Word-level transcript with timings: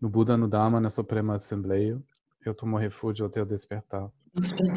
No 0.00 0.08
Buda, 0.08 0.36
no 0.36 0.46
Dharma, 0.46 0.80
na 0.80 0.90
Suprema 0.90 1.34
Assembleia, 1.34 2.00
eu 2.46 2.54
tomo 2.54 2.76
refúgio 2.76 3.26
até 3.26 3.42
o 3.42 3.46
despertar, 3.46 4.10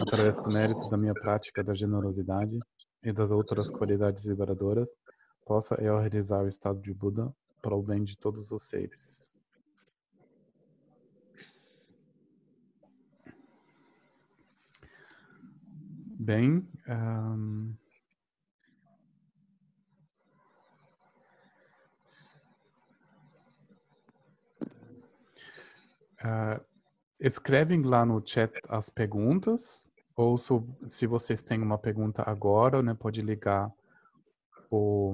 através 0.01 0.39
do 0.39 0.51
mérito 0.51 0.89
da 0.89 0.97
minha 0.97 1.13
prática 1.13 1.63
da 1.63 1.75
generosidade 1.75 2.57
e 3.03 3.11
das 3.13 3.31
outras 3.31 3.69
qualidades 3.69 4.25
liberadoras, 4.25 4.97
possa 5.45 5.75
eu 5.75 5.97
realizar 5.99 6.43
o 6.43 6.47
estado 6.47 6.81
de 6.81 6.91
Buda 6.93 7.31
para 7.61 7.75
o 7.75 7.83
bem 7.83 8.03
de 8.03 8.17
todos 8.17 8.51
os 8.51 8.63
seres. 8.63 9.31
Bem, 16.19 16.67
um, 16.87 17.73
uh, 26.23 26.63
escrevem 27.19 27.83
lá 27.83 28.05
no 28.05 28.21
chat 28.25 28.51
as 28.69 28.89
perguntas, 28.89 29.85
ou 30.15 30.37
se, 30.37 30.53
se 30.87 31.07
vocês 31.07 31.41
têm 31.41 31.61
uma 31.61 31.77
pergunta 31.77 32.23
agora, 32.23 32.81
né, 32.81 32.93
pode 32.93 33.21
ligar 33.21 33.71
o, 34.69 35.13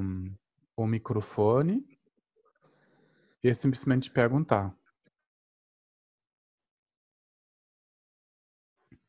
o 0.75 0.85
microfone 0.85 1.85
e 3.43 3.53
simplesmente 3.53 4.11
perguntar. 4.11 4.75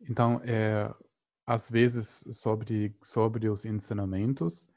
Então, 0.09 0.41
é, 0.45 0.93
às 1.47 1.69
vezes, 1.69 2.25
sobre, 2.33 2.97
sobre 3.03 3.49
os 3.49 3.65
ensinamentos, 3.65 4.69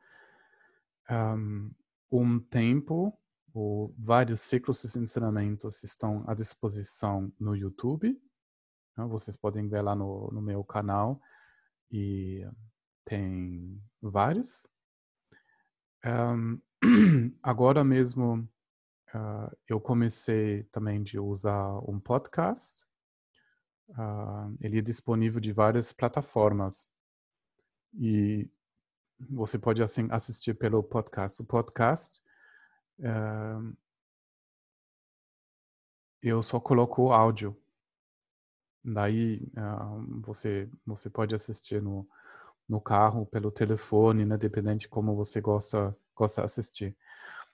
um 2.12 2.40
tempo 2.40 3.18
ou 3.54 3.94
vários 3.98 4.42
ciclos 4.42 4.82
de 4.82 5.00
ensinamentos 5.00 5.84
estão 5.84 6.24
à 6.28 6.34
disposição 6.34 7.32
no 7.40 7.56
YouTube. 7.56 8.20
Então, 8.92 9.10
vocês 9.10 9.36
podem 9.36 9.68
ver 9.68 9.82
lá 9.82 9.96
no, 9.96 10.30
no 10.32 10.42
meu 10.42 10.64
canal 10.64 11.22
e 11.92 12.46
tem 13.06 13.82
vários. 14.02 14.68
Um, 16.06 16.60
agora 17.44 17.84
mesmo 17.84 18.48
uh, 19.14 19.58
eu 19.68 19.80
comecei 19.80 20.64
também 20.66 21.04
de 21.04 21.20
usar 21.20 21.80
um 21.90 22.00
podcast. 22.00 22.86
Uh, 23.90 24.56
ele 24.62 24.80
é 24.80 24.82
disponível 24.82 25.42
de 25.42 25.52
várias 25.52 25.92
plataformas 25.92 26.90
e 27.94 28.50
você 29.30 29.60
pode 29.60 29.84
assim 29.84 30.08
assistir 30.10 30.54
pelo 30.54 30.82
podcast. 30.82 31.42
O 31.42 31.46
podcast 31.46 32.22
uh, 33.02 33.76
eu 36.22 36.42
só 36.42 36.60
coloco 36.60 37.04
o 37.04 37.14
áudio. 37.14 37.58
Daí 38.84 39.52
você 40.22 40.70
você 40.86 41.10
pode 41.10 41.36
assistir 41.36 41.82
no 41.82 42.08
no 42.68 42.80
carro, 42.80 43.26
pelo 43.26 43.52
telefone, 43.52 44.26
né, 44.26 44.38
dependente 44.38 44.82
de 44.82 44.88
como 44.90 45.16
você 45.16 45.42
gosta 45.42 45.96
gosta 46.16 46.44
assistir. 46.44 46.96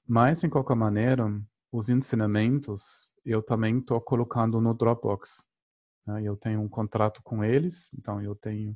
Mas, 0.08 0.44
em 0.44 0.50
qualquer 0.50 0.76
maneira, 0.76 1.26
os 1.72 1.89
ensinamentos 1.89 3.11
eu 3.26 3.44
também 3.44 3.80
estou 3.80 4.00
colocando 4.00 4.61
no 4.61 4.73
Dropbox. 4.73 5.45
Né? 6.06 6.23
Eu 6.23 6.38
tenho 6.38 6.61
um 6.61 6.70
contrato 6.70 7.22
com 7.23 7.44
eles, 7.44 7.94
então 7.94 8.22
eu 8.22 8.36
tenho 8.36 8.72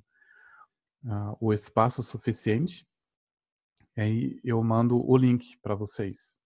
uh, 1.06 1.38
o 1.40 1.54
espaço 1.54 2.04
suficiente. 2.04 2.86
E 3.96 4.02
aí 4.02 4.42
eu 4.44 4.62
mando 4.64 4.98
o 5.10 5.18
link 5.18 5.58
para 5.62 5.76
vocês. 5.76 6.41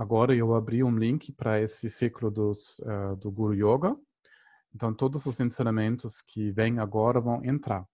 Agora 0.00 0.34
eu 0.34 0.54
abri 0.54 0.82
um 0.82 0.96
link 0.96 1.30
para 1.32 1.60
esse 1.60 1.90
ciclo 1.90 2.30
dos, 2.30 2.78
uh, 2.78 3.16
do 3.16 3.30
Guru 3.30 3.54
Yoga. 3.54 3.94
Então 4.74 4.94
todos 4.94 5.26
os 5.26 5.38
ensinamentos 5.40 6.22
que 6.22 6.50
vêm 6.52 6.78
agora 6.78 7.20
vão 7.20 7.44
entrar. 7.44 7.84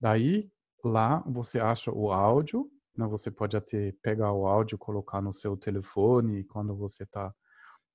Daí 0.00 0.50
lá 0.82 1.22
você 1.26 1.60
acha 1.60 1.92
o 1.92 2.10
áudio 2.10 2.68
né? 2.96 3.06
Você 3.06 3.30
pode 3.30 3.56
até 3.56 3.92
pegar 4.02 4.32
o 4.32 4.46
áudio, 4.46 4.78
colocar 4.78 5.20
no 5.20 5.32
seu 5.32 5.56
telefone 5.56 6.40
e 6.40 6.44
quando 6.44 6.74
você 6.74 7.04
está 7.04 7.34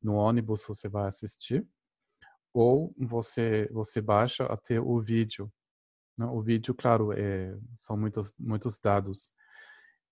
no 0.02 0.16
ônibus 0.16 0.64
você 0.68 0.88
vai 0.88 1.08
assistir. 1.08 1.68
Ou 2.53 2.94
você 2.97 3.68
você 3.72 4.02
baixa 4.02 4.46
até 4.46 4.80
o 4.80 5.00
vídeo. 5.00 5.52
Né? 6.18 6.25
O 6.25 6.41
vídeo, 6.41 6.75
claro, 6.75 7.12
é, 7.14 7.58
são 7.75 7.97
muitos 7.97 8.34
muitos 8.38 8.80
dados. 8.80 9.31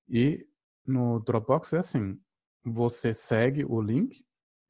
E 0.09 0.47
no 0.85 1.19
Dropbox 1.19 1.73
é 1.73 1.79
assim: 1.79 2.19
você 2.63 3.13
segue 3.13 3.65
o 3.65 3.81
link, 3.81 4.25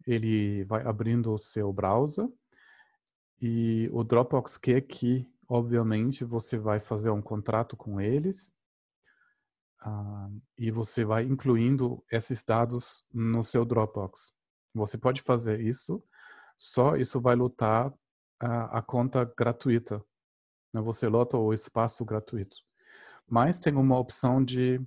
ele 0.05 0.63
vai 0.65 0.85
abrindo 0.85 1.33
o 1.33 1.37
seu 1.37 1.71
browser 1.71 2.27
e 3.41 3.89
o 3.91 4.03
Dropbox 4.03 4.57
quer 4.57 4.81
que, 4.81 5.27
obviamente, 5.47 6.23
você 6.23 6.57
vai 6.57 6.79
fazer 6.79 7.09
um 7.09 7.21
contrato 7.21 7.77
com 7.77 7.99
eles 7.99 8.53
Uh, 9.85 10.41
e 10.57 10.71
você 10.71 11.05
vai 11.05 11.23
incluindo 11.23 12.03
esses 12.11 12.43
dados 12.43 13.05
no 13.13 13.43
seu 13.43 13.63
Dropbox. 13.63 14.33
Você 14.73 14.97
pode 14.97 15.21
fazer 15.21 15.61
isso, 15.61 16.03
só 16.57 16.97
isso 16.97 17.21
vai 17.21 17.35
lotar 17.35 17.93
a, 18.39 18.79
a 18.79 18.81
conta 18.81 19.23
gratuita. 19.37 20.03
Né? 20.73 20.81
Você 20.81 21.07
lota 21.07 21.37
o 21.37 21.53
espaço 21.53 22.03
gratuito. 22.03 22.57
Mas 23.27 23.59
tem 23.59 23.73
uma 23.73 23.97
opção 23.97 24.43
de 24.43 24.81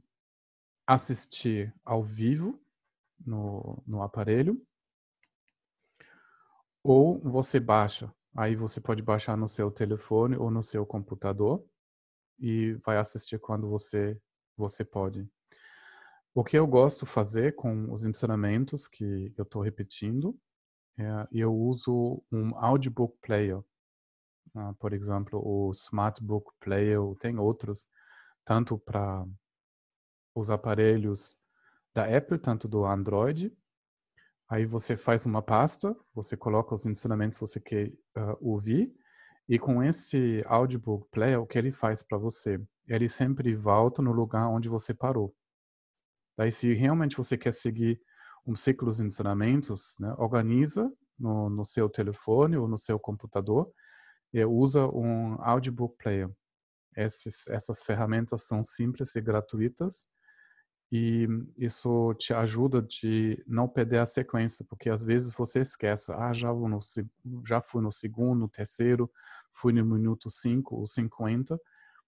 assistir 0.86 1.74
ao 1.84 2.02
vivo 2.02 2.60
no, 3.26 3.82
no 3.86 4.02
aparelho 4.02 4.60
ou 6.82 7.18
você 7.20 7.60
baixa. 7.60 8.12
Aí 8.36 8.56
você 8.56 8.80
pode 8.80 9.02
baixar 9.02 9.36
no 9.36 9.46
seu 9.46 9.70
telefone 9.70 10.36
ou 10.36 10.50
no 10.50 10.62
seu 10.62 10.84
computador 10.86 11.64
e 12.38 12.74
vai 12.84 12.96
assistir 12.96 13.38
quando 13.38 13.68
você 13.68 14.20
você 14.56 14.84
pode. 14.84 15.26
O 16.34 16.42
que 16.44 16.56
eu 16.56 16.66
gosto 16.66 17.04
fazer 17.04 17.54
com 17.54 17.92
os 17.92 18.04
ensinamentos 18.04 18.88
que 18.88 19.32
eu 19.36 19.42
estou 19.42 19.62
repetindo, 19.62 20.38
é, 20.98 21.28
eu 21.32 21.54
uso 21.54 22.22
um 22.30 22.56
audiobook 22.56 23.16
player. 23.20 23.58
Uh, 24.54 24.74
por 24.78 24.92
exemplo, 24.92 25.40
o 25.42 25.70
Smartbook 25.72 26.52
Player, 26.60 27.00
tem 27.20 27.38
outros, 27.38 27.88
tanto 28.44 28.78
para 28.78 29.26
os 30.34 30.50
aparelhos 30.50 31.41
da 31.94 32.04
Apple, 32.16 32.38
tanto 32.38 32.66
do 32.68 32.84
Android. 32.84 33.52
Aí 34.48 34.66
você 34.66 34.96
faz 34.96 35.24
uma 35.24 35.42
pasta, 35.42 35.96
você 36.14 36.36
coloca 36.36 36.74
os 36.74 36.86
ensinamentos 36.86 37.38
que 37.38 37.46
você 37.46 37.60
quer 37.60 37.88
uh, 38.16 38.36
ouvir, 38.40 38.92
e 39.48 39.58
com 39.58 39.82
esse 39.82 40.42
audiobook 40.46 41.08
player, 41.10 41.40
o 41.40 41.46
que 41.46 41.58
ele 41.58 41.72
faz 41.72 42.02
para 42.02 42.18
você? 42.18 42.60
ele 42.88 43.08
sempre 43.08 43.54
volta 43.54 44.02
no 44.02 44.12
lugar 44.12 44.48
onde 44.48 44.68
você 44.68 44.92
parou. 44.92 45.34
Daí, 46.36 46.50
se 46.50 46.72
realmente 46.74 47.16
você 47.16 47.36
quer 47.36 47.52
seguir 47.52 48.00
um 48.46 48.56
ciclo 48.56 48.90
de 48.90 49.02
ensinamentos, 49.02 49.96
né, 50.00 50.12
organiza 50.18 50.90
no, 51.18 51.48
no, 51.48 51.64
seu 51.64 51.88
telefone 51.88 52.56
ou 52.56 52.66
no 52.66 52.76
seu 52.76 52.98
computador 52.98 53.70
e 54.32 54.44
usa 54.44 54.86
um 54.88 55.40
audiobook 55.42 55.96
player. 55.96 56.30
Essas 56.96 57.82
ferramentas 57.84 58.46
são 58.46 58.62
simples 58.62 59.14
e 59.14 59.20
gratuitas 59.20 60.06
e 60.92 61.26
isso 61.56 62.14
te 62.14 62.34
ajuda 62.34 62.82
de 62.82 63.42
não 63.46 63.66
perder 63.66 63.98
a 63.98 64.06
sequência, 64.06 64.64
porque 64.68 64.90
às 64.90 65.02
vezes 65.02 65.34
você 65.34 65.60
esquece, 65.60 66.12
ah, 66.12 66.32
já, 66.32 66.52
vou 66.52 66.68
no, 66.68 66.78
já 67.46 67.62
fui 67.62 67.82
no 67.82 67.90
segundo, 67.90 68.46
terceiro, 68.46 69.10
fui 69.54 69.72
no 69.72 69.84
minuto 69.84 70.28
5 70.28 70.76
ou 70.76 70.86
50, 70.86 71.58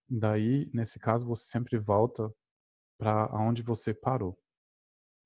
Daí, 0.09 0.71
nesse 0.73 0.99
caso, 0.99 1.27
você 1.27 1.45
sempre 1.45 1.79
volta 1.79 2.33
para 2.99 3.29
onde 3.35 3.63
você 3.63 3.95
parou. 3.95 4.39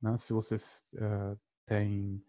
Né? 0.01 0.17
Se 0.17 0.33
você 0.33 0.55
uh, 0.55 1.39
tem 1.67 2.23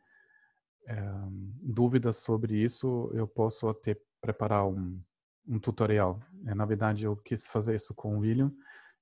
uh, 0.90 1.32
dúvidas 1.62 2.18
sobre 2.18 2.58
isso, 2.58 3.12
eu 3.14 3.28
posso 3.28 3.70
até 3.70 3.96
preparar 4.20 4.68
um, 4.68 5.02
um 5.48 5.60
tutorial. 5.60 6.20
É, 6.46 6.56
na 6.56 6.66
verdade, 6.66 7.06
eu 7.06 7.16
quis 7.16 7.48
fazer 7.48 7.76
isso 7.76 7.94
com 7.94 8.18
o 8.18 8.20
William. 8.20 8.52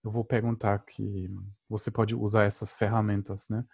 Eu 0.07 0.11
vou 0.11 0.23
perguntar 0.23 0.79
que 0.85 1.29
você 1.67 1.91
pode 1.91 2.15
usar 2.15 2.45
essas 2.45 2.71
ferramentas, 2.71 3.49
né? 3.49 3.65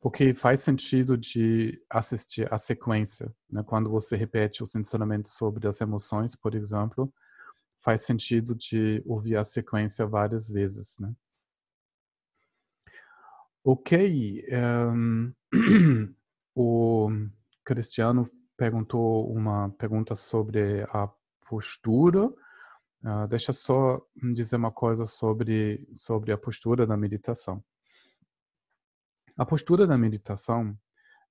Porque 0.00 0.32
faz 0.32 0.60
sentido 0.60 1.18
de 1.18 1.82
assistir 1.90 2.46
a 2.54 2.56
sequência, 2.56 3.34
né? 3.50 3.64
Quando 3.66 3.90
você 3.90 4.14
repete 4.14 4.62
os 4.62 4.76
ensinamentos 4.76 5.32
sobre 5.32 5.66
as 5.66 5.80
emoções, 5.80 6.36
por 6.36 6.54
exemplo, 6.54 7.12
faz 7.78 8.02
sentido 8.02 8.54
de 8.54 9.02
ouvir 9.04 9.36
a 9.36 9.42
sequência 9.42 10.06
várias 10.06 10.48
vezes, 10.48 11.00
né? 11.00 11.12
Ok, 13.64 14.44
um, 14.52 15.32
o 16.54 17.10
Cristiano 17.64 18.30
perguntou 18.56 19.28
uma 19.32 19.68
pergunta 19.70 20.14
sobre 20.14 20.82
a 20.92 21.10
postura. 21.50 22.32
Uh, 23.04 23.26
deixa 23.26 23.52
só 23.52 24.00
dizer 24.32 24.56
uma 24.56 24.70
coisa 24.70 25.04
sobre, 25.06 25.88
sobre 25.92 26.30
a 26.30 26.38
postura 26.38 26.86
da 26.86 26.96
meditação. 26.96 27.62
A 29.36 29.44
postura 29.44 29.86
da 29.86 29.98
meditação 29.98 30.78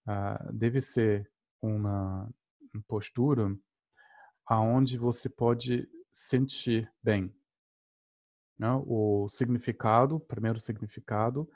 uh, 0.06 0.52
deve 0.52 0.82
ser 0.82 1.32
uma 1.62 2.30
postura 2.88 3.56
aonde 4.46 4.98
você 4.98 5.30
pode 5.30 5.88
sentir 6.10 6.92
bem. 7.02 7.34
Né? 8.60 8.70
O 8.86 9.30
significado, 9.30 10.20
primeiro 10.20 10.60
significado, 10.60 11.50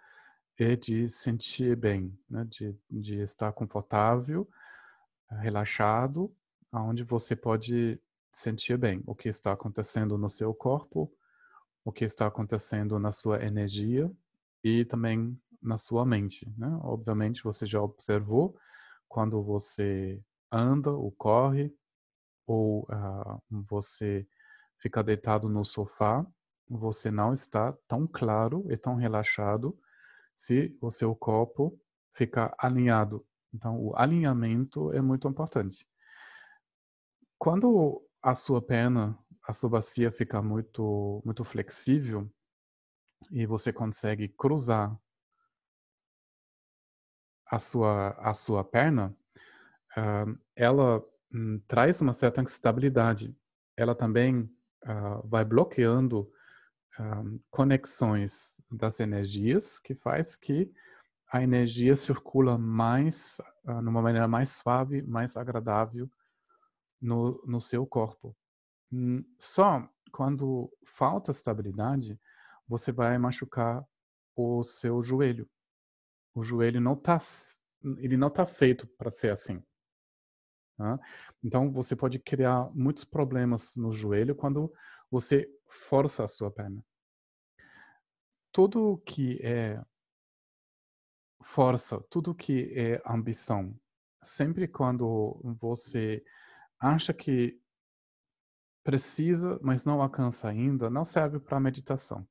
é 0.57 0.77
de 0.77 1.09
sentir 1.09 1.75
bem, 1.75 2.17
né? 2.29 2.45
de, 2.45 2.73
de 2.89 3.19
estar 3.19 3.51
confortável, 3.51 4.49
relaxado, 5.29 6.33
aonde 6.71 7.03
você 7.03 7.35
pode 7.35 7.99
sentir 8.35 8.77
bem 8.77 9.01
o 9.07 9.15
que 9.15 9.29
está 9.29 9.53
acontecendo 9.53 10.17
no 10.17 10.29
seu 10.29 10.53
corpo, 10.53 11.09
o 11.85 11.91
que 11.91 12.03
está 12.03 12.27
acontecendo 12.27 12.99
na 12.99 13.13
sua 13.13 13.41
energia 13.41 14.11
e 14.61 14.83
também 14.83 15.39
na 15.61 15.77
sua 15.77 16.05
mente. 16.05 16.45
Né? 16.57 16.67
Obviamente, 16.81 17.41
você 17.41 17.65
já 17.65 17.81
observou 17.81 18.57
quando 19.07 19.41
você 19.41 20.21
anda 20.51 20.91
ou 20.91 21.13
corre, 21.13 21.73
ou 22.45 22.81
uh, 22.81 23.41
você 23.49 24.27
fica 24.79 25.01
deitado 25.01 25.47
no 25.47 25.63
sofá, 25.63 26.27
você 26.67 27.09
não 27.09 27.31
está 27.31 27.71
tão 27.87 28.05
claro 28.05 28.65
e 28.69 28.75
tão 28.75 28.95
relaxado 28.95 29.79
se 30.35 30.77
o 30.81 30.91
seu 30.91 31.15
corpo 31.15 31.79
ficar 32.11 32.53
alinhado. 32.57 33.25
Então, 33.53 33.79
o 33.81 33.95
alinhamento 33.95 34.91
é 34.91 34.99
muito 34.99 35.25
importante. 35.25 35.87
Quando 37.39 38.04
a 38.25 38.33
sua 38.33 38.59
perna, 38.59 39.15
a 39.47 39.53
sua 39.53 39.69
bacia 39.69 40.11
fica 40.11 40.41
muito, 40.41 41.21
muito 41.23 41.43
flexível 41.43 42.27
e 43.29 43.45
você 43.45 43.71
consegue 43.71 44.27
cruzar 44.29 44.99
a 47.45 47.59
sua, 47.59 48.09
a 48.17 48.33
sua 48.33 48.63
perna, 48.63 49.15
uh, 49.95 50.39
ela 50.55 51.05
um, 51.31 51.59
traz 51.67 52.01
uma 52.01 52.15
certa 52.15 52.41
estabilidade. 52.41 53.37
Ela 53.77 53.93
também 53.93 54.49
uh, 54.85 55.27
vai 55.27 55.45
bloqueando 55.45 56.21
uh, 56.99 57.39
conexões 57.51 58.59
das 58.71 58.99
energias, 58.99 59.79
que 59.79 59.93
faz 59.93 60.35
que 60.35 60.73
a 61.31 61.43
energia 61.43 61.95
circula 61.95 62.57
mais, 62.57 63.39
uh, 63.65 63.83
numa 63.83 64.01
maneira 64.01 64.27
mais 64.27 64.49
suave, 64.49 65.03
mais 65.03 65.37
agradável 65.37 66.09
no, 67.01 67.41
no 67.45 67.59
seu 67.61 67.85
corpo. 67.85 68.35
Um, 68.91 69.23
só 69.37 69.87
quando 70.11 70.71
falta 70.85 71.31
estabilidade, 71.31 72.19
você 72.67 72.91
vai 72.91 73.17
machucar 73.17 73.85
o 74.35 74.63
seu 74.63 75.03
joelho. 75.03 75.49
O 76.33 76.43
joelho 76.43 76.81
não 76.81 76.93
está 76.93 77.19
ele 77.99 78.17
não 78.17 78.29
está 78.29 78.45
feito 78.45 78.87
para 78.97 79.11
ser 79.11 79.31
assim. 79.31 79.63
Tá? 80.77 80.99
Então, 81.43 81.71
você 81.71 81.95
pode 81.95 82.19
criar 82.19 82.69
muitos 82.73 83.03
problemas 83.03 83.75
no 83.75 83.91
joelho 83.91 84.35
quando 84.35 84.73
você 85.09 85.47
força 85.67 86.23
a 86.23 86.27
sua 86.27 86.51
perna. 86.51 86.83
Tudo 88.51 89.01
que 89.05 89.39
é 89.43 89.81
força, 91.43 92.01
tudo 92.09 92.33
que 92.33 92.73
é 92.75 93.01
ambição, 93.05 93.77
sempre 94.23 94.67
quando 94.67 95.39
você 95.59 96.23
acha 96.79 97.13
que 97.13 97.59
precisa, 98.83 99.59
mas 99.61 99.83
não 99.83 100.01
alcança 100.01 100.47
ainda, 100.47 100.89
não 100.89 101.03
serve 101.03 101.39
para 101.39 101.59
meditação. 101.59 102.27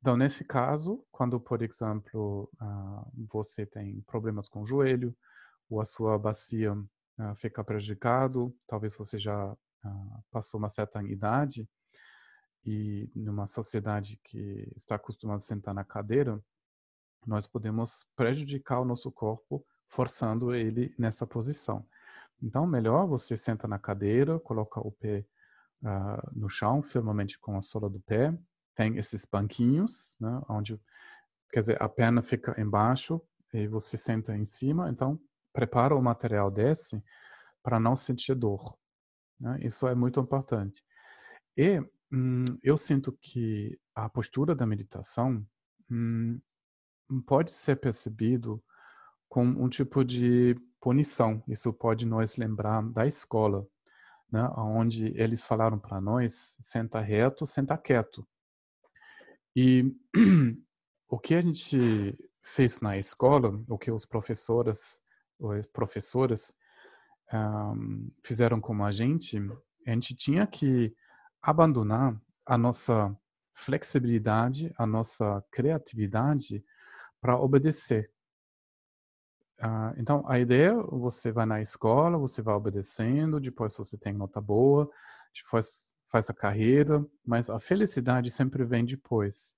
Então, 0.00 0.16
nesse 0.16 0.44
caso, 0.44 1.06
quando, 1.10 1.40
por 1.40 1.62
exemplo, 1.62 2.50
uh, 2.60 3.26
você 3.28 3.64
tem 3.64 4.02
problemas 4.02 4.48
com 4.48 4.60
o 4.62 4.66
joelho, 4.66 5.16
ou 5.70 5.80
a 5.80 5.84
sua 5.84 6.18
bacia 6.18 6.74
uh, 6.74 7.34
fica 7.36 7.64
prejudicado, 7.64 8.54
talvez 8.66 8.94
você 8.96 9.18
já 9.18 9.52
uh, 9.52 10.24
passou 10.30 10.58
uma 10.58 10.68
certa 10.68 11.02
idade 11.02 11.66
e 12.64 13.10
numa 13.14 13.46
sociedade 13.46 14.18
que 14.22 14.70
está 14.76 14.96
acostumada 14.96 15.36
a 15.36 15.40
sentar 15.40 15.74
na 15.74 15.84
cadeira, 15.84 16.42
nós 17.26 17.46
podemos 17.46 18.06
prejudicar 18.16 18.80
o 18.80 18.84
nosso 18.84 19.10
corpo 19.12 19.64
forçando 19.88 20.54
ele 20.54 20.94
nessa 20.98 21.26
posição. 21.26 21.86
Então, 22.42 22.66
melhor 22.66 23.06
você 23.06 23.36
senta 23.36 23.66
na 23.66 23.78
cadeira, 23.78 24.38
coloca 24.38 24.80
o 24.80 24.92
pé 24.92 25.24
uh, 25.82 26.30
no 26.38 26.48
chão, 26.48 26.82
firmemente 26.82 27.38
com 27.38 27.56
a 27.56 27.62
sola 27.62 27.88
do 27.88 28.00
pé. 28.00 28.36
Tem 28.74 28.96
esses 28.96 29.24
banquinhos, 29.24 30.16
né, 30.20 30.40
onde, 30.48 30.80
quer 31.52 31.60
dizer, 31.60 31.82
a 31.82 31.88
perna 31.88 32.22
fica 32.22 32.60
embaixo 32.60 33.20
e 33.52 33.68
você 33.68 33.96
senta 33.96 34.36
em 34.36 34.44
cima. 34.44 34.90
Então, 34.90 35.18
prepara 35.52 35.94
o 35.94 36.02
material 36.02 36.50
desse 36.50 37.02
para 37.62 37.78
não 37.78 37.94
sentir 37.94 38.34
dor. 38.34 38.76
Né? 39.40 39.58
Isso 39.62 39.86
é 39.86 39.94
muito 39.94 40.20
importante. 40.20 40.82
E 41.56 41.80
hum, 42.12 42.44
eu 42.62 42.76
sinto 42.76 43.12
que 43.22 43.78
a 43.94 44.08
postura 44.08 44.54
da 44.54 44.66
meditação 44.66 45.46
hum, 45.90 46.40
pode 47.26 47.52
ser 47.52 47.76
percebido 47.76 48.62
como 49.28 49.62
um 49.62 49.68
tipo 49.68 50.04
de 50.04 50.56
punição. 50.84 51.42
Isso 51.48 51.72
pode 51.72 52.04
nos 52.04 52.36
lembrar 52.36 52.82
da 52.82 53.06
escola, 53.06 53.66
né? 54.30 54.46
onde 54.54 55.18
eles 55.18 55.42
falaram 55.42 55.78
para 55.78 55.98
nós, 55.98 56.58
senta 56.60 57.00
reto, 57.00 57.46
senta 57.46 57.78
quieto. 57.78 58.28
E 59.56 59.96
o 61.08 61.18
que 61.18 61.34
a 61.34 61.40
gente 61.40 62.14
fez 62.42 62.82
na 62.82 62.98
escola, 62.98 63.58
o 63.66 63.78
que 63.78 63.90
os 63.90 64.04
professores, 64.04 65.00
os 65.38 65.64
professoras 65.64 66.54
um, 67.32 68.10
fizeram 68.22 68.60
com 68.60 68.84
a 68.84 68.92
gente, 68.92 69.38
a 69.86 69.90
gente 69.90 70.14
tinha 70.14 70.46
que 70.46 70.94
abandonar 71.40 72.14
a 72.44 72.58
nossa 72.58 73.16
flexibilidade, 73.54 74.70
a 74.76 74.86
nossa 74.86 75.42
criatividade 75.50 76.62
para 77.22 77.38
obedecer. 77.38 78.10
Uh, 79.60 79.94
então, 79.98 80.24
a 80.28 80.38
ideia, 80.38 80.74
você 80.74 81.30
vai 81.30 81.46
na 81.46 81.60
escola, 81.60 82.18
você 82.18 82.42
vai 82.42 82.54
obedecendo, 82.54 83.40
depois 83.40 83.76
você 83.76 83.96
tem 83.96 84.12
nota 84.12 84.40
boa, 84.40 84.90
depois 85.34 85.94
faz 86.10 86.28
a 86.30 86.34
carreira, 86.34 87.04
mas 87.24 87.50
a 87.50 87.58
felicidade 87.58 88.30
sempre 88.30 88.64
vem 88.64 88.84
depois. 88.84 89.56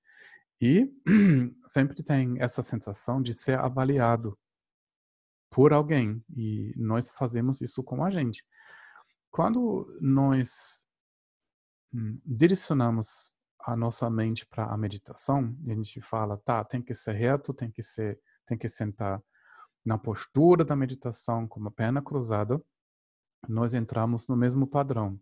E 0.61 0.91
sempre 1.67 2.03
tem 2.03 2.41
essa 2.41 2.63
sensação 2.63 3.21
de 3.21 3.35
ser 3.35 3.59
avaliado 3.59 4.39
por 5.51 5.73
alguém 5.73 6.25
e 6.35 6.73
nós 6.77 7.09
fazemos 7.11 7.61
isso 7.61 7.83
com 7.83 8.03
a 8.03 8.11
gente. 8.11 8.45
Quando 9.31 9.87
nós 10.01 10.85
hum, 11.93 12.19
direcionamos 12.25 13.35
a 13.61 13.77
nossa 13.77 14.09
mente 14.09 14.47
para 14.47 14.65
a 14.65 14.79
meditação, 14.79 15.55
a 15.67 15.75
gente 15.75 16.01
fala, 16.01 16.39
tá, 16.39 16.65
tem 16.65 16.81
que 16.81 16.95
ser 16.95 17.13
reto, 17.13 17.53
tem 17.53 17.71
que 17.71 17.83
ser, 17.83 18.19
tem 18.47 18.57
que 18.57 18.69
sentar 18.69 19.23
na 19.87 19.97
postura 19.97 20.65
da 20.65 20.75
meditação 20.75 21.47
com 21.47 21.65
a 21.65 21.71
perna 21.71 22.03
cruzada, 22.03 22.61
nós 23.49 23.73
entramos 23.73 24.27
no 24.27 24.37
mesmo 24.37 24.67
padrão, 24.67 25.19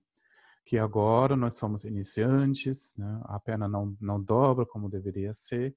que 0.65 0.79
agora 0.79 1.37
nós 1.37 1.53
somos 1.53 1.85
iniciantes, 1.85 2.95
né? 2.97 3.21
a 3.25 3.39
perna 3.39 3.69
não, 3.69 3.95
não 4.01 4.19
dobra 4.19 4.65
como 4.65 4.89
deveria 4.89 5.35
ser, 5.35 5.77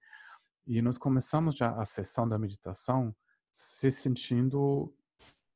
e 0.66 0.82
nós 0.82 0.98
começamos 0.98 1.56
já 1.56 1.76
a 1.76 1.86
sessão 1.86 2.28
da 2.28 2.40
meditação 2.40 3.14
se 3.52 3.92
sentindo 3.92 4.94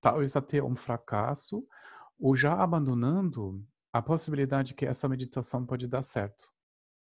talvez 0.02 0.36
até 0.36 0.62
um 0.62 0.76
fracasso 0.76 1.66
ou 2.20 2.36
já 2.36 2.54
abandonando 2.54 3.66
a 3.94 4.02
possibilidade 4.02 4.74
que 4.74 4.86
essa 4.86 5.08
meditação 5.08 5.66
pode 5.66 5.88
dar 5.88 6.04
certo, 6.04 6.52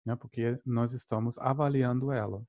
né? 0.05 0.17
Porque 0.17 0.61
nós 0.65 0.93
estamos 0.93 1.39
avaliando 1.39 2.11
ela. 2.11 2.43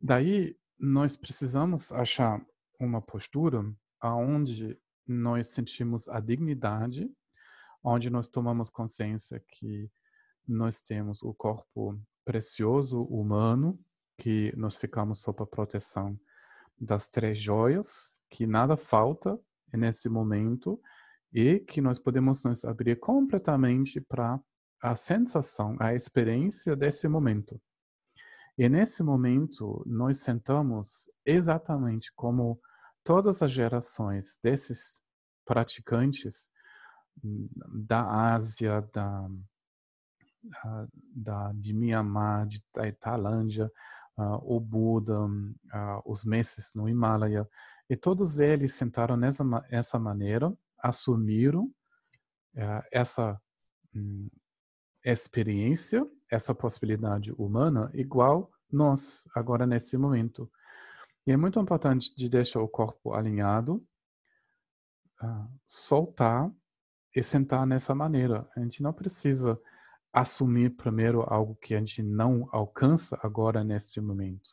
Daí 0.00 0.56
nós 0.78 1.16
precisamos 1.16 1.92
achar 1.92 2.44
uma 2.78 3.00
postura 3.00 3.64
aonde 4.00 4.78
nós 5.06 5.48
sentimos 5.48 6.08
a 6.08 6.20
dignidade, 6.20 7.10
onde 7.82 8.10
nós 8.10 8.28
tomamos 8.28 8.70
consciência 8.70 9.42
que 9.48 9.90
nós 10.46 10.80
temos 10.80 11.22
o 11.22 11.32
corpo 11.34 11.98
precioso 12.24 13.02
humano, 13.04 13.78
que 14.18 14.52
nós 14.56 14.76
ficamos 14.76 15.20
sob 15.20 15.42
a 15.42 15.46
proteção 15.46 16.18
das 16.78 17.08
três 17.08 17.38
joias, 17.38 18.18
que 18.30 18.46
nada 18.46 18.76
falta 18.76 19.38
nesse 19.72 20.08
momento 20.08 20.80
e 21.32 21.60
que 21.60 21.80
nós 21.80 21.98
podemos 21.98 22.44
nos 22.44 22.64
abrir 22.64 22.98
completamente 22.98 24.00
para 24.00 24.40
a 24.80 24.94
sensação, 24.94 25.76
a 25.80 25.94
experiência 25.94 26.76
desse 26.76 27.08
momento. 27.08 27.60
E 28.56 28.68
nesse 28.68 29.02
momento, 29.02 29.82
nós 29.84 30.18
sentamos 30.18 31.10
exatamente 31.24 32.12
como 32.14 32.60
todas 33.02 33.42
as 33.42 33.50
gerações 33.50 34.38
desses 34.42 35.00
praticantes 35.44 36.48
hum, 37.22 37.48
da 37.86 38.32
Ásia, 38.34 38.80
da, 38.92 39.28
da, 41.14 41.52
de 41.54 41.74
Myanmar, 41.74 42.46
de, 42.46 42.62
da 42.72 42.90
Tailândia, 42.92 43.70
uh, 44.16 44.38
o 44.42 44.60
Buda, 44.60 45.24
uh, 45.24 46.02
os 46.04 46.24
mestres 46.24 46.72
no 46.74 46.88
Himalaia, 46.88 47.48
e 47.88 47.96
todos 47.96 48.38
eles 48.38 48.74
sentaram 48.74 49.16
nessa 49.16 49.44
essa 49.68 49.98
maneira, 49.98 50.52
assumiram 50.78 51.64
uh, 52.54 52.82
essa 52.92 53.40
um, 53.94 54.28
experiência, 55.04 56.06
essa 56.34 56.54
possibilidade 56.54 57.32
humana, 57.32 57.90
igual 57.94 58.50
nós, 58.70 59.28
agora 59.34 59.66
nesse 59.66 59.96
momento. 59.96 60.50
E 61.26 61.32
é 61.32 61.36
muito 61.36 61.58
importante 61.58 62.14
de 62.14 62.28
deixar 62.28 62.60
o 62.60 62.68
corpo 62.68 63.14
alinhado, 63.14 63.82
soltar 65.66 66.50
e 67.14 67.22
sentar 67.22 67.66
nessa 67.66 67.94
maneira. 67.94 68.48
A 68.56 68.60
gente 68.60 68.82
não 68.82 68.92
precisa 68.92 69.58
assumir 70.12 70.70
primeiro 70.70 71.22
algo 71.22 71.56
que 71.56 71.74
a 71.74 71.78
gente 71.78 72.02
não 72.02 72.48
alcança 72.52 73.18
agora 73.22 73.64
neste 73.64 74.00
momento. 74.00 74.50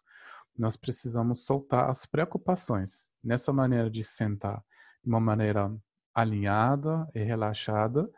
Nós 0.57 0.77
precisamos 0.77 1.45
soltar 1.45 1.89
as 1.89 2.05
preocupações 2.05 3.11
nessa 3.23 3.51
maneira 3.51 3.89
de 3.89 4.03
sentar 4.03 4.63
de 5.03 5.09
uma 5.09 5.19
maneira 5.19 5.75
alinhada 6.13 7.09
e 7.15 7.23
relaxada 7.23 8.09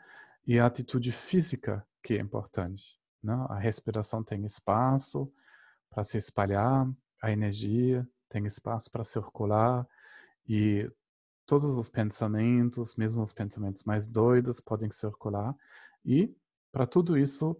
e 0.46 0.60
a 0.60 0.66
atitude 0.66 1.12
física 1.12 1.86
que 2.04 2.16
é 2.16 2.20
importante. 2.20 3.00
Né? 3.24 3.34
A 3.50 3.58
respiração 3.58 4.24
tem 4.24 4.44
espaço 4.46 5.32
para 5.90 6.04
se 6.04 6.18
espalhar, 6.18 6.92
a 7.22 7.32
energia 7.32 8.08
tem 8.30 8.46
espaço 8.46 8.92
para 8.92 9.04
circular 9.04 9.88
e 10.48 10.92
todos 11.46 11.78
os 11.78 11.90
pensamentos, 11.90 12.96
mesmo 12.96 13.22
os 13.22 13.32
pensamentos 13.32 13.84
mais 13.84 14.08
doidos, 14.08 14.60
podem 14.60 14.92
circular 14.92 15.56
e 16.06 16.36
para 16.74 16.88
tudo 16.88 17.16
isso, 17.16 17.56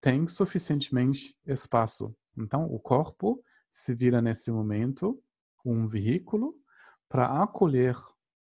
tem 0.00 0.26
suficientemente 0.26 1.36
espaço. 1.46 2.14
Então, 2.36 2.66
o 2.66 2.80
corpo 2.80 3.40
se 3.70 3.94
vira 3.94 4.20
nesse 4.20 4.50
momento 4.50 5.22
um 5.64 5.86
veículo 5.86 6.52
para 7.08 7.42
acolher 7.42 7.96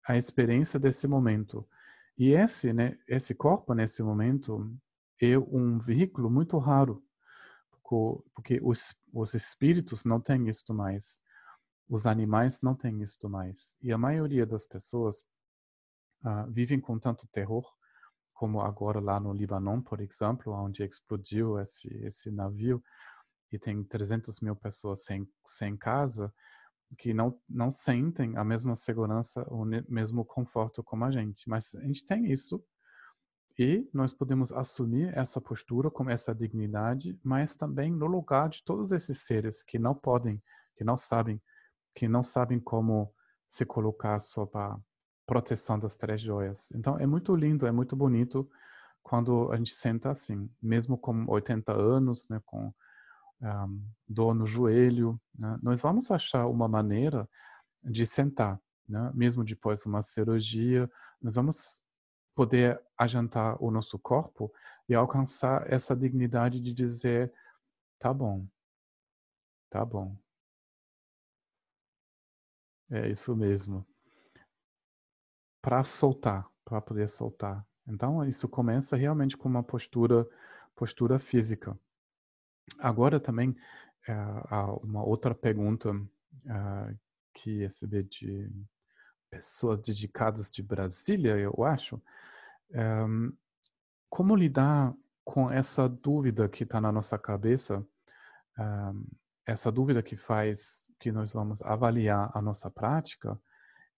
a 0.05 0.17
experiência 0.17 0.79
desse 0.81 1.07
momento. 1.07 1.65
E 2.19 2.31
esse, 2.31 2.73
né, 2.73 2.99
esse 3.07 3.33
corpo 3.33 3.75
nesse 3.75 4.03
momento 4.03 4.69
é 5.21 5.39
um 5.39 5.79
veículo 5.79 6.31
muito 6.31 6.59
raro, 6.59 7.03
porque 8.35 8.61
os, 8.63 8.97
os 9.13 9.35
espíritos 9.35 10.05
não 10.05 10.21
têm 10.21 10.49
isto 10.49 10.75
mais, 10.75 11.19
os 11.89 12.07
animais 12.07 12.61
não 12.61 12.75
têm 12.75 13.03
isto 13.03 13.29
mais. 13.29 13.77
E 13.81 13.93
a 13.93 13.99
maioria 13.99 14.45
das 14.45 14.67
pessoas 14.67 15.21
uh, 16.25 16.51
vivem 16.51 16.81
com 16.81 16.99
tanto 16.99 17.27
terror 17.29 17.65
como 18.35 18.61
agora 18.61 19.01
lá 19.01 19.19
no 19.19 19.33
Líbano, 19.33 19.83
por 19.83 20.01
exemplo, 20.01 20.53
onde 20.53 20.85
explodiu 20.85 21.59
esse, 21.59 21.89
esse 22.05 22.31
navio 22.31 22.81
e 23.51 23.59
tem 23.59 23.83
300 23.83 24.39
mil 24.41 24.55
pessoas 24.55 25.03
sem, 25.03 25.29
sem 25.45 25.77
casa, 25.77 26.33
que 26.97 27.13
não, 27.13 27.37
não 27.49 27.71
sentem 27.71 28.37
a 28.37 28.45
mesma 28.45 28.77
segurança, 28.77 29.43
o 29.51 29.65
mesmo 29.89 30.25
conforto 30.25 30.85
como 30.85 31.05
a 31.05 31.11
gente. 31.11 31.49
Mas 31.49 31.75
a 31.75 31.85
gente 31.85 32.07
tem 32.07 32.31
isso 32.31 32.63
e 33.59 33.89
nós 33.93 34.13
podemos 34.13 34.53
assumir 34.53 35.13
essa 35.19 35.41
postura 35.41 35.91
com 35.91 36.09
essa 36.09 36.33
dignidade, 36.33 37.19
mas 37.25 37.57
também 37.57 37.91
no 37.91 38.07
lugar 38.07 38.49
de 38.49 38.63
todos 38.63 38.93
esses 38.93 39.23
seres 39.23 39.65
que 39.65 39.79
não 39.79 39.95
podem, 39.95 40.41
que 40.77 40.85
não 40.85 40.97
sabem, 40.97 41.43
que 41.93 42.07
não 42.07 42.23
sabem 42.23 42.61
como 42.61 43.13
se 43.49 43.67
colocar 43.67 44.21
sob 44.21 44.53
a 44.55 44.79
proteção 45.27 45.77
das 45.77 45.97
três 45.97 46.21
joias. 46.21 46.71
Então 46.71 46.99
é 46.99 47.07
muito 47.07 47.35
lindo, 47.35 47.67
é 47.67 47.73
muito 47.73 47.97
bonito 47.97 48.49
quando 49.03 49.51
a 49.51 49.57
gente 49.57 49.75
senta 49.75 50.11
assim, 50.11 50.49
mesmo 50.63 50.97
com 50.97 51.25
80 51.27 51.73
anos, 51.73 52.29
né, 52.29 52.41
com 52.45 52.73
um, 53.43 53.83
dor 54.07 54.35
no 54.35 54.47
joelho, 54.47 55.21
né, 55.37 55.59
nós 55.63 55.81
vamos 55.81 56.11
achar 56.11 56.47
uma 56.47 56.69
maneira 56.69 57.29
de 57.83 58.07
sentar, 58.07 58.61
né, 58.89 59.11
mesmo 59.15 59.43
depois 59.43 59.81
de 59.81 59.89
uma 59.89 60.03
cirurgia, 60.03 60.89
nós 61.21 61.35
vamos 61.35 61.81
poder 62.39 62.81
ajantar 62.97 63.61
o 63.61 63.69
nosso 63.69 63.99
corpo 63.99 64.55
e 64.89 64.95
alcançar 64.95 65.69
essa 65.69 65.97
dignidade 65.97 66.61
de 66.61 66.73
dizer, 66.73 67.35
tá 67.99 68.15
bom, 68.15 68.47
tá 69.69 69.85
bom. 69.85 70.17
É 72.93 73.09
isso 73.09 73.35
mesmo 73.35 73.85
para 75.61 75.83
soltar, 75.83 76.49
para 76.65 76.81
poder 76.81 77.11
soltar. 77.11 77.67
Então, 77.89 78.25
isso 78.25 78.49
começa 78.49 78.95
realmente 78.95 79.37
com 79.37 79.49
uma 79.49 79.65
postura, 79.65 80.25
postura 80.77 81.19
física. 81.19 81.77
Agora 82.79 83.19
também, 83.19 83.57
é, 84.07 84.15
uma 84.85 85.05
outra 85.05 85.35
pergunta 85.35 85.91
é, 86.47 86.97
que 87.35 87.65
recebi 87.65 88.05
de 88.05 88.49
pessoas 89.31 89.81
dedicadas 89.81 90.51
de 90.51 90.63
Brasília, 90.63 91.37
eu 91.37 91.65
acho. 91.65 92.01
É, 92.73 93.05
como 94.09 94.35
lidar 94.35 94.95
com 95.25 95.51
essa 95.51 95.89
dúvida 95.89 96.49
que 96.49 96.65
está 96.65 96.81
na 96.81 96.91
nossa 96.91 97.19
cabeça, 97.19 97.85
essa 99.47 99.71
dúvida 99.71 100.03
que 100.03 100.17
faz 100.17 100.91
que 100.99 101.13
nós 101.13 101.33
vamos 101.33 101.63
avaliar 101.63 102.31
a 102.35 102.41
nossa 102.41 102.71
prática, 102.71 103.39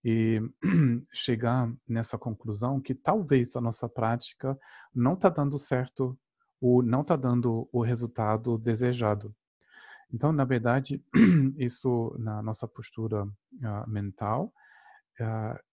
e 0.04 0.40
chegar 1.12 1.70
nessa 1.86 2.18
conclusão 2.18 2.80
que 2.80 2.94
talvez 2.94 3.54
a 3.54 3.60
nossa 3.60 3.88
prática 3.88 4.58
não 4.94 5.14
está 5.14 5.28
dando 5.28 5.58
certo 5.58 6.18
ou 6.60 6.82
não 6.82 7.02
está 7.02 7.16
dando 7.16 7.68
o 7.72 7.82
resultado 7.82 8.58
desejado. 8.58 9.34
Então, 10.12 10.32
na 10.32 10.44
verdade, 10.44 11.02
isso 11.56 12.14
na 12.18 12.42
nossa 12.42 12.66
postura 12.66 13.24
uh, 13.24 13.88
mental 13.88 14.52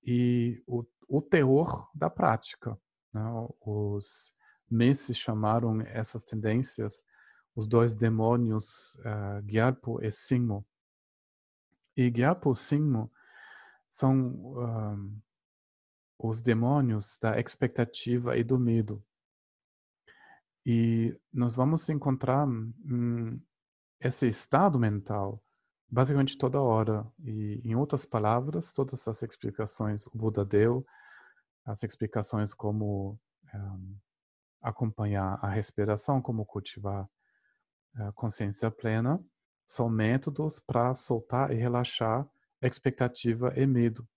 e 0.03 0.61
o, 0.67 0.85
o 1.07 1.21
teor 1.21 1.89
da 1.93 2.09
prática. 2.09 2.79
Né? 3.13 3.21
Os 3.61 4.35
Messi 4.69 5.13
chamaram 5.13 5.81
essas 5.81 6.23
tendências 6.23 7.03
os 7.57 7.65
dois 7.65 7.95
demônios, 7.95 8.95
uh, 8.99 10.03
e 10.03 10.11
Singmo. 10.11 10.63
E 11.95 12.11
Gyalpo 12.11 12.51
e 12.51 12.55
Singmo 12.55 13.11
são 13.89 14.13
um, 14.15 15.19
os 16.19 16.39
demônios 16.39 17.17
da 17.19 17.39
expectativa 17.39 18.37
e 18.37 18.43
do 18.43 18.59
medo. 18.59 19.03
E 20.63 21.19
nós 21.33 21.55
vamos 21.55 21.89
encontrar 21.89 22.47
hum, 22.47 23.41
esse 23.99 24.27
estado 24.27 24.77
mental 24.77 25.43
basicamente 25.89 26.37
toda 26.37 26.61
hora. 26.61 27.05
E, 27.23 27.61
em 27.63 27.75
outras 27.75 28.05
palavras, 28.05 28.71
todas 28.71 29.07
as 29.07 29.21
explicações 29.23 30.05
o 30.07 30.11
Buda 30.13 30.43
deu, 30.45 30.85
as 31.65 31.83
explicações 31.83 32.53
como 32.53 33.19
um, 33.53 33.95
acompanhar 34.61 35.39
a 35.41 35.49
respiração, 35.49 36.21
como 36.21 36.45
cultivar 36.45 37.09
a 37.95 38.11
consciência 38.11 38.69
plena, 38.69 39.19
são 39.65 39.89
métodos 39.89 40.59
para 40.59 40.93
soltar 40.93 41.51
e 41.51 41.55
relaxar 41.55 42.27
expectativa 42.61 43.53
e 43.55 43.65
medo. 43.65 44.07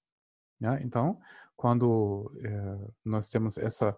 Né? 0.60 0.80
Então, 0.82 1.20
quando 1.56 2.32
é, 2.42 2.90
nós 3.04 3.28
temos 3.28 3.58
essa, 3.58 3.96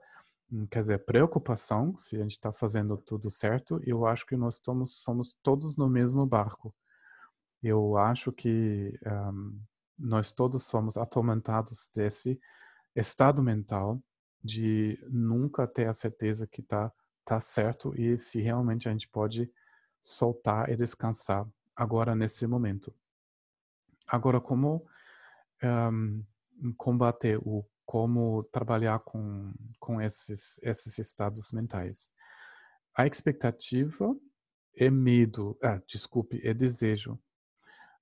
hum, 0.51 0.67
quer 0.67 0.81
dizer, 0.81 1.05
preocupação, 1.05 1.97
se 1.97 2.17
a 2.17 2.21
gente 2.21 2.33
está 2.33 2.53
fazendo 2.53 2.97
tudo 2.97 3.29
certo, 3.31 3.81
eu 3.85 4.07
acho 4.07 4.27
que 4.27 4.37
nós 4.37 4.55
estamos, 4.55 5.03
somos 5.03 5.37
todos 5.43 5.77
no 5.77 5.89
mesmo 5.89 6.25
barco. 6.27 6.75
Eu 7.63 7.97
acho 7.97 8.33
que 8.33 8.99
um, 9.07 9.61
nós 9.99 10.33
todos 10.33 10.65
somos 10.65 10.97
atormentados 10.97 11.89
desse 11.95 12.41
estado 12.95 13.43
mental 13.43 14.03
de 14.43 14.99
nunca 15.09 15.67
ter 15.67 15.87
a 15.89 15.95
certeza 15.95 16.47
que 16.47 16.61
está 16.61 16.93
tá 17.25 17.41
certo 17.41 17.95
e 17.99 18.19
se 18.19 18.41
realmente 18.41 18.89
a 18.89 18.93
gente 18.93 19.09
pode 19.09 19.51
soltar 20.01 20.69
e 20.69 20.77
descansar 20.77 21.47
agora 21.77 22.15
nesse 22.15 22.47
momento. 22.47 22.93
Agora, 24.09 24.41
como 24.41 24.85
um, 25.63 26.25
combater 26.77 27.39
o 27.39 27.65
como 27.85 28.45
trabalhar 28.45 29.01
com, 29.01 29.53
com 29.79 30.01
esses, 30.01 30.59
esses 30.63 30.99
estados 30.99 31.51
mentais? 31.53 32.11
A 32.97 33.07
expectativa 33.07 34.17
é 34.75 34.89
medo, 34.89 35.59
ah, 35.63 35.81
desculpe, 35.87 36.41
é 36.43 36.55
desejo. 36.55 37.19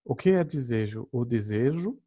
O 0.04 0.14
que 0.14 0.30
é 0.30 0.42
desejo? 0.42 1.08
O 1.12 1.24
desejo, 1.24 1.98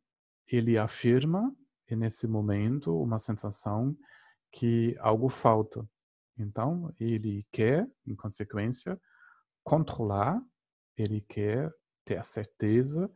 ele 0.48 0.78
afirma, 0.78 1.56
nesse 1.90 2.28
momento, 2.28 3.00
uma 3.00 3.20
sensação 3.20 3.96
que 4.52 4.96
algo 5.00 5.30
falta. 5.30 5.88
Então, 6.38 6.94
ele 7.00 7.46
quer, 7.52 7.88
em 8.06 8.16
consequência, 8.16 9.00
controlar, 9.64 10.42
ele 10.98 11.22
quer 11.22 11.72
ter 12.04 12.18
a 12.18 12.24
certeza 12.24 13.10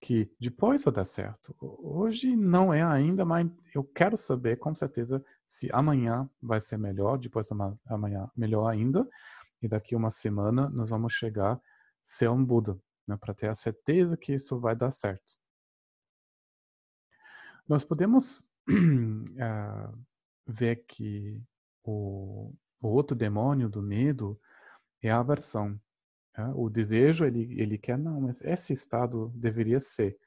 que 0.00 0.30
depois 0.38 0.84
vai 0.84 0.94
dar 0.94 1.04
certo. 1.04 1.56
Hoje 1.60 2.36
não 2.36 2.72
é 2.72 2.82
ainda, 2.82 3.24
mas 3.24 3.50
eu 3.74 3.82
quero 3.82 4.16
saber 4.16 4.56
com 4.56 4.74
certeza 4.74 5.24
se 5.44 5.68
amanhã 5.72 6.28
vai 6.40 6.60
ser 6.60 6.76
melhor, 6.76 7.18
depois 7.18 7.48
amanhã 7.86 8.30
melhor 8.36 8.68
ainda, 8.68 9.08
e 9.60 9.66
daqui 9.66 9.96
uma 9.96 10.10
semana 10.10 10.68
nós 10.68 10.90
vamos 10.90 11.12
chegar 11.12 11.54
a 11.54 11.60
ser 12.00 12.28
um 12.28 12.44
Buda. 12.44 12.78
Né, 13.08 13.16
para 13.16 13.34
ter 13.34 13.48
a 13.48 13.54
certeza 13.54 14.16
que 14.16 14.34
isso 14.34 14.60
vai 14.60 14.76
dar 14.76 14.90
certo. 14.90 15.38
Nós 17.66 17.84
podemos 17.84 18.48
uh, 18.68 19.98
ver 20.46 20.84
que 20.86 21.42
o, 21.82 22.52
o, 22.80 22.88
outro 22.88 23.16
demônio 23.16 23.68
do 23.68 23.82
medo 23.82 24.38
é 25.02 25.10
a 25.10 25.20
aversão. 25.20 25.80
Né? 26.36 26.52
O 26.54 26.68
desejo, 26.68 27.24
ele, 27.24 27.60
ele 27.60 27.78
quer, 27.78 27.98
não, 27.98 28.20
mas 28.20 28.42
esse 28.42 28.72
estado 28.72 29.32
deveria 29.34 29.80
ser. 29.80 30.18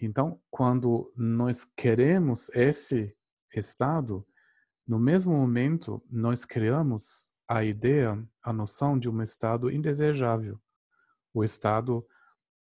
Então, 0.00 0.40
quando 0.50 1.12
nós 1.16 1.64
queremos 1.64 2.48
esse 2.50 3.14
estado, 3.54 4.26
no 4.86 4.98
mesmo 4.98 5.32
momento, 5.32 6.02
nós 6.08 6.44
criamos 6.44 7.30
a 7.48 7.64
ideia, 7.64 8.22
a 8.42 8.52
noção 8.52 8.98
de 8.98 9.08
um 9.08 9.22
estado 9.22 9.70
indesejável, 9.70 10.60
o 11.32 11.44
estado 11.44 12.06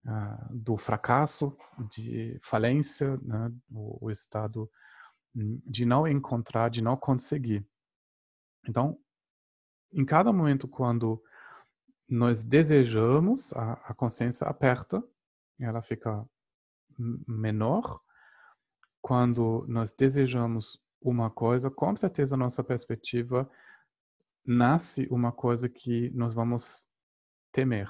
uh, 0.06 0.56
do 0.56 0.78
fracasso, 0.78 1.56
de 1.92 2.40
falência, 2.42 3.18
né? 3.24 3.52
o, 3.70 4.06
o, 4.08 4.12
estado 4.12 4.70
de 5.34 5.86
não 5.86 6.08
encontrar, 6.08 6.70
de 6.70 6.82
não 6.82 6.98
conseguir. 6.98 7.66
Então, 8.68 8.98
em 9.94 10.06
cada 10.06 10.34
momento 10.34 10.68
quando 10.68 11.22
nós 12.10 12.44
desejamos, 12.44 13.54
a, 13.54 13.74
a 13.74 13.94
consciência 13.94 14.48
aperta, 14.48 15.04
ela 15.60 15.82
fica 15.82 16.26
menor. 17.28 18.02
Quando 19.02 19.66
nós 19.68 19.92
desejamos 19.92 20.82
uma 21.02 21.30
coisa, 21.30 21.70
com 21.70 21.96
certeza 21.96 22.36
a 22.36 22.38
nossa 22.38 22.64
perspectiva 22.64 23.50
nasce 24.46 25.08
uma 25.12 25.32
coisa 25.32 25.68
que 25.68 26.10
nós 26.12 26.34
vamos 26.34 26.90
temer. 27.52 27.88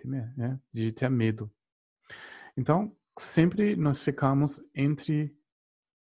Temer, 0.00 0.32
né? 0.36 0.60
De 0.72 0.90
ter 0.92 1.10
medo. 1.10 1.50
Então, 2.56 2.96
sempre 3.18 3.76
nós 3.76 4.02
ficamos 4.02 4.62
entre 4.74 5.36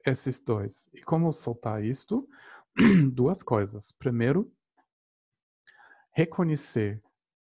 esses 0.06 0.40
dois. 0.40 0.90
E 0.94 1.02
como 1.02 1.32
soltar 1.32 1.84
isto? 1.84 2.28
Duas 3.14 3.44
coisas. 3.44 3.92
Primeiro, 3.92 4.52
reconhecer 6.12 7.02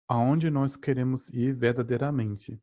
aonde 0.08 0.50
nós 0.50 0.75
queremos 0.75 1.30
ir 1.30 1.54
verdadeiramente. 1.54 2.62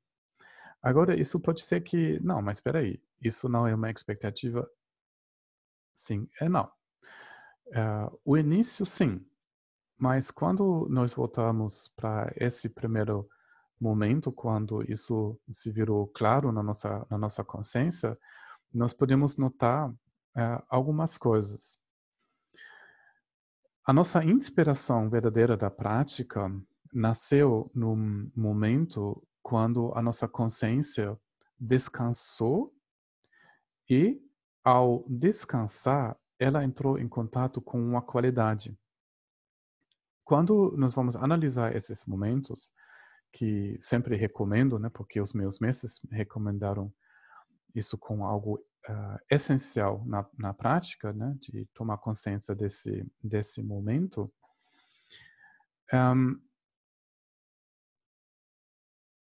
Agora, 0.83 1.19
isso 1.19 1.41
pode 1.41 1.63
ser 1.63 1.81
que, 1.81 2.19
não, 2.21 2.43
mas 2.43 2.59
espera 2.59 2.81
aí, 2.81 3.01
isso 3.21 3.49
não 3.49 3.67
é 3.67 3.75
uma 3.75 3.91
expectativa? 3.91 4.69
Sim, 5.95 6.29
é 6.41 6.49
não. 6.49 6.71
Uh, 7.69 8.21
o 8.25 8.37
início, 8.37 8.85
sim. 8.85 9.25
Mas 9.97 10.31
quando 10.31 10.89
nós 10.91 11.15
voltamos 11.15 11.89
para 11.97 12.33
esse 12.37 12.69
primeiro 12.69 13.29
momento, 13.83 14.31
quando 14.31 14.83
isso 14.91 15.39
se 15.51 15.71
virou 15.71 16.07
claro 16.07 16.53
na 16.53 16.63
nossa, 16.63 17.07
na 17.11 17.19
nossa 17.19 17.43
consciência, 17.43 18.17
nós 18.73 18.93
podemos 18.93 19.37
notar 19.37 19.91
uh, 19.91 20.63
algumas 20.69 21.19
coisas. 21.19 21.79
A 23.85 23.93
nossa 23.93 24.25
inspiração 24.25 25.11
verdadeira 25.11 25.57
da 25.57 25.69
prática 25.69 26.51
nasceu 26.93 27.71
num 27.75 28.31
momento 28.37 29.21
quando 29.43 29.93
a 29.97 30.01
nossa 30.01 30.29
consciência 30.29 31.19
descansou 31.59 32.73
e, 33.91 34.23
ao 34.63 35.05
descansar, 35.09 36.17
ela 36.39 36.65
entrou 36.65 36.99
em 36.99 37.09
contato 37.09 37.61
com 37.61 37.81
uma 37.83 38.01
qualidade. 38.01 38.77
Quando 40.25 40.73
nós 40.77 40.95
vamos 40.95 41.17
analisar 41.17 41.75
esses 41.75 42.05
momentos, 42.07 42.73
que 43.33 43.77
sempre 43.81 44.17
recomendo, 44.17 44.79
né, 44.79 44.91
porque 44.91 45.21
os 45.21 45.33
meus 45.33 45.59
mestres 45.59 46.01
recomendaram 46.11 46.93
isso 47.75 47.97
com 47.97 48.25
algo 48.25 48.63
uh, 48.89 49.19
essencial 49.31 50.05
na, 50.05 50.29
na 50.39 50.53
prática, 50.53 51.13
né, 51.13 51.35
de 51.41 51.67
tomar 51.75 51.99
consciência 51.99 52.55
desse, 52.55 53.07
desse 53.23 53.63
momento, 53.63 54.31
um, 55.93 56.41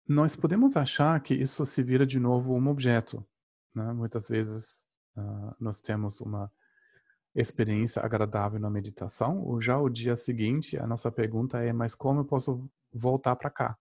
nós 0.08 0.36
podemos 0.36 0.78
achar 0.78 1.20
que 1.22 1.34
isso 1.34 1.66
se 1.66 1.84
vira 1.84 2.06
de 2.06 2.20
novo 2.20 2.54
um 2.54 2.68
objeto. 2.68 3.26
Né? 3.76 3.92
Muitas 3.94 4.30
vezes 4.30 4.86
uh, 5.18 5.56
nós 5.60 5.82
temos 5.82 6.22
uma 6.22 6.52
experiência 7.36 8.02
agradável 8.02 8.60
na 8.60 8.70
meditação, 8.70 9.40
ou 9.40 9.62
já 9.62 9.78
o 9.78 9.90
dia 9.90 10.16
seguinte 10.16 10.78
a 10.78 10.88
nossa 10.88 11.12
pergunta 11.12 11.60
é: 11.60 11.74
mas 11.74 11.94
como 11.94 12.22
eu 12.22 12.26
posso 12.26 12.70
voltar 12.92 13.36
para 13.36 13.50
cá, 13.50 13.78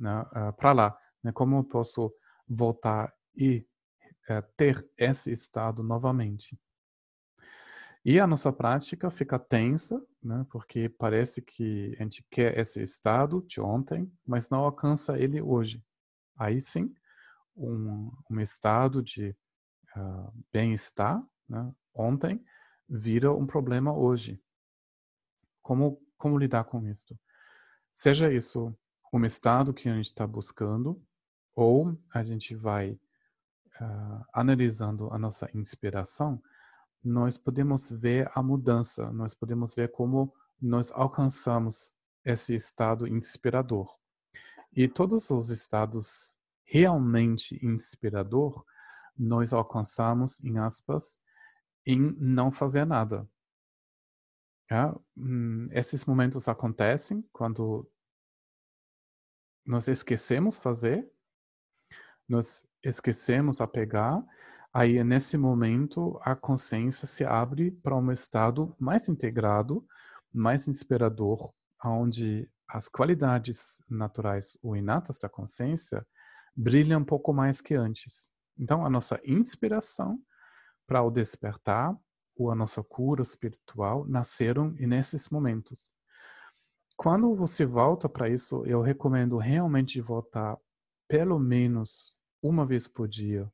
né? 0.00 0.22
uh, 0.22 0.28
ah, 0.32 0.52
para 0.52 0.72
lá? 0.72 0.98
Né? 1.22 1.30
Como 1.32 1.56
eu 1.56 1.64
posso 1.64 2.12
voltar 2.48 3.12
e 3.36 3.66
uh, 4.28 4.42
ter 4.56 4.88
esse 4.96 5.30
estado 5.30 5.82
novamente? 5.82 6.58
E 8.02 8.18
a 8.18 8.26
nossa 8.26 8.50
prática 8.50 9.10
fica 9.10 9.38
tensa, 9.38 10.02
né? 10.22 10.46
porque 10.50 10.88
parece 10.88 11.42
que 11.42 11.94
a 12.00 12.02
gente 12.02 12.24
quer 12.30 12.58
esse 12.58 12.82
estado 12.82 13.42
de 13.46 13.60
ontem, 13.60 14.10
mas 14.26 14.48
não 14.48 14.64
alcança 14.64 15.18
ele 15.18 15.42
hoje. 15.42 15.84
Aí 16.34 16.60
sim, 16.62 16.94
um, 17.54 18.10
um 18.30 18.40
estado 18.40 19.02
de 19.02 19.36
uh, 19.94 20.32
bem-estar 20.50 21.22
né? 21.46 21.70
ontem 21.94 22.42
vira 22.88 23.34
um 23.34 23.46
problema 23.46 23.94
hoje. 23.94 24.42
Como, 25.60 26.02
como 26.16 26.38
lidar 26.38 26.64
com 26.64 26.88
isso? 26.88 27.14
Seja 27.92 28.32
isso 28.32 28.74
um 29.12 29.24
estado 29.24 29.74
que 29.74 29.88
a 29.88 29.94
gente 29.94 30.06
está 30.06 30.26
buscando, 30.26 31.00
ou 31.54 31.96
a 32.12 32.22
gente 32.22 32.54
vai 32.54 32.92
uh, 33.80 34.24
analisando 34.32 35.12
a 35.12 35.18
nossa 35.18 35.50
inspiração, 35.54 36.40
nós 37.02 37.36
podemos 37.36 37.90
ver 37.90 38.30
a 38.34 38.42
mudança, 38.42 39.10
nós 39.12 39.34
podemos 39.34 39.74
ver 39.74 39.90
como 39.90 40.32
nós 40.60 40.92
alcançamos 40.92 41.94
esse 42.24 42.54
estado 42.54 43.06
inspirador. 43.06 43.98
E 44.72 44.86
todos 44.86 45.30
os 45.30 45.48
estados 45.48 46.38
realmente 46.64 47.58
inspirador, 47.64 48.64
nós 49.18 49.52
alcançamos, 49.52 50.42
em 50.44 50.58
aspas, 50.58 51.20
em 51.84 52.14
não 52.18 52.52
fazer 52.52 52.84
nada. 52.84 53.28
É? 54.70 54.94
Esses 55.72 56.04
momentos 56.04 56.46
acontecem 56.46 57.24
quando 57.32 57.90
nós 59.64 59.88
esquecemos 59.88 60.58
fazer, 60.58 61.08
nós 62.28 62.66
esquecemos 62.82 63.60
a 63.60 63.66
pegar, 63.66 64.24
aí 64.72 65.02
nesse 65.02 65.36
momento 65.36 66.18
a 66.22 66.34
consciência 66.34 67.06
se 67.06 67.24
abre 67.24 67.70
para 67.70 67.96
um 67.96 68.12
estado 68.12 68.74
mais 68.78 69.08
integrado, 69.08 69.84
mais 70.32 70.68
inspirador, 70.68 71.52
onde 71.84 72.48
as 72.68 72.88
qualidades 72.88 73.82
naturais 73.88 74.56
ou 74.62 74.76
inatas 74.76 75.18
da 75.18 75.28
consciência 75.28 76.06
brilham 76.54 77.00
um 77.00 77.04
pouco 77.04 77.32
mais 77.32 77.60
que 77.60 77.74
antes. 77.74 78.30
Então 78.58 78.84
a 78.84 78.90
nossa 78.90 79.20
inspiração 79.24 80.20
para 80.86 81.02
o 81.02 81.10
despertar 81.10 81.96
ou 82.36 82.50
a 82.50 82.54
nossa 82.54 82.82
cura 82.82 83.22
espiritual 83.22 84.06
nasceram 84.06 84.70
nesses 84.78 85.28
momentos. 85.28 85.90
Quando 87.00 87.34
você 87.34 87.64
volta 87.64 88.10
para 88.10 88.28
isso, 88.28 88.62
eu 88.66 88.82
recomendo 88.82 89.38
realmente 89.38 90.02
voltar 90.02 90.58
pelo 91.08 91.38
menos 91.38 92.20
uma 92.42 92.66
vez 92.66 92.86
por 92.86 93.08
dia, 93.08 93.50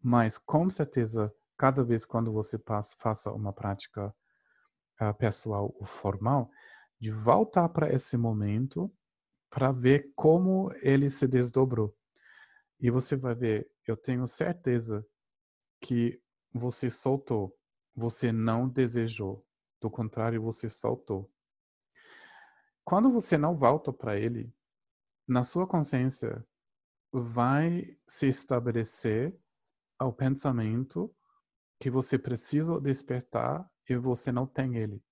mas 0.00 0.38
com 0.38 0.70
certeza 0.70 1.34
cada 1.56 1.82
vez 1.82 2.04
quando 2.04 2.32
você 2.32 2.56
passa, 2.56 2.96
faça 3.00 3.32
uma 3.32 3.52
prática 3.52 4.14
uh, 5.00 5.12
pessoal 5.18 5.74
ou 5.76 5.84
formal, 5.84 6.48
de 7.00 7.10
voltar 7.10 7.68
para 7.68 7.92
esse 7.92 8.16
momento 8.16 8.88
para 9.50 9.72
ver 9.72 10.12
como 10.14 10.72
ele 10.82 11.10
se 11.10 11.26
desdobrou. 11.26 11.92
E 12.78 12.92
você 12.92 13.16
vai 13.16 13.34
ver, 13.34 13.68
eu 13.84 13.96
tenho 13.96 14.24
certeza 14.28 15.04
que 15.80 16.22
você 16.54 16.88
soltou. 16.88 17.58
Você 17.92 18.30
não 18.30 18.68
desejou. 18.68 19.44
Do 19.80 19.90
contrário, 19.90 20.40
você 20.40 20.70
soltou. 20.70 21.28
Quando 22.84 23.10
você 23.10 23.38
não 23.38 23.56
volta 23.56 23.92
para 23.92 24.18
ele, 24.18 24.52
na 25.26 25.44
sua 25.44 25.66
consciência 25.66 26.44
vai 27.12 27.96
se 28.06 28.26
estabelecer 28.26 29.36
o 30.00 30.12
pensamento 30.12 31.14
que 31.78 31.90
você 31.90 32.18
precisa 32.18 32.80
despertar 32.80 33.68
e 33.88 33.96
você 33.96 34.32
não 34.32 34.46
tem 34.46 34.76
ele. 34.76 35.02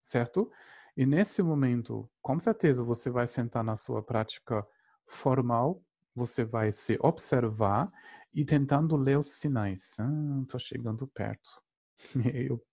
Certo? 0.00 0.50
E 0.96 1.06
nesse 1.06 1.42
momento, 1.42 2.10
com 2.20 2.38
certeza, 2.38 2.84
você 2.84 3.10
vai 3.10 3.26
sentar 3.26 3.64
na 3.64 3.76
sua 3.76 4.02
prática 4.02 4.66
formal, 5.06 5.82
você 6.14 6.44
vai 6.44 6.72
se 6.72 6.98
observar 7.00 7.90
e 8.34 8.44
tentando 8.44 8.96
ler 8.96 9.18
os 9.18 9.38
sinais. 9.38 9.96
Ah, 9.98 10.44
tô 10.48 10.58
chegando 10.58 11.06
perto. 11.06 11.61
Eu, 12.34 12.64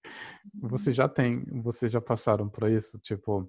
você 0.54 0.94
já 0.94 1.08
tem, 1.08 1.44
vocês 1.62 1.92
já 1.92 2.02
passaram 2.02 2.50
por 2.50 2.70
isso? 2.70 3.00
Tipo, 3.00 3.42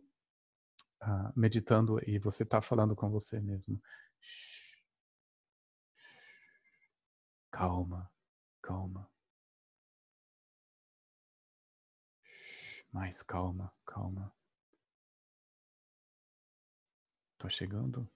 uh, 1.02 1.32
meditando 1.36 1.98
e 2.08 2.18
você 2.18 2.42
está 2.42 2.60
falando 2.60 2.94
com 2.94 3.10
você 3.10 3.40
mesmo. 3.40 3.80
Calma, 7.50 8.10
calma. 8.62 9.10
Mais 12.92 13.22
calma, 13.22 13.72
calma. 13.86 14.32
Tô 17.38 17.48
chegando. 17.48 18.08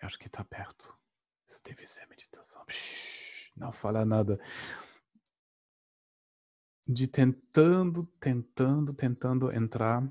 Acho 0.00 0.18
que 0.18 0.28
tá 0.28 0.44
perto. 0.44 0.96
Isso 1.46 1.62
deve 1.62 1.86
ser 1.86 2.06
meditação. 2.08 2.64
não 3.56 3.72
fala 3.72 4.04
nada. 4.04 4.40
De 6.86 7.06
tentando, 7.06 8.04
tentando, 8.18 8.92
tentando 8.92 9.52
entrar 9.52 10.06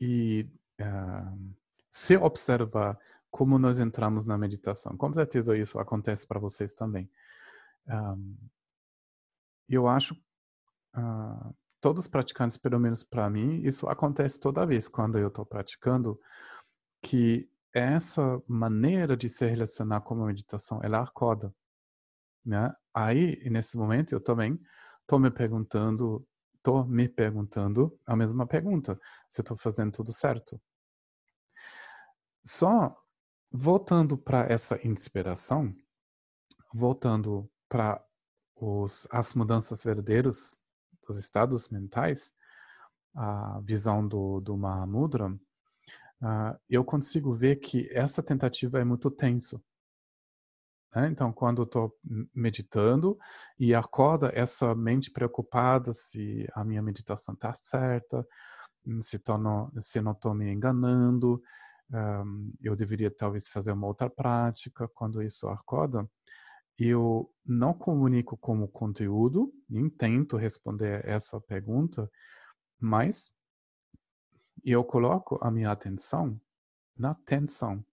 e 0.00 0.48
uh, 0.80 1.54
se 1.90 2.16
observar 2.16 2.98
como 3.30 3.58
nós 3.58 3.78
entramos 3.78 4.26
na 4.26 4.36
meditação. 4.36 4.96
Com 4.96 5.12
certeza 5.12 5.56
isso 5.56 5.78
acontece 5.78 6.26
para 6.26 6.38
vocês 6.38 6.74
também. 6.74 7.10
Um, 7.88 8.36
eu 9.68 9.88
acho, 9.88 10.14
uh, 10.94 11.54
todos 11.80 12.02
os 12.02 12.08
praticantes, 12.08 12.56
pelo 12.56 12.78
menos 12.78 13.02
para 13.02 13.28
mim, 13.30 13.62
isso 13.64 13.88
acontece 13.88 14.38
toda 14.38 14.66
vez 14.66 14.86
quando 14.86 15.18
eu 15.18 15.28
estou 15.28 15.46
praticando, 15.46 16.20
que 17.00 17.48
essa 17.72 18.40
maneira 18.46 19.16
de 19.16 19.28
se 19.28 19.46
relacionar 19.46 20.02
com 20.02 20.22
a 20.22 20.26
meditação, 20.26 20.80
ela 20.82 21.02
acorda. 21.02 21.54
Né? 22.44 22.74
Aí, 22.94 23.42
nesse 23.48 23.76
momento, 23.78 24.12
eu 24.12 24.20
também 24.20 24.60
estou 25.02 25.18
me 25.18 25.30
perguntando, 25.30 26.26
estou 26.56 26.84
me 26.86 27.08
perguntando 27.08 27.98
a 28.06 28.16
mesma 28.16 28.46
pergunta, 28.46 28.98
se 29.28 29.40
eu 29.40 29.42
estou 29.42 29.56
fazendo 29.56 29.92
tudo 29.92 30.12
certo. 30.12 30.60
Só 32.44 32.96
voltando 33.50 34.16
para 34.16 34.50
essa 34.50 34.80
inspiração, 34.86 35.74
voltando 36.72 37.48
para 37.68 38.02
as 39.10 39.34
mudanças 39.34 39.82
verdadeiras 39.82 40.56
dos 41.06 41.18
estados 41.18 41.68
mentais, 41.68 42.34
a 43.14 43.60
visão 43.60 44.06
do, 44.06 44.40
do 44.40 44.56
Mahamudra, 44.56 45.28
uh, 45.28 46.58
eu 46.68 46.84
consigo 46.84 47.34
ver 47.34 47.56
que 47.56 47.88
essa 47.92 48.22
tentativa 48.22 48.80
é 48.80 48.84
muito 48.84 49.10
tenso. 49.10 49.62
Né? 50.94 51.08
Então, 51.08 51.32
quando 51.32 51.62
estou 51.62 51.96
meditando 52.34 53.18
e 53.58 53.74
acorda 53.74 54.30
essa 54.34 54.74
mente 54.74 55.10
preocupada 55.10 55.92
se 55.92 56.46
a 56.54 56.64
minha 56.64 56.82
meditação 56.82 57.34
está 57.34 57.54
certa, 57.54 58.26
se, 59.00 59.18
tô 59.18 59.38
no, 59.38 59.70
se 59.80 60.00
não 60.00 60.12
estou 60.12 60.34
me 60.34 60.52
enganando, 60.52 61.42
um, 61.90 62.52
eu 62.60 62.74
deveria 62.74 63.10
talvez 63.10 63.48
fazer 63.48 63.72
uma 63.72 63.86
outra 63.86 64.10
prática 64.10 64.88
quando 64.94 65.22
isso 65.22 65.48
acorda. 65.48 66.08
Eu 66.78 67.30
não 67.44 67.74
comunico 67.74 68.36
como 68.36 68.66
conteúdo, 68.66 69.52
nem 69.68 69.88
tento 69.88 70.36
responder 70.36 71.06
essa 71.06 71.40
pergunta, 71.40 72.10
mas 72.80 73.30
eu 74.64 74.82
coloco 74.82 75.38
a 75.42 75.50
minha 75.50 75.70
atenção 75.70 76.40
na 76.96 77.14
tensão, 77.14 77.84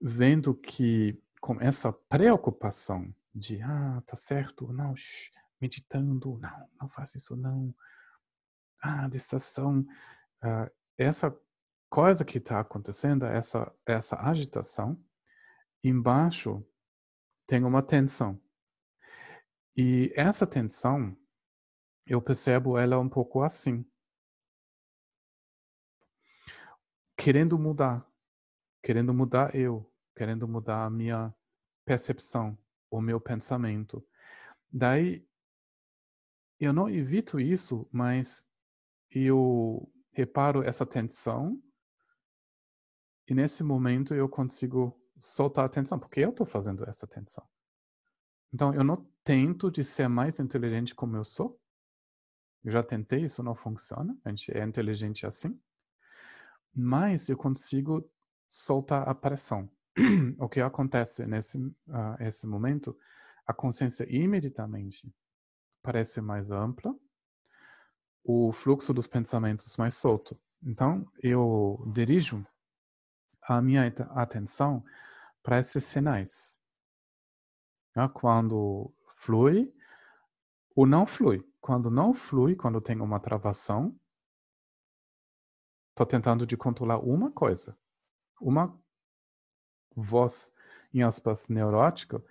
vendo 0.00 0.54
que 0.54 1.20
com 1.40 1.60
essa 1.60 1.92
preocupação 1.92 3.14
de 3.34 3.60
ah, 3.62 4.02
tá 4.06 4.16
certo, 4.16 4.72
não, 4.72 4.94
shh, 4.96 5.30
meditando, 5.60 6.38
não, 6.38 6.68
não 6.80 6.88
faça 6.88 7.16
isso 7.18 7.36
não, 7.36 7.74
ah, 8.82 9.08
distração, 9.08 9.80
uh, 10.42 10.70
essa 10.96 11.36
coisa 11.88 12.24
que 12.24 12.38
está 12.38 12.60
acontecendo, 12.60 13.24
essa, 13.24 13.72
essa 13.86 14.16
agitação, 14.20 15.02
embaixo 15.82 16.64
tem 17.46 17.64
uma 17.64 17.82
tensão. 17.82 18.40
E 19.76 20.12
essa 20.14 20.46
tensão, 20.46 21.16
eu 22.06 22.20
percebo 22.20 22.76
ela 22.76 22.98
um 22.98 23.08
pouco 23.08 23.42
assim. 23.42 23.88
Querendo 27.16 27.58
mudar. 27.58 28.06
Querendo 28.82 29.14
mudar 29.14 29.54
eu. 29.54 29.90
Querendo 30.18 30.48
mudar 30.48 30.84
a 30.84 30.90
minha 30.90 31.32
percepção, 31.84 32.58
o 32.90 33.00
meu 33.00 33.20
pensamento. 33.20 34.04
Daí, 34.68 35.24
eu 36.58 36.72
não 36.72 36.90
evito 36.90 37.38
isso, 37.38 37.88
mas 37.92 38.50
eu 39.12 39.88
reparo 40.10 40.64
essa 40.64 40.84
tensão 40.84 41.62
e 43.28 43.32
nesse 43.32 43.62
momento 43.62 44.12
eu 44.12 44.28
consigo 44.28 45.00
soltar 45.20 45.66
a 45.66 45.68
tensão, 45.68 46.00
porque 46.00 46.18
eu 46.18 46.30
estou 46.30 46.44
fazendo 46.44 46.82
essa 46.88 47.06
tensão. 47.06 47.46
Então 48.52 48.74
eu 48.74 48.82
não 48.82 49.08
tento 49.22 49.70
de 49.70 49.84
ser 49.84 50.08
mais 50.08 50.40
inteligente 50.40 50.96
como 50.96 51.16
eu 51.16 51.24
sou. 51.24 51.60
Eu 52.64 52.72
já 52.72 52.82
tentei, 52.82 53.22
isso 53.22 53.40
não 53.40 53.54
funciona. 53.54 54.18
A 54.24 54.30
gente 54.30 54.50
é 54.50 54.64
inteligente 54.64 55.24
assim. 55.24 55.56
Mas 56.74 57.28
eu 57.28 57.36
consigo 57.36 58.10
soltar 58.48 59.08
a 59.08 59.14
pressão. 59.14 59.70
o 60.38 60.48
que 60.48 60.60
acontece 60.60 61.26
nesse 61.26 61.58
uh, 61.58 62.16
esse 62.20 62.46
momento, 62.46 62.96
a 63.46 63.52
consciência 63.52 64.06
imediatamente 64.08 65.12
parece 65.82 66.20
mais 66.20 66.50
ampla, 66.50 66.94
o 68.22 68.52
fluxo 68.52 68.92
dos 68.92 69.06
pensamentos 69.06 69.76
mais 69.76 69.94
solto. 69.94 70.38
Então, 70.62 71.10
eu 71.22 71.82
dirijo 71.92 72.46
a 73.42 73.62
minha 73.62 73.86
atenção 74.10 74.84
para 75.42 75.58
esses 75.58 75.84
sinais. 75.84 76.60
Né? 77.96 78.08
Quando 78.12 78.92
flui 79.16 79.72
ou 80.76 80.86
não 80.86 81.06
flui. 81.06 81.44
Quando 81.60 81.90
não 81.90 82.14
flui, 82.14 82.54
quando 82.54 82.80
tem 82.80 83.00
uma 83.00 83.18
travação, 83.18 83.98
estou 85.90 86.06
tentando 86.06 86.46
de 86.46 86.56
controlar 86.56 86.98
uma 86.98 87.32
coisa. 87.32 87.76
Uma 88.40 88.78
voz, 90.02 90.52
em 90.92 91.02
aspas, 91.02 91.48
neurótica, 91.48 92.22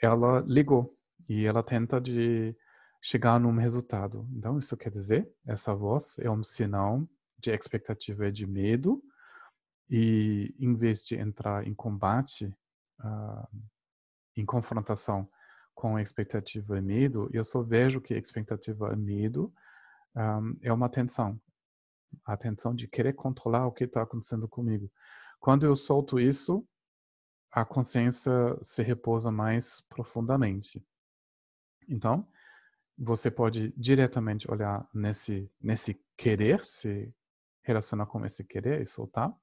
ela 0.00 0.40
ligou 0.40 0.96
e 1.28 1.46
ela 1.46 1.62
tenta 1.62 2.00
de 2.00 2.54
chegar 3.00 3.38
num 3.38 3.56
resultado. 3.56 4.28
Então, 4.32 4.58
isso 4.58 4.76
quer 4.76 4.90
dizer, 4.90 5.30
essa 5.46 5.74
voz 5.74 6.18
é 6.18 6.30
um 6.30 6.42
sinal 6.42 7.06
de 7.38 7.50
expectativa 7.50 8.30
de 8.30 8.46
medo, 8.46 9.02
e 9.88 10.54
em 10.58 10.74
vez 10.74 11.04
de 11.04 11.16
entrar 11.16 11.66
em 11.66 11.74
combate, 11.74 12.46
uh, 13.00 13.48
em 14.36 14.44
confrontação 14.44 15.28
com 15.74 15.98
expectativa 15.98 16.78
e 16.78 16.80
medo, 16.80 17.28
eu 17.32 17.44
só 17.44 17.62
vejo 17.62 18.00
que 18.00 18.14
expectativa 18.14 18.92
e 18.92 18.96
medo 18.96 19.52
um, 20.16 20.56
é 20.62 20.72
uma 20.72 20.88
tensão. 20.88 21.38
A 22.24 22.36
tensão 22.36 22.74
de 22.74 22.88
querer 22.88 23.12
controlar 23.12 23.66
o 23.66 23.72
que 23.72 23.84
está 23.84 24.02
acontecendo 24.02 24.48
comigo. 24.48 24.90
Quando 25.38 25.66
eu 25.66 25.76
solto 25.76 26.18
isso, 26.18 26.66
a 27.56 27.64
consciência 27.64 28.30
se 28.60 28.82
repousa 28.82 29.32
mais 29.32 29.80
profundamente. 29.88 30.86
Então, 31.88 32.28
você 32.98 33.30
pode 33.30 33.72
diretamente 33.74 34.50
olhar 34.50 34.86
nesse, 34.92 35.50
nesse 35.58 35.98
querer, 36.18 36.62
se 36.66 37.10
relacionar 37.62 38.04
com 38.04 38.26
esse 38.26 38.44
querer 38.44 38.82
e 38.82 38.86
soltar, 38.86 39.34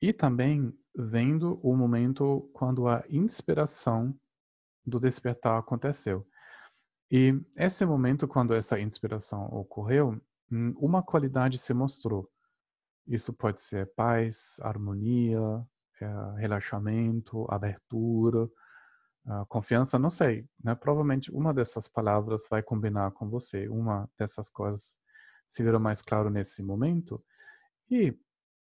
e 0.00 0.12
também 0.12 0.76
vendo 0.92 1.60
o 1.62 1.76
momento 1.76 2.50
quando 2.52 2.88
a 2.88 3.04
inspiração 3.08 4.12
do 4.84 4.98
despertar 4.98 5.60
aconteceu. 5.60 6.26
E 7.08 7.32
esse 7.56 7.86
momento, 7.86 8.26
quando 8.26 8.54
essa 8.54 8.80
inspiração 8.80 9.46
ocorreu, 9.54 10.20
hum, 10.50 10.74
uma 10.76 11.00
qualidade 11.00 11.58
se 11.58 11.72
mostrou. 11.72 12.28
Isso 13.06 13.32
pode 13.32 13.60
ser 13.60 13.86
paz, 13.94 14.58
harmonia, 14.62 15.64
é, 16.02 16.40
relaxamento, 16.40 17.46
abertura, 17.50 18.48
confiança, 19.48 20.00
não 20.00 20.10
sei. 20.10 20.44
Né? 20.62 20.74
Provavelmente 20.74 21.30
uma 21.32 21.54
dessas 21.54 21.86
palavras 21.86 22.48
vai 22.50 22.60
combinar 22.62 23.12
com 23.12 23.30
você. 23.30 23.68
Uma 23.68 24.10
dessas 24.18 24.50
coisas 24.50 24.98
se 25.46 25.62
virou 25.62 25.78
mais 25.78 26.02
claro 26.02 26.28
nesse 26.28 26.60
momento. 26.62 27.24
E 27.88 28.18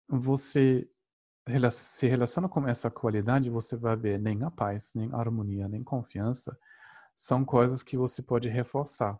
você 0.09 0.89
se 1.71 2.07
relaciona 2.07 2.49
com 2.49 2.67
essa 2.67 2.91
qualidade, 2.91 3.49
você 3.49 3.77
vai 3.77 3.95
ver 3.95 4.19
nem 4.19 4.43
a 4.43 4.51
paz, 4.51 4.91
nem 4.93 5.09
a 5.13 5.17
harmonia, 5.17 5.69
nem 5.69 5.83
confiança 5.83 6.57
são 7.15 7.45
coisas 7.45 7.83
que 7.83 7.97
você 7.97 8.21
pode 8.21 8.49
reforçar. 8.49 9.19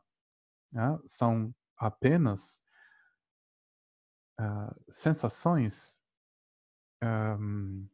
Né? 0.72 1.00
São 1.06 1.54
apenas 1.78 2.64
uh, 4.40 4.76
sensações 4.90 6.02
um, 7.04 7.88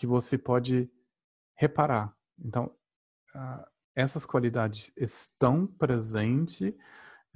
que 0.00 0.06
você 0.06 0.38
pode 0.38 0.90
reparar. 1.54 2.16
Então, 2.38 2.74
uh, 3.34 3.66
essas 3.94 4.24
qualidades 4.24 4.90
estão 4.96 5.66
presentes 5.66 6.74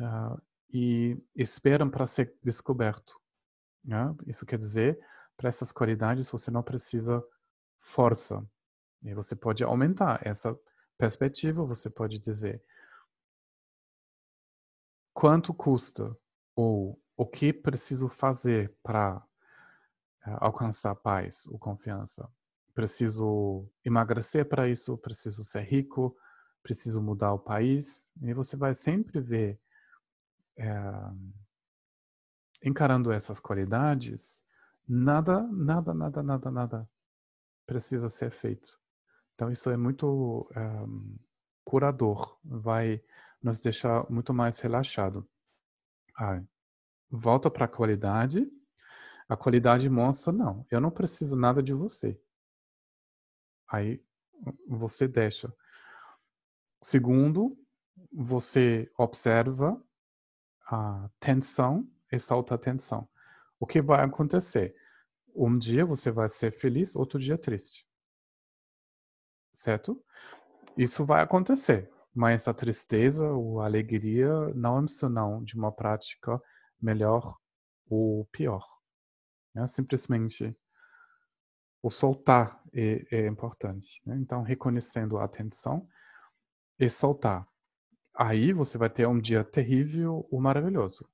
uh, 0.01 0.43
e 0.73 1.15
esperam 1.37 1.91
para 1.91 2.07
ser 2.07 2.35
descoberto. 2.43 3.21
Né? 3.85 4.17
Isso 4.27 4.47
quer 4.47 4.57
dizer, 4.57 4.99
para 5.37 5.49
essas 5.49 5.73
qualidades 5.73 6.31
você 6.31 6.51
não 6.51 6.63
precisa 6.63 7.23
força. 7.81 8.43
E 9.03 9.13
você 9.13 9.37
pode 9.37 9.63
aumentar 9.63 10.27
essa 10.27 10.59
perspectiva, 10.97 11.67
você 11.67 11.91
pode 11.91 12.19
dizer 12.19 12.65
quanto 15.13 15.53
custa 15.53 16.17
ou 16.57 16.99
o 17.15 17.27
que 17.27 17.53
preciso 17.53 18.09
fazer 18.09 18.75
para 18.83 19.19
uh, 19.19 20.39
alcançar 20.41 20.95
paz 20.95 21.47
ou 21.49 21.59
confiança. 21.59 22.27
Preciso 22.75 23.69
emagrecer 23.85 24.49
para 24.49 24.69
isso, 24.69 24.99
preciso 24.99 25.45
ser 25.45 25.63
rico, 25.63 26.17
preciso 26.63 27.01
mudar 27.01 27.33
o 27.33 27.39
país. 27.39 28.11
E 28.21 28.35
você 28.35 28.57
vai 28.57 28.75
sempre 28.75 29.21
ver 29.21 29.61
é, 30.57 30.71
encarando 32.65 33.13
essas 33.13 33.39
qualidades, 33.39 34.43
nada, 34.89 35.43
nada, 35.43 35.95
nada, 35.95 36.23
nada, 36.23 36.51
nada 36.51 36.91
precisa 37.67 38.09
ser 38.09 38.31
feito. 38.31 38.79
Então 39.35 39.51
isso 39.51 39.71
é 39.71 39.77
muito 39.77 40.49
um, 40.57 41.17
curador, 41.65 42.39
vai 42.45 43.03
nos 43.43 43.61
deixar 43.61 44.09
muito 44.11 44.33
mais 44.33 44.59
relaxado. 44.59 45.29
Ah, 46.17 46.43
volta 47.11 47.51
para 47.51 47.65
a 47.65 47.69
qualidade. 47.69 48.47
A 49.29 49.37
qualidade 49.37 49.89
mostra 49.89 50.33
não, 50.33 50.67
eu 50.71 50.81
não 50.81 50.91
preciso 50.91 51.37
nada 51.37 51.63
de 51.63 51.73
você. 51.75 52.21
Aí 53.75 54.01
você 54.69 55.09
deixa. 55.09 55.53
Segundo, 56.81 57.59
você 58.13 58.89
observa 58.97 59.83
a 60.69 61.11
tensão 61.19 61.91
e 62.13 62.19
solta 62.19 62.55
a 62.55 62.59
tensão. 62.59 63.09
O 63.59 63.67
que 63.67 63.83
vai 63.83 64.05
acontecer? 64.05 64.77
Um 65.35 65.59
dia 65.59 65.85
você 65.85 66.13
vai 66.13 66.29
ser 66.29 66.53
feliz, 66.53 66.95
outro 66.95 67.19
dia 67.19 67.37
triste. 67.37 67.85
Certo? 69.53 70.01
Isso 70.77 71.05
vai 71.05 71.23
acontecer, 71.23 71.91
mas 72.15 72.47
a 72.47 72.55
tristeza 72.55 73.29
ou 73.29 73.61
a 73.61 73.65
alegria 73.65 74.31
não 74.55 74.85
é 74.85 74.89
sinal 74.89 75.43
de 75.43 75.57
uma 75.57 75.73
prática 75.73 76.41
melhor 76.81 77.37
ou 77.89 78.25
pior. 78.27 78.65
É 79.57 79.67
simplesmente 79.67 80.57
o 81.85 81.91
soltar 81.91 82.61
é, 82.73 83.05
é 83.11 83.27
importante. 83.27 84.01
Né? 84.07 84.17
Então, 84.17 84.43
reconhecendo 84.43 85.19
a 85.19 85.25
atenção 85.25 85.89
e 86.79 86.89
soltar. 86.89 87.47
Aí 88.15 88.53
você 88.53 88.79
vai 88.79 88.89
ter 88.89 89.07
um 89.07 89.21
dia 89.21 89.45
terrível 89.45 90.27
ou 90.31 90.41
maravilhoso 90.41 91.09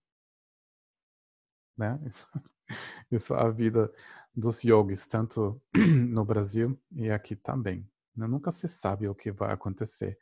né? 1.80 1.98
Isso, 2.06 2.26
isso 3.10 3.34
é 3.34 3.40
a 3.40 3.50
vida 3.50 3.90
dos 4.36 4.62
yogis, 4.62 5.06
tanto 5.06 5.60
no 6.08 6.24
Brasil 6.24 6.78
e 6.92 7.10
aqui 7.10 7.34
também. 7.34 7.88
Né? 8.14 8.26
Nunca 8.26 8.52
se 8.52 8.68
sabe 8.68 9.08
o 9.08 9.14
que 9.14 9.32
vai 9.32 9.52
acontecer. 9.52 10.18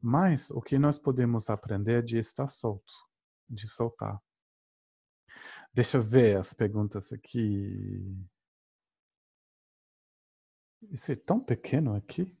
Mas 0.00 0.50
o 0.50 0.60
que 0.60 0.78
nós 0.78 0.98
podemos 0.98 1.50
aprender 1.50 1.98
é 1.98 2.02
de 2.02 2.18
estar 2.18 2.48
solto, 2.48 2.92
de 3.48 3.66
soltar. 3.66 4.20
Deixa 5.72 5.98
eu 5.98 6.02
ver 6.02 6.38
as 6.38 6.52
perguntas 6.52 7.12
aqui. 7.12 8.26
Isso 10.88 11.12
é 11.12 11.16
tão 11.16 11.40
pequeno 11.40 11.94
aqui. 11.94 12.36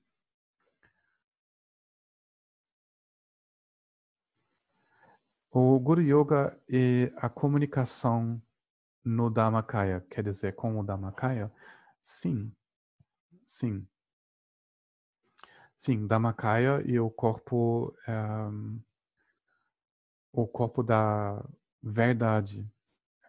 O 5.52 5.78
Guru 5.80 6.00
Yoga 6.00 6.56
é 6.68 7.12
a 7.16 7.28
comunicação 7.28 8.40
no 9.04 9.28
Dhammakaya, 9.28 10.00
quer 10.08 10.22
dizer, 10.22 10.54
com 10.54 10.78
o 10.78 10.84
Dhammakaya? 10.84 11.50
Sim, 12.00 12.52
sim. 13.44 13.86
Sim, 15.74 16.06
Dhammakaya 16.06 16.82
e 16.86 17.00
o 17.00 17.10
corpo, 17.10 17.92
um, 18.06 18.76
eh, 18.76 18.82
o 20.32 20.46
corpo 20.46 20.82
da 20.82 21.42
verdade. 21.82 22.60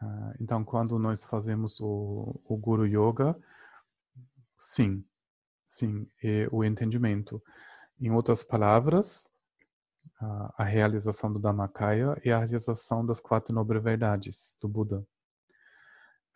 Uh, 0.01 0.33
então, 0.39 0.63
quando 0.63 0.99
nós 0.99 1.23
fazemos 1.23 1.79
o, 1.79 2.39
o 2.45 2.57
Guru 2.57 2.85
Yoga, 2.85 3.39
sim, 4.61 5.03
sim, 5.65 6.07
e 6.21 6.47
o 6.51 6.63
entendimento. 6.63 7.41
Em 7.99 8.11
outras 8.11 8.43
palavras, 8.43 9.27
a 10.55 10.63
realização 10.63 11.33
do 11.33 11.39
Dhammakaya 11.39 12.19
e 12.23 12.31
a 12.31 12.37
realização 12.37 13.03
das 13.03 13.19
quatro 13.19 13.53
nobres 13.53 13.83
verdades 13.83 14.55
do 14.61 14.67
Buda. 14.67 15.05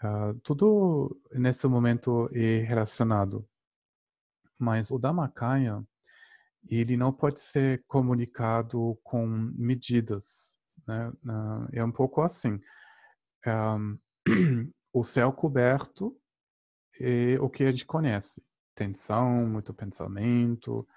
Uh, 0.04 0.40
tudo 0.44 1.20
nesse 1.32 1.68
momento 1.68 2.28
é 2.34 2.66
relacionado. 2.68 3.48
Mas 4.58 4.90
o 4.90 4.98
Dhammakaya, 4.98 5.84
ele 6.68 6.98
não 6.98 7.14
pode 7.14 7.40
ser 7.40 7.84
comunicado 7.88 9.00
com 9.04 9.28
medidas. 9.28 10.58
Né? 10.88 11.10
Uh, 11.10 11.68
é 11.74 11.84
um 11.84 11.92
pouco 11.92 12.22
assim. 12.22 12.60
Um, 13.46 14.00
o 14.92 15.04
céu 15.04 15.32
coberto 15.32 16.18
é 17.00 17.40
o 17.40 17.50
que 17.50 17.64
a 17.64 17.72
gente 17.72 17.86
conhece. 17.86 18.44
Tensão, 18.74 19.46
muito 19.48 19.74
pensamento, 19.74 20.88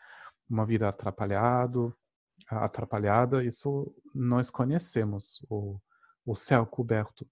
uma 0.48 0.66
vida 0.66 0.88
atrapalhado, 0.88 1.96
atrapalhada, 2.48 3.44
isso 3.44 3.94
nós 4.14 4.50
conhecemos, 4.50 5.44
o, 5.48 5.78
o 6.24 6.34
céu 6.34 6.66
coberto. 6.66 7.28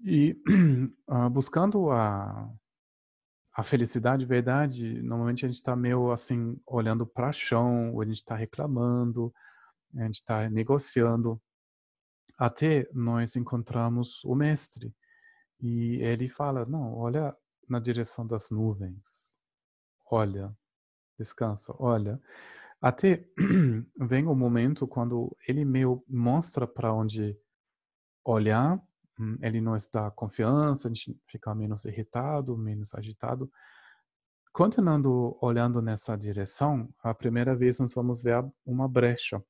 E 0.00 0.36
uh, 1.08 1.30
buscando 1.30 1.90
a, 1.90 2.50
a 3.54 3.62
felicidade 3.62 4.20
de 4.20 4.28
verdade, 4.28 5.02
normalmente 5.02 5.44
a 5.44 5.48
gente 5.48 5.56
está 5.56 5.74
meio 5.74 6.10
assim, 6.10 6.60
olhando 6.66 7.06
para 7.06 7.30
o 7.30 7.32
chão, 7.32 7.94
ou 7.94 8.02
a 8.02 8.04
gente 8.04 8.18
está 8.18 8.34
reclamando, 8.34 9.32
a 9.96 10.02
gente 10.04 10.16
está 10.16 10.48
negociando, 10.50 11.40
até 12.38 12.86
nós 12.92 13.36
encontramos 13.36 14.22
o 14.24 14.34
mestre. 14.34 14.92
E 15.60 15.96
ele 16.02 16.28
fala: 16.28 16.64
Não, 16.66 16.94
olha 16.94 17.36
na 17.68 17.80
direção 17.80 18.26
das 18.26 18.50
nuvens, 18.50 19.34
olha, 20.10 20.56
descansa, 21.18 21.74
olha. 21.78 22.20
Até 22.80 23.26
vem 23.98 24.26
o 24.26 24.34
momento 24.34 24.86
quando 24.86 25.36
ele 25.48 25.64
meio 25.64 26.04
mostra 26.08 26.66
para 26.66 26.92
onde 26.92 27.38
olhar 28.24 28.80
Hum, 29.18 29.38
ele 29.40 29.60
nos 29.60 29.88
dá 29.88 30.10
confiança, 30.10 30.88
a 30.88 30.90
gente 30.92 31.18
fica 31.26 31.54
menos 31.54 31.84
irritado, 31.84 32.56
menos 32.56 32.94
agitado. 32.94 33.50
Continuando 34.52 35.36
olhando 35.40 35.80
nessa 35.80 36.16
direção, 36.16 36.88
a 37.02 37.14
primeira 37.14 37.54
vez 37.56 37.78
nós 37.78 37.94
vamos 37.94 38.22
ver 38.22 38.44
uma 38.64 38.88
brecha. 38.88 39.42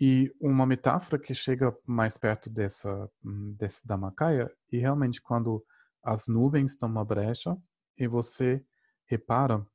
E 0.00 0.32
uma 0.40 0.64
metáfora 0.64 1.20
que 1.20 1.34
chega 1.34 1.76
mais 1.84 2.16
perto 2.16 2.48
dessa 2.48 3.10
hum, 3.24 3.54
desse 3.58 3.86
Dhammakaya, 3.86 4.50
e 4.70 4.78
realmente 4.78 5.20
quando 5.20 5.64
as 6.02 6.28
nuvens 6.28 6.72
estão 6.72 6.88
uma 6.88 7.04
brecha 7.04 7.56
e 7.96 8.06
você 8.06 8.64
repara 9.06 9.66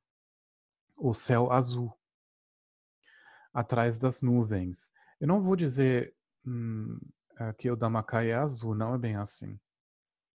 o 0.96 1.14
céu 1.14 1.52
azul 1.52 1.94
atrás 3.54 4.00
das 4.00 4.22
nuvens. 4.22 4.92
Eu 5.20 5.28
não 5.28 5.42
vou 5.42 5.56
dizer 5.56 6.16
hum, 6.46 6.98
que 7.58 7.70
o 7.70 7.76
Dhammakaya 7.76 8.32
é 8.32 8.36
azul, 8.36 8.74
não 8.74 8.96
é 8.96 8.98
bem 8.98 9.16
assim. 9.16 9.60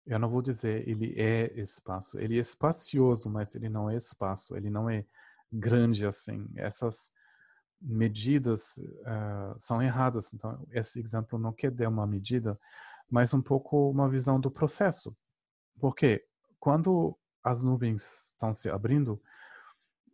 Eu 0.04 0.18
não 0.18 0.28
vou 0.28 0.42
dizer 0.42 0.86
ele 0.88 1.14
é 1.16 1.52
espaço. 1.60 2.18
Ele 2.18 2.36
é 2.36 2.40
espacioso, 2.40 3.28
mas 3.30 3.54
ele 3.54 3.68
não 3.68 3.90
é 3.90 3.96
espaço. 3.96 4.56
Ele 4.56 4.70
não 4.70 4.88
é 4.88 5.04
grande 5.52 6.06
assim. 6.06 6.48
Essas 6.54 7.12
medidas 7.80 8.78
uh, 8.78 9.54
são 9.58 9.82
erradas. 9.82 10.32
Então, 10.32 10.66
esse 10.70 11.00
exemplo 11.00 11.38
não 11.38 11.52
quer 11.52 11.70
dar 11.70 11.88
uma 11.88 12.06
medida, 12.06 12.58
mas 13.10 13.32
um 13.34 13.42
pouco 13.42 13.90
uma 13.90 14.08
visão 14.08 14.40
do 14.40 14.50
processo. 14.50 15.16
Porque 15.78 16.24
quando 16.58 17.16
as 17.42 17.62
nuvens 17.62 18.32
estão 18.32 18.52
se 18.52 18.68
abrindo, 18.68 19.20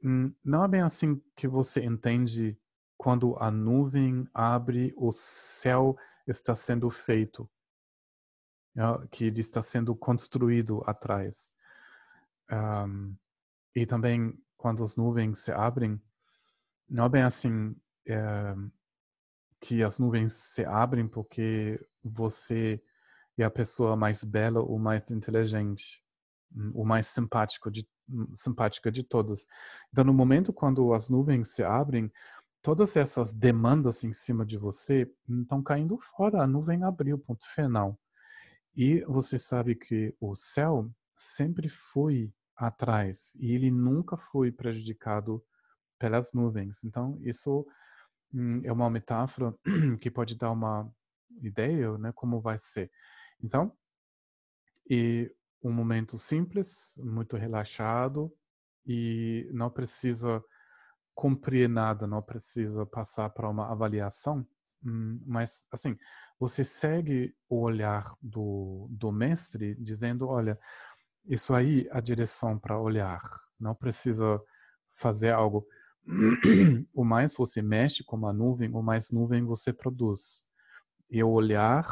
hum, 0.05 0.33
não 0.44 0.64
é 0.64 0.68
bem 0.68 0.83
assim 0.83 1.22
que 1.35 1.48
você 1.48 1.85
entende 1.85 2.59
quando 2.96 3.37
a 3.38 3.51
nuvem 3.51 4.29
abre, 4.33 4.92
o 4.96 5.11
céu 5.11 5.96
está 6.27 6.55
sendo 6.55 6.88
feito, 6.88 7.51
né, 8.75 8.85
que 9.11 9.25
ele 9.25 9.40
está 9.40 9.62
sendo 9.62 9.94
construído 9.94 10.83
atrás. 10.87 11.55
Um, 12.51 13.16
e 13.75 13.87
também 13.87 14.38
quando 14.57 14.83
as 14.83 14.94
nuvens 14.94 15.40
se 15.40 15.51
abrem, 15.51 16.01
não 16.92 17.07
é 17.07 17.09
bem 17.09 17.22
assim 17.22 17.74
é, 18.07 18.55
que 19.61 19.83
as 19.83 19.98
nuvens 19.98 20.35
se 20.35 20.64
abrem 20.64 21.09
porque 21.09 21.81
você 22.05 22.83
é 23.38 23.44
a 23.44 23.50
pessoa 23.50 23.96
mais 23.96 24.22
bela 24.22 24.61
ou 24.61 24.78
mais 24.78 25.11
inteligente, 25.11 26.02
hum, 26.55 26.70
o 26.74 26.85
mais 26.85 27.07
simpático 27.07 27.70
de, 27.70 27.88
hum, 28.09 28.28
simpática 28.35 28.92
de 28.92 29.02
todas. 29.02 29.46
Então, 29.90 30.05
no 30.05 30.12
momento 30.12 30.52
quando 30.52 30.92
as 30.92 31.09
nuvens 31.09 31.55
se 31.55 31.64
abrem, 31.64 32.12
todas 32.61 32.94
essas 32.94 33.33
demandas 33.33 34.05
em 34.05 34.12
cima 34.12 34.44
de 34.44 34.59
você 34.59 35.11
estão 35.28 35.62
caindo 35.62 35.98
fora. 35.98 36.42
A 36.42 36.46
nuvem 36.46 36.85
abriu, 36.85 37.18
ponto 37.18 37.46
final. 37.48 37.98
E 38.76 39.00
você 39.07 39.38
sabe 39.38 39.74
que 39.74 40.14
o 40.20 40.35
céu 40.35 40.90
sempre 41.16 41.68
foi 41.68 42.33
atrás 42.57 43.35
e 43.40 43.52
ele 43.55 43.70
nunca 43.70 44.16
foi 44.16 44.52
prejudicado 44.52 45.42
pelas 46.03 46.33
nuvens. 46.33 46.83
Então, 46.83 47.17
isso 47.23 47.65
hum, 48.35 48.61
é 48.65 48.73
uma 48.73 48.91
metáfora 48.91 49.55
que 50.03 50.11
pode 50.11 50.37
dar 50.37 50.51
uma 50.51 50.93
ideia, 51.41 51.97
né, 51.97 52.11
como 52.12 52.41
vai 52.41 52.59
ser. 52.59 52.91
Então, 53.41 53.73
e 54.91 55.33
um 55.62 55.71
momento 55.71 56.19
simples, 56.19 57.01
muito 57.05 57.37
relaxado 57.37 58.33
e 58.85 59.49
não 59.53 59.71
precisa 59.71 60.43
cumprir 61.15 61.69
nada, 61.69 62.05
não 62.05 62.21
precisa 62.21 62.85
passar 62.85 63.31
para 63.31 63.49
uma 63.49 63.71
avaliação, 63.71 64.45
hum, 64.85 65.23
mas 65.25 65.69
assim, 65.73 65.97
você 66.37 66.65
segue 66.65 67.33
o 67.49 67.61
olhar 67.61 68.12
do, 68.21 68.88
do 68.91 69.12
mestre 69.12 69.77
dizendo, 69.77 70.27
olha, 70.27 70.59
isso 71.27 71.55
aí 71.55 71.87
é 71.87 71.97
a 71.97 72.01
direção 72.01 72.59
para 72.59 72.81
olhar, 72.81 73.23
não 73.61 73.73
precisa 73.73 74.43
fazer 74.95 75.33
algo. 75.33 75.67
o 76.93 77.05
mais 77.05 77.37
você 77.37 77.62
mexe 77.62 78.03
com 78.05 78.27
a 78.27 78.33
nuvem, 78.33 78.71
o 78.73 78.83
mais 78.83 79.11
nuvem 79.11 79.45
você 79.45 79.73
produz. 79.73 80.45
E 81.11 81.23
o 81.23 81.31
olhar, 81.31 81.85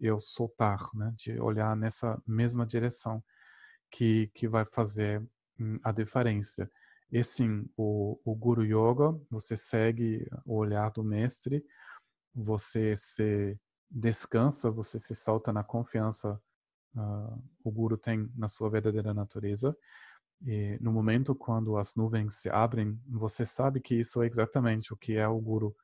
eu 0.00 0.18
soltar, 0.18 0.88
né, 0.94 1.12
de 1.16 1.38
olhar 1.40 1.76
nessa 1.76 2.20
mesma 2.26 2.66
direção 2.66 3.22
que, 3.90 4.30
que 4.34 4.48
vai 4.48 4.64
fazer 4.64 5.22
hum, 5.60 5.78
a 5.82 5.92
diferença. 5.92 6.70
E 7.10 7.22
sim, 7.22 7.68
o, 7.76 8.18
o 8.24 8.34
Guru 8.34 8.64
Yoga, 8.64 9.18
você 9.30 9.56
segue 9.56 10.26
o 10.46 10.56
olhar 10.56 10.90
do 10.90 11.04
mestre, 11.04 11.64
você 12.34 12.96
se 12.96 13.58
descansa, 13.90 14.70
você 14.70 14.98
se 14.98 15.14
salta 15.14 15.52
na 15.52 15.62
confiança 15.62 16.40
uh, 16.96 17.42
o 17.62 17.70
Guru 17.70 17.96
tem 17.96 18.30
na 18.34 18.48
sua 18.48 18.70
verdadeira 18.70 19.12
natureza. 19.12 19.76
E 20.44 20.76
no 20.80 20.92
momento 20.92 21.34
quando 21.34 21.76
as 21.76 21.94
nuvens 21.94 22.34
se 22.34 22.48
abrem, 22.50 23.00
você 23.08 23.46
sabe 23.46 23.80
que 23.80 23.94
isso 23.94 24.22
é 24.22 24.26
exatamente 24.26 24.92
o 24.92 24.96
que 24.96 25.16
é 25.16 25.26
o 25.26 25.40
Guru 25.40 25.74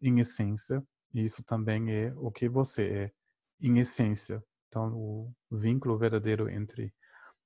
em 0.00 0.18
essência, 0.20 0.82
e 1.14 1.24
isso 1.24 1.42
também 1.44 1.90
é 1.90 2.12
o 2.16 2.30
que 2.30 2.48
você 2.48 2.88
é 2.88 3.12
em 3.60 3.78
essência. 3.78 4.42
Então, 4.68 4.92
o 4.94 5.32
vínculo 5.50 5.96
verdadeiro 5.96 6.48
entre 6.50 6.92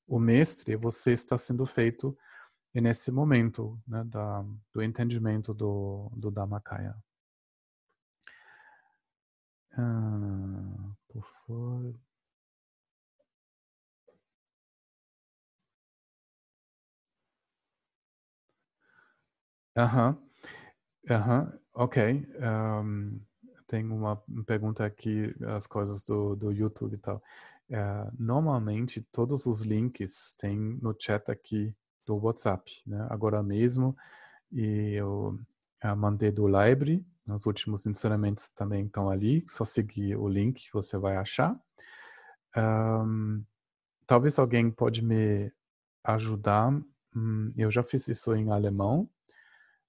o 0.06 0.18
mestre 0.18 0.72
e 0.72 0.76
você 0.76 1.12
está 1.12 1.38
sendo 1.38 1.64
feito 1.64 2.16
nesse 2.74 3.12
momento 3.12 3.78
né, 3.86 4.02
da, 4.04 4.44
do 4.72 4.82
entendimento 4.82 5.54
do, 5.54 6.10
do 6.16 6.30
Dhammakaya. 6.30 6.94
Ah, 9.74 10.92
por 11.08 11.24
favor. 11.46 11.94
Aham, 19.76 20.16
aham, 21.10 21.52
ok. 21.74 21.98
Um, 22.40 23.20
tem 23.66 23.84
uma 23.86 24.16
pergunta 24.46 24.84
aqui, 24.84 25.34
as 25.56 25.66
coisas 25.66 26.02
do, 26.02 26.36
do 26.36 26.52
YouTube 26.52 26.94
e 26.94 26.98
tal. 26.98 27.22
Uh, 27.70 28.12
normalmente, 28.18 29.02
todos 29.12 29.46
os 29.46 29.62
links 29.62 30.34
tem 30.38 30.58
no 30.82 30.94
chat 30.98 31.30
aqui 31.30 31.74
do 32.06 32.16
WhatsApp, 32.16 32.82
né? 32.86 33.06
Agora 33.10 33.42
mesmo, 33.42 33.96
e 34.52 34.94
eu 34.94 35.38
uh, 35.84 35.96
mandei 35.96 36.30
do 36.32 36.46
Library, 36.46 37.04
os 37.28 37.46
últimos 37.46 37.86
ensinamentos 37.86 38.50
também 38.50 38.86
estão 38.86 39.10
ali, 39.10 39.44
só 39.48 39.64
seguir 39.64 40.16
o 40.16 40.28
link 40.28 40.64
que 40.66 40.72
você 40.74 40.98
vai 40.98 41.16
achar. 41.16 41.58
Talvez 44.06 44.38
alguém 44.38 44.70
pode 44.70 45.02
me 45.02 45.50
ajudar. 46.04 46.72
Hum, 47.14 47.52
eu 47.56 47.70
já 47.70 47.82
fiz 47.82 48.08
isso 48.08 48.34
em 48.34 48.50
alemão, 48.50 49.08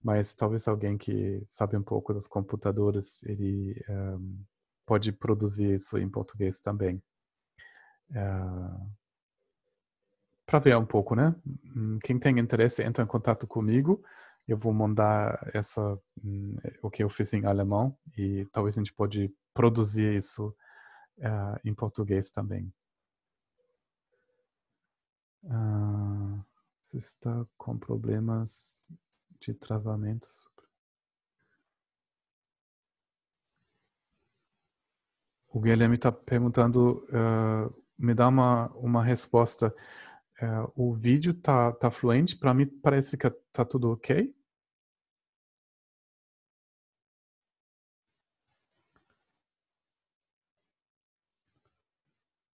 mas 0.03 0.33
talvez 0.35 0.67
alguém 0.67 0.97
que 0.97 1.41
sabe 1.47 1.77
um 1.77 1.83
pouco 1.83 2.13
dos 2.13 2.27
computadores, 2.27 3.23
ele 3.23 3.81
um, 3.89 4.41
eh, 4.41 4.45
pode 4.85 5.11
produzir 5.13 5.75
isso 5.75 5.97
em 5.97 6.09
português 6.09 6.59
também. 6.59 7.01
Uh, 8.11 8.15
eh, 8.15 8.87
Para 10.45 10.59
ver 10.59 10.77
um 10.77 10.85
pouco, 10.85 11.15
né? 11.15 11.33
Hum, 11.75 11.99
quem 12.03 12.19
tem 12.19 12.37
interesse, 12.39 12.83
entra 12.83 13.03
em 13.03 13.07
contato 13.07 13.47
comigo. 13.47 14.03
Eu 14.47 14.57
vou 14.57 14.73
mandar 14.73 15.39
essa 15.53 15.97
um, 16.23 16.57
o 16.81 16.89
que 16.91 17.03
eu 17.03 17.09
fiz 17.09 17.33
em 17.33 17.45
alemão 17.45 17.97
e 18.17 18.45
talvez 18.51 18.77
a 18.77 18.81
gente 18.81 18.93
pode 18.93 19.33
produzir 19.53 20.15
isso 20.17 20.53
uh, 21.19 21.59
em 21.63 21.73
português 21.73 22.29
também. 22.29 22.71
Uh, 25.45 26.43
você 26.81 26.97
está 26.97 27.45
com 27.57 27.77
problemas 27.77 28.83
de 29.43 29.53
travamentos. 29.53 30.47
O 35.47 35.59
Guilherme 35.59 35.95
está 35.95 36.11
perguntando, 36.11 37.05
uh, 37.09 37.73
me 37.97 38.13
dá 38.15 38.27
uma, 38.27 38.67
uma 38.75 39.03
resposta. 39.03 39.73
Uh, 40.41 40.71
o 40.75 40.93
vídeo 40.93 41.33
tá, 41.33 41.71
tá 41.73 41.91
fluente? 41.91 42.35
Para 42.35 42.53
mim 42.53 42.65
parece 42.67 43.17
que 43.17 43.29
tá 43.51 43.63
tudo 43.63 43.91
ok. 43.91 44.33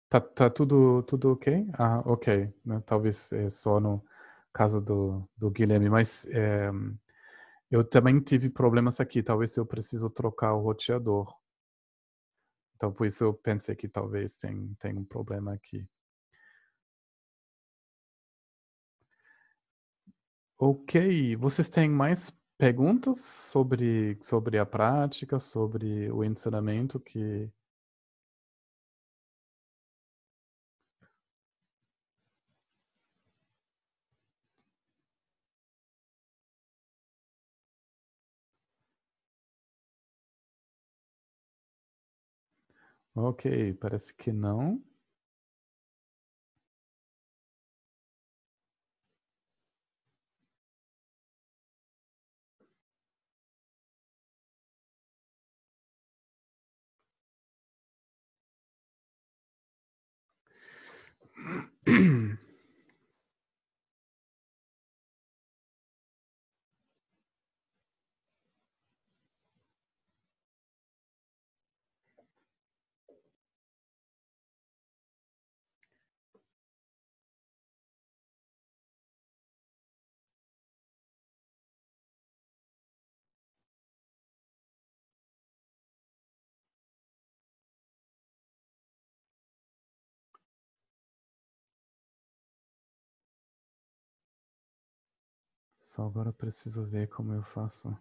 Tá, 0.09 0.19
tá 0.19 0.49
tudo, 0.49 1.03
tudo 1.03 1.31
ok? 1.33 1.67
Ah, 1.73 1.99
ok. 2.05 2.51
Né, 2.65 2.81
talvez 2.85 3.31
é 3.31 3.49
só 3.49 3.79
no, 3.79 4.03
caso 4.53 4.81
do, 4.81 5.29
do 5.37 5.49
Guilherme, 5.49 5.89
mas 5.89 6.25
é, 6.27 6.69
eu 7.71 7.83
também 7.83 8.19
tive 8.19 8.49
problemas 8.49 8.99
aqui. 8.99 9.21
Talvez 9.23 9.55
eu 9.57 9.65
preciso 9.65 10.09
trocar 10.09 10.53
o 10.53 10.61
roteador. 10.61 11.33
Então, 12.75 12.91
por 12.91 13.05
isso 13.05 13.23
eu 13.23 13.33
pensei 13.33 13.75
que 13.75 13.87
talvez 13.87 14.37
tem, 14.37 14.73
tem 14.79 14.97
um 14.97 15.05
problema 15.05 15.53
aqui. 15.53 15.87
Ok, 20.57 21.35
vocês 21.37 21.69
têm 21.69 21.89
mais 21.89 22.37
perguntas 22.57 23.21
sobre, 23.21 24.17
sobre 24.21 24.57
a 24.57 24.65
prática, 24.65 25.39
sobre 25.39 26.11
o 26.11 26.23
ensinamento 26.23 26.99
que 26.99 27.49
Ok, 43.21 43.73
parece 43.79 44.13
que 44.15 44.31
não. 44.31 44.81
Só 95.89 96.05
agora 96.05 96.31
preciso 96.31 96.85
ver 96.85 97.07
como 97.09 97.33
eu 97.33 97.41
faço. 97.41 97.97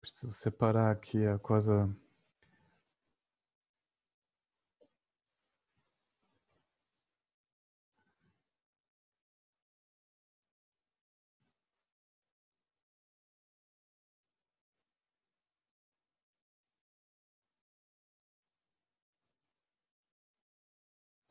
Preciso 0.00 0.32
separar 0.34 0.92
aqui 0.92 1.26
a 1.26 1.40
coisa 1.40 1.88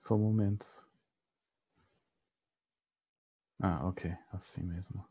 São 0.01 0.17
momentos. 0.17 0.83
Ah, 3.61 3.87
ok, 3.87 4.13
assim 4.33 4.61
mesmo. 4.63 5.05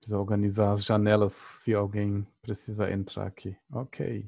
Precisa 0.00 0.18
organizar 0.18 0.72
as 0.72 0.82
janelas 0.84 1.32
se 1.34 1.74
alguém 1.74 2.26
precisa 2.40 2.90
entrar 2.90 3.26
aqui. 3.26 3.54
Ok. 3.70 4.26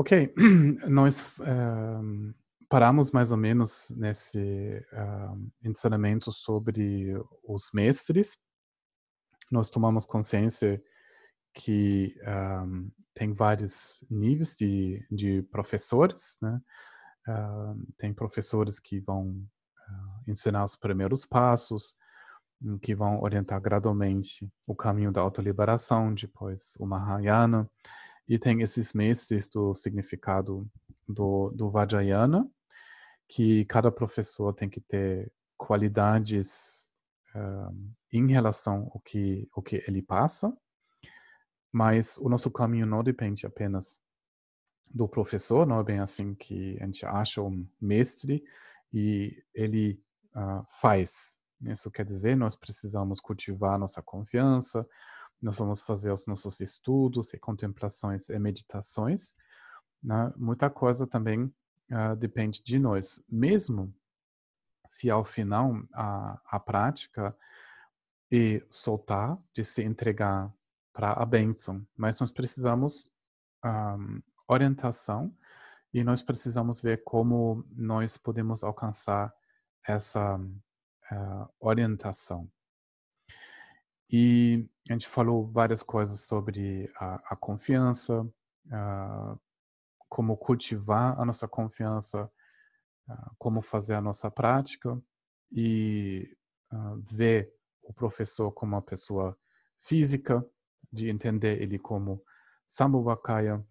Ok, 0.00 0.32
nós 0.88 1.36
uh, 1.40 2.34
paramos 2.70 3.10
mais 3.10 3.32
ou 3.32 3.36
menos 3.36 3.92
nesse 3.98 4.82
uh, 4.94 5.52
ensinamento 5.62 6.32
sobre 6.32 7.12
os 7.46 7.70
mestres. 7.74 8.38
Nós 9.52 9.68
tomamos 9.68 10.06
consciência 10.06 10.82
que 11.52 12.14
um, 12.64 12.90
tem 13.12 13.34
vários 13.34 14.02
níveis 14.10 14.56
de, 14.56 15.06
de 15.10 15.42
professores, 15.52 16.38
né? 16.40 16.58
Tem 17.98 18.14
professores 18.14 18.80
que 18.80 19.00
vão 19.00 19.46
ensinar 20.26 20.64
os 20.64 20.76
primeiros 20.76 21.26
passos, 21.26 21.92
que 22.80 22.94
vão 22.94 23.20
orientar 23.20 23.60
gradualmente 23.60 24.50
o 24.66 24.74
caminho 24.74 25.12
da 25.12 25.20
autoliberação, 25.20 26.14
depois 26.14 26.74
o 26.78 26.86
Mahayana, 26.86 27.68
e 28.28 28.38
tem 28.38 28.62
esses 28.62 28.92
mestres 28.92 29.48
do 29.48 29.74
significado 29.74 30.68
do, 31.08 31.50
do 31.50 31.70
Vajrayana, 31.70 32.48
que 33.28 33.64
cada 33.66 33.90
professor 33.90 34.52
tem 34.52 34.68
que 34.68 34.80
ter 34.80 35.32
qualidades 35.56 36.90
uh, 37.34 37.94
em 38.12 38.26
relação 38.32 38.90
ao 38.94 39.00
que, 39.00 39.48
ao 39.52 39.62
que 39.62 39.84
ele 39.86 40.02
passa, 40.02 40.56
mas 41.72 42.18
o 42.18 42.28
nosso 42.28 42.50
caminho 42.50 42.86
não 42.86 43.02
depende 43.02 43.46
apenas 43.46 44.00
do 44.92 45.08
professor, 45.08 45.66
não 45.66 45.78
é 45.78 45.84
bem 45.84 46.00
assim 46.00 46.34
que 46.34 46.76
a 46.80 46.86
gente 46.86 47.06
acha 47.06 47.40
um 47.40 47.64
mestre 47.80 48.42
e 48.92 49.42
ele 49.54 50.02
uh, 50.34 50.66
faz. 50.80 51.38
Isso 51.62 51.90
quer 51.90 52.04
dizer, 52.04 52.36
nós 52.36 52.56
precisamos 52.56 53.20
cultivar 53.20 53.78
nossa 53.78 54.02
confiança, 54.02 54.86
nós 55.40 55.58
vamos 55.58 55.80
fazer 55.80 56.12
os 56.12 56.26
nossos 56.26 56.60
estudos 56.60 57.32
e 57.32 57.38
contemplações 57.38 58.28
e 58.28 58.38
meditações. 58.38 59.34
Né? 60.02 60.32
Muita 60.36 60.68
coisa 60.68 61.06
também 61.06 61.44
uh, 61.44 62.16
depende 62.16 62.62
de 62.62 62.78
nós, 62.78 63.24
mesmo 63.28 63.94
se 64.86 65.08
ao 65.08 65.24
final 65.24 65.80
a, 65.92 66.40
a 66.46 66.60
prática 66.60 67.36
e 68.30 68.64
soltar, 68.68 69.38
de 69.54 69.64
se 69.64 69.82
entregar 69.82 70.52
para 70.92 71.12
a 71.12 71.24
bênção. 71.24 71.86
Mas 71.96 72.20
nós 72.20 72.30
precisamos 72.30 73.12
um, 73.64 74.20
orientação 74.48 75.34
e 75.92 76.04
nós 76.04 76.22
precisamos 76.22 76.80
ver 76.80 77.02
como 77.04 77.64
nós 77.70 78.16
podemos 78.16 78.62
alcançar 78.62 79.34
essa 79.86 80.36
uh, 80.36 81.48
orientação. 81.58 82.50
E 84.08 84.68
a 84.90 84.94
gente 84.94 85.08
falou 85.08 85.46
várias 85.46 85.82
coisas 85.82 86.20
sobre 86.20 86.90
a, 86.96 87.32
a 87.32 87.36
confiança, 87.36 88.28
como 90.08 90.36
cultivar 90.36 91.18
a 91.18 91.24
nossa 91.24 91.46
confiança, 91.46 92.30
como 93.38 93.62
fazer 93.62 93.94
a 93.94 94.00
nossa 94.00 94.30
prática 94.30 95.00
e 95.52 96.36
ver 97.10 97.52
o 97.82 97.92
professor 97.92 98.50
como 98.52 98.74
uma 98.74 98.82
pessoa 98.82 99.36
física, 99.80 100.44
de 100.92 101.08
entender 101.08 101.62
ele 101.62 101.78
como 101.78 102.22
Sambhuvakaya 102.66 103.64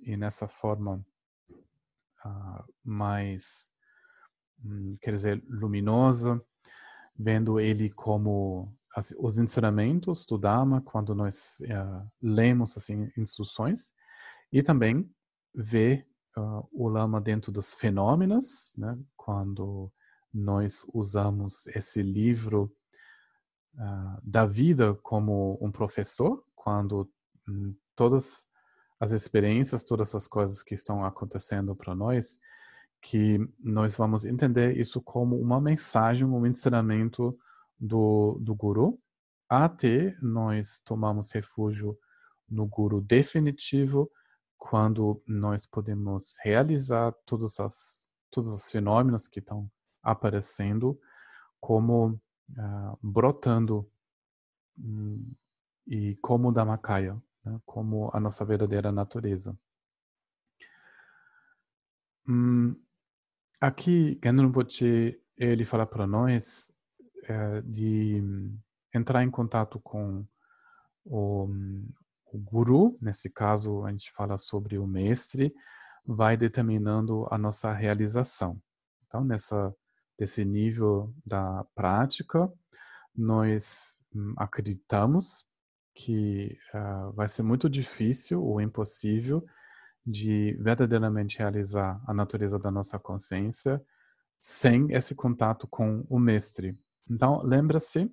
e 0.00 0.16
nessa 0.16 0.48
forma 0.48 1.04
mais 2.82 3.72
Hum, 4.64 4.96
quer 5.00 5.12
dizer, 5.12 5.42
luminosa, 5.48 6.40
vendo 7.16 7.58
ele 7.58 7.90
como 7.90 8.72
as, 8.94 9.14
os 9.18 9.38
ensinamentos 9.38 10.26
do 10.26 10.38
Dharma 10.38 10.80
quando 10.80 11.14
nós 11.14 11.60
uh, 11.60 12.06
lemos 12.20 12.76
assim 12.76 13.10
instruções 13.16 13.90
e 14.52 14.62
também 14.62 15.08
ver 15.54 16.06
uh, 16.36 16.68
o 16.72 16.88
Lama 16.88 17.20
dentro 17.20 17.50
dos 17.50 17.72
fenômenos, 17.72 18.72
né? 18.76 18.98
Quando 19.16 19.90
nós 20.32 20.86
usamos 20.92 21.66
esse 21.68 22.02
livro 22.02 22.72
uh, 23.74 24.20
da 24.22 24.46
vida 24.46 24.94
como 25.02 25.58
um 25.60 25.70
professor, 25.70 26.44
quando 26.54 27.10
um, 27.48 27.74
todas 27.94 28.48
as 28.98 29.10
experiências, 29.10 29.82
todas 29.82 30.14
as 30.14 30.26
coisas 30.26 30.62
que 30.62 30.74
estão 30.74 31.04
acontecendo 31.04 31.74
para 31.74 31.94
nós, 31.94 32.38
que 33.00 33.38
nós 33.58 33.96
vamos 33.96 34.24
entender 34.24 34.78
isso 34.78 35.00
como 35.02 35.36
uma 35.36 35.60
mensagem, 35.60 36.26
um 36.26 36.46
ensinamento 36.46 37.36
do, 37.82 38.38
do 38.40 38.54
Guru, 38.54 38.98
até 39.48 40.16
nós 40.22 40.80
tomamos 40.84 41.32
refúgio 41.32 41.98
no 42.48 42.66
Guru 42.66 43.00
definitivo, 43.00 44.10
quando 44.56 45.20
nós 45.26 45.66
podemos 45.66 46.36
realizar 46.42 47.12
todos, 47.26 47.58
as, 47.58 48.06
todos 48.30 48.52
os 48.52 48.70
fenômenos 48.70 49.26
que 49.26 49.40
estão 49.40 49.68
aparecendo 50.02 50.98
como 51.60 52.20
uh, 52.50 52.98
brotando 53.02 53.90
um, 54.78 55.34
e 55.86 56.14
como 56.16 56.52
Dhammakaya, 56.52 57.20
né, 57.44 57.60
como 57.66 58.10
a 58.14 58.20
nossa 58.20 58.44
verdadeira 58.44 58.92
natureza. 58.92 59.58
Hum, 62.28 62.76
Aqui, 63.62 64.18
Rinpoche, 64.24 65.22
ele 65.36 65.64
fala 65.64 65.86
para 65.86 66.04
nós 66.04 66.71
é, 67.28 67.60
de 67.62 68.22
entrar 68.94 69.22
em 69.22 69.30
contato 69.30 69.80
com 69.80 70.26
o, 71.04 71.48
o 72.26 72.38
guru, 72.38 72.96
nesse 73.00 73.30
caso 73.30 73.84
a 73.84 73.90
gente 73.90 74.12
fala 74.12 74.38
sobre 74.38 74.78
o 74.78 74.86
mestre, 74.86 75.54
vai 76.04 76.36
determinando 76.36 77.26
a 77.30 77.38
nossa 77.38 77.72
realização. 77.72 78.60
Então, 79.06 79.24
nessa, 79.24 79.74
desse 80.18 80.44
nível 80.44 81.14
da 81.24 81.64
prática, 81.74 82.50
nós 83.14 84.00
hum, 84.14 84.34
acreditamos 84.36 85.44
que 85.94 86.58
uh, 86.74 87.12
vai 87.12 87.28
ser 87.28 87.42
muito 87.42 87.68
difícil 87.68 88.42
ou 88.42 88.60
impossível 88.60 89.44
de 90.04 90.56
verdadeiramente 90.60 91.38
realizar 91.38 92.00
a 92.06 92.14
natureza 92.14 92.58
da 92.58 92.70
nossa 92.70 92.98
consciência 92.98 93.80
sem 94.40 94.92
esse 94.92 95.14
contato 95.14 95.68
com 95.68 96.04
o 96.08 96.18
mestre. 96.18 96.76
Então, 97.12 97.42
lembra-se 97.42 98.10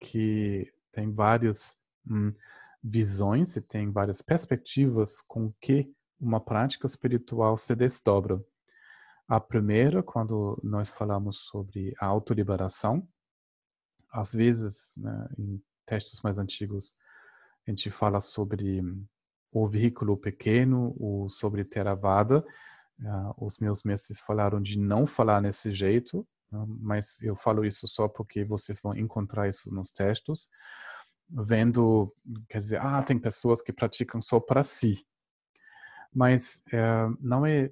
que 0.00 0.72
tem 0.90 1.12
várias 1.12 1.80
hum, 2.04 2.34
visões 2.82 3.54
e 3.54 3.62
tem 3.62 3.92
várias 3.92 4.20
perspectivas 4.20 5.20
com 5.20 5.52
que 5.60 5.88
uma 6.20 6.40
prática 6.40 6.84
espiritual 6.84 7.56
se 7.56 7.76
desdobra. 7.76 8.44
A 9.28 9.38
primeira, 9.38 10.02
quando 10.02 10.60
nós 10.64 10.90
falamos 10.90 11.44
sobre 11.44 11.94
a 12.00 12.06
autoliberação, 12.06 13.06
às 14.10 14.32
vezes, 14.32 14.96
né, 14.96 15.28
em 15.38 15.62
textos 15.86 16.20
mais 16.20 16.36
antigos, 16.36 16.94
a 17.64 17.70
gente 17.70 17.88
fala 17.88 18.20
sobre 18.20 18.82
o 19.52 19.68
veículo 19.68 20.16
pequeno, 20.16 20.92
o 20.98 21.28
sobre 21.30 21.64
Theravada. 21.64 22.44
Uh, 22.98 23.46
os 23.46 23.58
meus 23.58 23.84
mestres 23.84 24.18
falaram 24.18 24.60
de 24.60 24.76
não 24.76 25.06
falar 25.06 25.40
nesse 25.40 25.70
jeito, 25.70 26.26
mas 26.50 27.20
eu 27.20 27.36
falo 27.36 27.64
isso 27.64 27.86
só 27.86 28.08
porque 28.08 28.44
vocês 28.44 28.80
vão 28.80 28.96
encontrar 28.96 29.48
isso 29.48 29.72
nos 29.74 29.90
textos. 29.90 30.48
Vendo, 31.28 32.12
quer 32.48 32.58
dizer, 32.58 32.80
ah, 32.80 33.02
tem 33.02 33.18
pessoas 33.18 33.62
que 33.62 33.72
praticam 33.72 34.20
só 34.20 34.40
para 34.40 34.62
si. 34.62 35.06
Mas 36.12 36.64
uh, 36.72 37.16
não 37.20 37.46
é, 37.46 37.70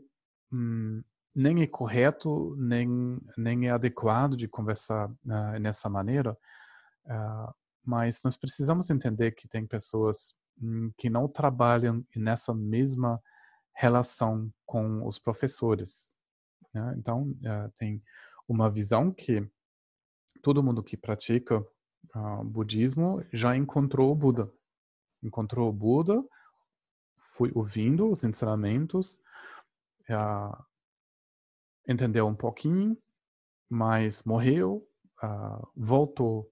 hum, 0.52 1.02
nem 1.34 1.62
é 1.62 1.66
correto, 1.66 2.54
nem, 2.56 3.18
nem 3.36 3.66
é 3.66 3.70
adequado 3.70 4.36
de 4.36 4.46
conversar 4.46 5.10
nessa 5.58 5.88
maneira, 5.88 6.36
Uh, 7.08 7.54
mas 7.84 8.22
nós 8.22 8.36
precisamos 8.36 8.90
entender 8.90 9.32
que 9.32 9.48
tem 9.48 9.66
pessoas 9.66 10.34
hum, 10.60 10.92
que 10.96 11.08
não 11.08 11.26
trabalham 11.26 12.04
nessa 12.14 12.54
mesma 12.54 13.20
relação 13.74 14.52
com 14.66 15.06
os 15.06 15.18
professores. 15.18 16.14
Né? 16.74 16.94
Então, 16.98 17.22
uh, 17.22 17.72
tem 17.78 18.02
uma 18.48 18.70
visão 18.70 19.12
que 19.12 19.46
todo 20.42 20.62
mundo 20.62 20.82
que 20.82 20.96
pratica 20.96 21.58
uh, 22.16 22.44
budismo 22.44 23.24
já 23.32 23.54
encontrou 23.56 24.10
o 24.10 24.14
Buda. 24.14 24.50
Encontrou 25.22 25.68
o 25.68 25.72
Buda, 25.72 26.24
foi 27.16 27.52
ouvindo 27.54 28.10
os 28.10 28.24
ensinamentos, 28.24 29.20
uh, 30.08 30.64
entendeu 31.86 32.26
um 32.26 32.34
pouquinho, 32.34 32.96
mas 33.68 34.22
morreu, 34.24 34.88
uh, 35.22 35.68
voltou 35.76 36.50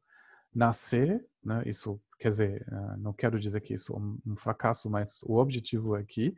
nascer, 0.55 1.25
né? 1.45 1.63
Isso 1.67 2.01
quer 2.19 2.29
dizer, 2.31 2.67
uh, 2.69 2.97
não 2.99 3.13
quero 3.13 3.39
dizer 3.39 3.61
que 3.61 3.75
isso 3.75 3.95
é 3.95 4.31
um 4.31 4.37
fracasso, 4.37 4.89
mas 4.91 5.23
o 5.23 5.37
objetivo 5.37 5.95
aqui 5.95 6.37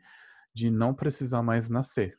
de 0.53 0.69
não 0.69 0.93
precisar 0.93 1.41
mais 1.41 1.69
nascer. 1.69 2.18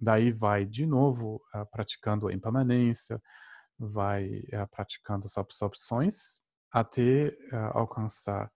Daí 0.00 0.32
vai 0.32 0.64
de 0.64 0.86
novo 0.86 1.42
uh, 1.54 1.66
praticando 1.70 2.28
a 2.28 2.32
impermanência, 2.32 3.22
vai 3.78 4.40
uh, 4.52 4.68
praticando 4.70 5.26
as 5.26 5.36
absorções 5.38 6.40
até 6.70 7.28
uh, 7.52 7.78
alcançar 7.78 8.50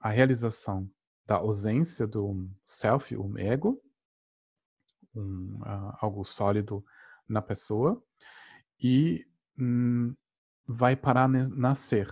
a 0.00 0.10
realização 0.10 0.90
da 1.26 1.36
ausência 1.36 2.06
do 2.06 2.48
self, 2.64 3.16
um 3.16 3.36
ego, 3.36 3.82
um, 5.14 5.60
algo 6.00 6.24
sólido 6.24 6.84
na 7.28 7.42
pessoa, 7.42 8.02
e 8.80 9.26
um, 9.58 10.14
vai 10.66 10.96
parar 10.96 11.28
de 11.28 11.54
nascer. 11.54 12.08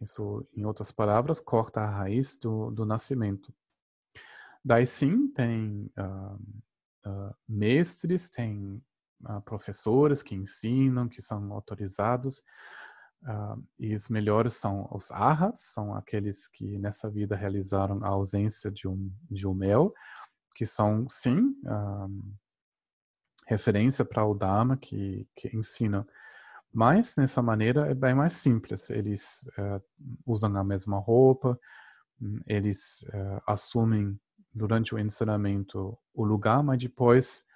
Isso, 0.00 0.46
em 0.54 0.64
outras 0.64 0.90
palavras, 0.90 1.40
corta 1.40 1.80
a 1.80 1.90
raiz 1.90 2.36
do, 2.36 2.70
do 2.70 2.84
nascimento. 2.84 3.54
Daí 4.64 4.84
sim, 4.84 5.28
tem 5.32 5.90
uh, 5.98 6.38
uh, 7.06 7.34
mestres, 7.48 8.28
tem 8.28 8.82
uh, 9.28 9.40
professores 9.42 10.22
que 10.22 10.34
ensinam, 10.34 11.08
que 11.08 11.22
são 11.22 11.52
autorizados, 11.52 12.42
e 13.78 13.94
os 13.94 14.08
melhores 14.08 14.54
são 14.54 14.88
os 14.90 15.10
arhats, 15.10 15.74
são 15.74 15.94
aqueles 15.94 16.48
que 16.48 16.78
nessa 16.78 17.10
vida 17.10 17.36
realizaram 17.36 18.02
a 18.02 18.08
ausência 18.08 18.70
de 18.70 18.88
um, 18.88 19.12
de 19.30 19.46
um 19.46 19.52
mel, 19.52 19.92
que 20.54 20.64
são, 20.64 21.06
sim, 21.06 21.54
referência 23.46 24.06
para 24.06 24.24
o 24.24 24.32
Dharma, 24.32 24.74
que, 24.74 25.28
que 25.36 25.54
ensina 25.54 26.06
mas, 26.72 27.16
nessa 27.16 27.42
maneira, 27.42 27.90
é 27.90 27.94
bem 27.94 28.14
mais 28.14 28.34
simples. 28.34 28.90
Eles 28.90 29.42
uh, 29.58 29.82
usam 30.24 30.56
a 30.56 30.62
mesma 30.62 30.98
roupa, 30.98 31.58
hum, 32.20 32.40
eles 32.46 33.02
uh, 33.08 33.42
assumem 33.46 34.18
durante 34.52 34.94
o 34.94 34.98
ensinamento 34.98 35.96
o 36.14 36.24
lugar, 36.24 36.62
mas 36.62 36.78
depois 36.78 37.46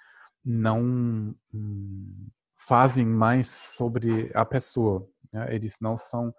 não 0.45 1.35
um, 1.53 2.29
fazem 2.57 3.07
mais 3.07 3.49
sobre 3.49 4.31
a 4.35 4.45
pessoa. 4.45 5.09
Né? 5.33 5.55
Eles 5.55 5.79
não 5.81 5.97
são 5.97 6.35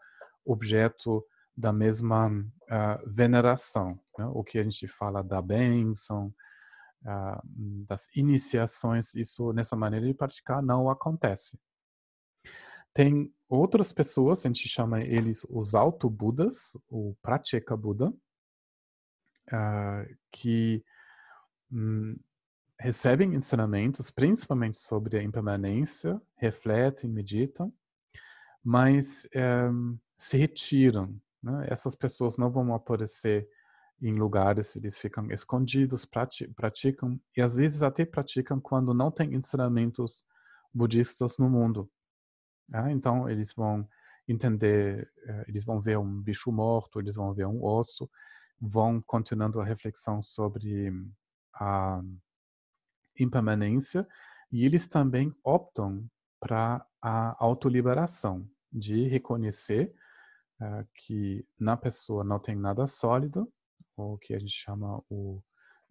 objeto 0.46 1.26
da 1.58 1.72
mesma 1.72 2.30
uh, 2.30 3.10
veneração. 3.10 4.00
Né? 4.18 4.26
O 4.34 4.44
que 4.44 4.60
a 4.60 4.64
gente 4.64 4.88
fala 4.88 5.24
da 5.24 5.42
bênção, 5.42 6.34
das 7.88 8.08
iniciações, 8.16 9.14
isso 9.14 9.54
nessa 9.54 9.76
maneira 9.76 10.08
de 10.08 10.14
praticar 10.14 10.62
não 10.62 10.90
acontece. 10.90 11.60
Tem 12.94 13.32
outras 13.48 13.92
pessoas, 13.92 14.44
a 14.44 14.50
gente 14.50 14.68
chama 14.68 15.02
eles 15.02 15.46
os 15.50 15.76
auto-budas, 15.76 16.78
o 16.90 17.16
pratyeka 17.22 17.78
Buda, 17.78 18.12
uh, 19.52 20.16
que 20.32 20.84
um, 21.72 22.18
recebem 22.80 23.34
ensinamentos, 23.36 24.12
principalmente 24.12 24.78
sobre 24.78 25.18
a 25.18 25.24
impermanência, 25.24 26.22
refletem, 26.36 27.10
meditam, 27.10 27.74
mas 28.64 29.28
um, 29.72 29.98
se 30.18 30.38
retiram. 30.38 31.20
Né? 31.42 31.68
Essas 31.70 31.96
pessoas 31.96 32.38
não 32.38 32.50
vão 32.50 32.74
aparecer 32.74 33.48
em 34.02 34.14
lugares, 34.14 34.76
eles 34.76 34.98
ficam 34.98 35.32
escondidos, 35.32 36.06
praticam, 36.56 37.20
e 37.36 37.42
às 37.42 37.56
vezes 37.56 37.82
até 37.82 38.06
praticam 38.06 38.60
quando 38.60 38.94
não 38.94 39.10
tem 39.10 39.34
ensinamentos 39.34 40.24
budistas 40.74 41.38
no 41.38 41.50
mundo. 41.50 41.90
Ah, 42.74 42.92
então, 42.92 43.30
eles 43.30 43.54
vão 43.54 43.88
entender, 44.28 45.10
eh, 45.26 45.46
eles 45.48 45.64
vão 45.64 45.80
ver 45.80 45.98
um 45.98 46.22
bicho 46.22 46.52
morto, 46.52 47.00
eles 47.00 47.16
vão 47.16 47.34
ver 47.34 47.46
um 47.46 47.64
osso, 47.64 48.10
vão 48.60 49.02
continuando 49.02 49.60
a 49.60 49.66
reflexão 49.66 50.22
sobre 50.22 50.92
a 51.54 52.02
impermanência 53.20 54.08
e 54.52 54.66
eles 54.66 54.88
também 54.88 55.34
optam 55.44 56.08
para 56.40 56.86
a 57.02 57.36
autoliberação, 57.44 58.48
de 58.72 59.08
reconhecer 59.08 59.94
uh, 60.62 60.88
que 60.94 61.48
na 61.60 61.78
pessoa 61.78 62.24
não 62.24 62.40
tem 62.40 62.56
nada 62.56 62.86
sólido, 62.88 63.52
ou 63.96 64.18
que 64.18 64.34
a 64.34 64.40
gente 64.40 64.54
chama 64.54 65.02
o 65.10 65.42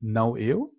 não 0.00 0.36
eu, 0.36 0.72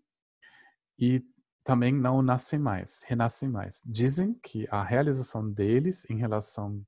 e 0.98 1.26
também 1.64 1.92
não 1.92 2.22
nascem 2.22 2.60
mais, 2.60 3.02
renascem 3.04 3.50
mais. 3.50 3.82
Dizem 3.86 4.36
que 4.36 4.68
a 4.70 4.84
realização 4.84 5.50
deles 5.52 6.08
em 6.10 6.18
relação 6.18 6.86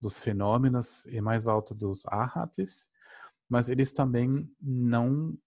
dos 0.00 0.18
fenômenos 0.18 1.06
é 1.06 1.20
mais 1.20 1.46
alta 1.46 1.74
dos 1.74 2.04
arhatis, 2.06 2.88
mas 3.54 3.68
eles 3.68 3.92
também 3.92 4.52
não 4.60 5.38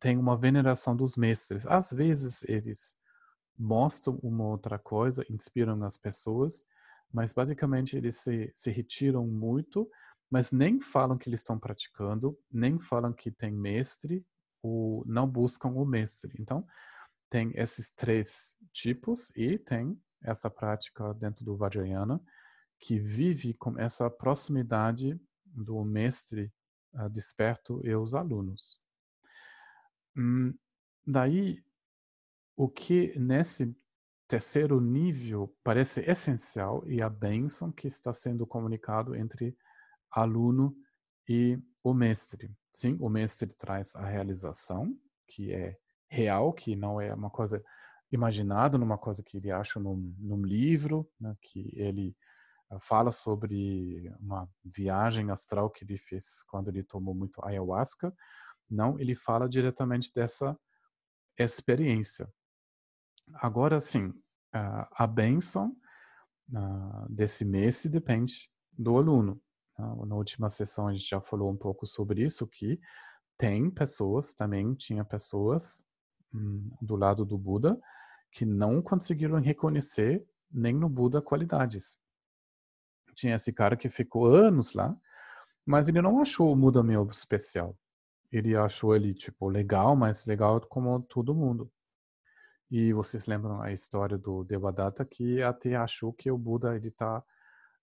têm 0.00 0.16
uma 0.16 0.38
veneração 0.38 0.96
dos 0.96 1.16
mestres. 1.16 1.66
Às 1.66 1.92
vezes 1.92 2.42
eles 2.44 2.96
mostram 3.58 4.18
uma 4.22 4.46
outra 4.46 4.78
coisa, 4.78 5.22
inspiram 5.28 5.84
as 5.84 5.98
pessoas, 5.98 6.64
mas 7.12 7.30
basicamente 7.30 7.94
eles 7.94 8.16
se, 8.16 8.50
se 8.54 8.70
retiram 8.70 9.26
muito, 9.26 9.86
mas 10.30 10.50
nem 10.50 10.80
falam 10.80 11.18
que 11.18 11.28
eles 11.28 11.40
estão 11.40 11.58
praticando, 11.58 12.38
nem 12.50 12.78
falam 12.78 13.12
que 13.12 13.30
tem 13.30 13.52
mestre, 13.52 14.24
ou 14.62 15.04
não 15.04 15.28
buscam 15.28 15.68
o 15.68 15.84
mestre. 15.84 16.34
Então, 16.40 16.66
tem 17.28 17.52
esses 17.54 17.90
três 17.90 18.56
tipos 18.72 19.30
e 19.36 19.58
tem 19.58 20.00
essa 20.22 20.48
prática 20.48 21.12
dentro 21.12 21.44
do 21.44 21.54
Vajrayana 21.54 22.18
que 22.78 22.98
vive 22.98 23.52
com 23.52 23.78
essa 23.78 24.08
proximidade 24.08 25.20
do 25.44 25.84
mestre 25.84 26.50
desperto 27.10 27.80
e 27.84 27.94
os 27.94 28.14
alunos. 28.14 28.80
Hum, 30.16 30.54
daí, 31.06 31.62
o 32.56 32.68
que 32.68 33.18
nesse 33.18 33.74
terceiro 34.28 34.80
nível 34.80 35.52
parece 35.64 36.00
essencial 36.08 36.84
e 36.86 37.02
a 37.02 37.08
bênção 37.08 37.72
que 37.72 37.86
está 37.86 38.12
sendo 38.12 38.46
comunicado 38.46 39.16
entre 39.16 39.56
aluno 40.10 40.76
e 41.28 41.58
o 41.82 41.94
mestre. 41.94 42.52
Sim, 42.72 42.96
o 43.00 43.08
mestre 43.08 43.48
traz 43.54 43.94
a 43.96 44.04
realização, 44.04 44.96
que 45.26 45.52
é 45.52 45.76
real, 46.08 46.52
que 46.52 46.76
não 46.76 47.00
é 47.00 47.14
uma 47.14 47.30
coisa 47.30 47.62
imaginada, 48.12 48.76
numa 48.76 48.98
coisa 48.98 49.22
que 49.22 49.36
ele 49.36 49.50
acha 49.50 49.80
num, 49.80 50.14
num 50.18 50.42
livro, 50.44 51.08
né, 51.20 51.36
que 51.40 51.72
ele 51.74 52.16
fala 52.78 53.10
sobre 53.10 54.12
uma 54.20 54.48
viagem 54.64 55.30
astral 55.30 55.70
que 55.70 55.84
ele 55.84 55.98
fez 55.98 56.42
quando 56.44 56.68
ele 56.68 56.82
tomou 56.84 57.14
muito 57.14 57.44
ayahuasca. 57.44 58.14
Não, 58.68 58.98
ele 58.98 59.14
fala 59.14 59.48
diretamente 59.48 60.12
dessa 60.14 60.56
experiência. 61.38 62.32
Agora, 63.34 63.80
sim, 63.80 64.08
uh, 64.08 64.86
a 64.92 65.06
benção 65.06 65.76
uh, 66.52 67.12
desse 67.12 67.44
mês 67.44 67.84
depende 67.86 68.50
do 68.72 68.96
aluno. 68.96 69.40
Na 69.78 70.14
última 70.14 70.50
sessão 70.50 70.88
a 70.88 70.92
gente 70.92 71.08
já 71.08 71.22
falou 71.22 71.50
um 71.50 71.56
pouco 71.56 71.86
sobre 71.86 72.22
isso, 72.22 72.46
que 72.46 72.78
tem 73.38 73.70
pessoas, 73.70 74.34
também 74.34 74.74
tinha 74.74 75.02
pessoas 75.02 75.82
Hum, 76.32 76.70
do 76.80 76.94
lado 76.94 77.24
do 77.24 77.36
Buda 77.36 77.78
que 78.30 78.44
não 78.44 78.80
conseguiram 78.80 79.40
reconhecer 79.40 80.24
nem 80.50 80.72
no 80.72 80.88
Buda 80.88 81.20
qualidades. 81.20 81.98
Tinha 83.20 83.34
esse 83.34 83.52
cara 83.52 83.76
que 83.76 83.90
ficou 83.90 84.26
anos 84.26 84.72
lá, 84.72 84.96
mas 85.66 85.88
ele 85.88 86.00
não 86.00 86.20
achou 86.22 86.50
o 86.50 86.56
Buda 86.56 86.82
meio 86.82 87.06
especial. 87.10 87.76
Ele 88.32 88.56
achou 88.56 88.96
ele, 88.96 89.12
tipo, 89.12 89.46
legal, 89.46 89.94
mas 89.94 90.24
legal 90.24 90.58
como 90.62 91.02
todo 91.02 91.34
mundo. 91.34 91.70
E 92.70 92.94
vocês 92.94 93.26
lembram 93.26 93.60
a 93.60 93.72
história 93.72 94.16
do 94.16 94.42
Devadatta 94.42 95.04
que 95.04 95.42
até 95.42 95.76
achou 95.76 96.14
que 96.14 96.30
o 96.30 96.38
Buda 96.38 96.74
ele 96.74 96.90
tá, 96.90 97.18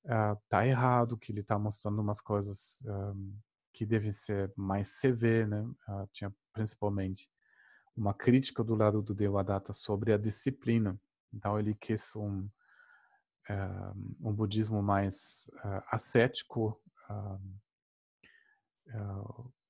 uh, 0.06 0.42
tá 0.50 0.66
errado, 0.66 1.18
que 1.18 1.32
ele 1.32 1.44
tá 1.44 1.60
mostrando 1.60 2.02
umas 2.02 2.20
coisas 2.20 2.82
um, 2.86 3.38
que 3.72 3.86
devem 3.86 4.12
ser 4.12 4.52
mais 4.56 5.00
CV, 5.00 5.46
né? 5.46 5.62
Uh, 5.62 6.10
tinha 6.12 6.34
principalmente 6.52 7.30
uma 7.96 8.14
crítica 8.14 8.64
do 8.64 8.74
lado 8.74 9.04
do 9.04 9.14
Devadatta 9.14 9.72
sobre 9.72 10.14
a 10.14 10.18
disciplina. 10.18 11.00
Então 11.32 11.60
ele 11.60 11.76
quis 11.76 12.16
um 12.16 12.50
um 14.20 14.34
budismo 14.34 14.82
mais 14.82 15.50
ascético, 15.90 16.82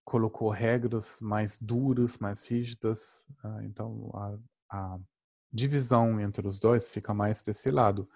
colocou 0.04 0.50
regras 0.50 1.20
mais 1.22 1.60
duras, 1.60 2.18
mais 2.18 2.48
rígidas. 2.48 3.26
então, 3.64 4.12
a, 4.14 4.38
a 4.78 5.00
divisão 5.52 6.20
entre 6.20 6.48
os 6.48 6.60
dois 6.60 6.90
fica 6.90 7.14
mais 7.14 7.44
desse 7.44 7.70
lado 7.70 8.10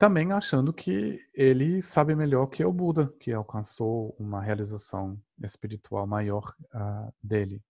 também 0.00 0.32
achando 0.32 0.72
que 0.72 1.20
ele 1.34 1.82
sabe 1.82 2.14
melhor 2.14 2.46
que 2.46 2.64
o 2.64 2.72
Buda, 2.72 3.12
que 3.20 3.34
alcançou 3.34 4.16
uma 4.18 4.40
realização 4.40 5.20
espiritual 5.44 6.06
maior 6.06 6.54
uh, 6.74 7.12
dele. 7.22 7.62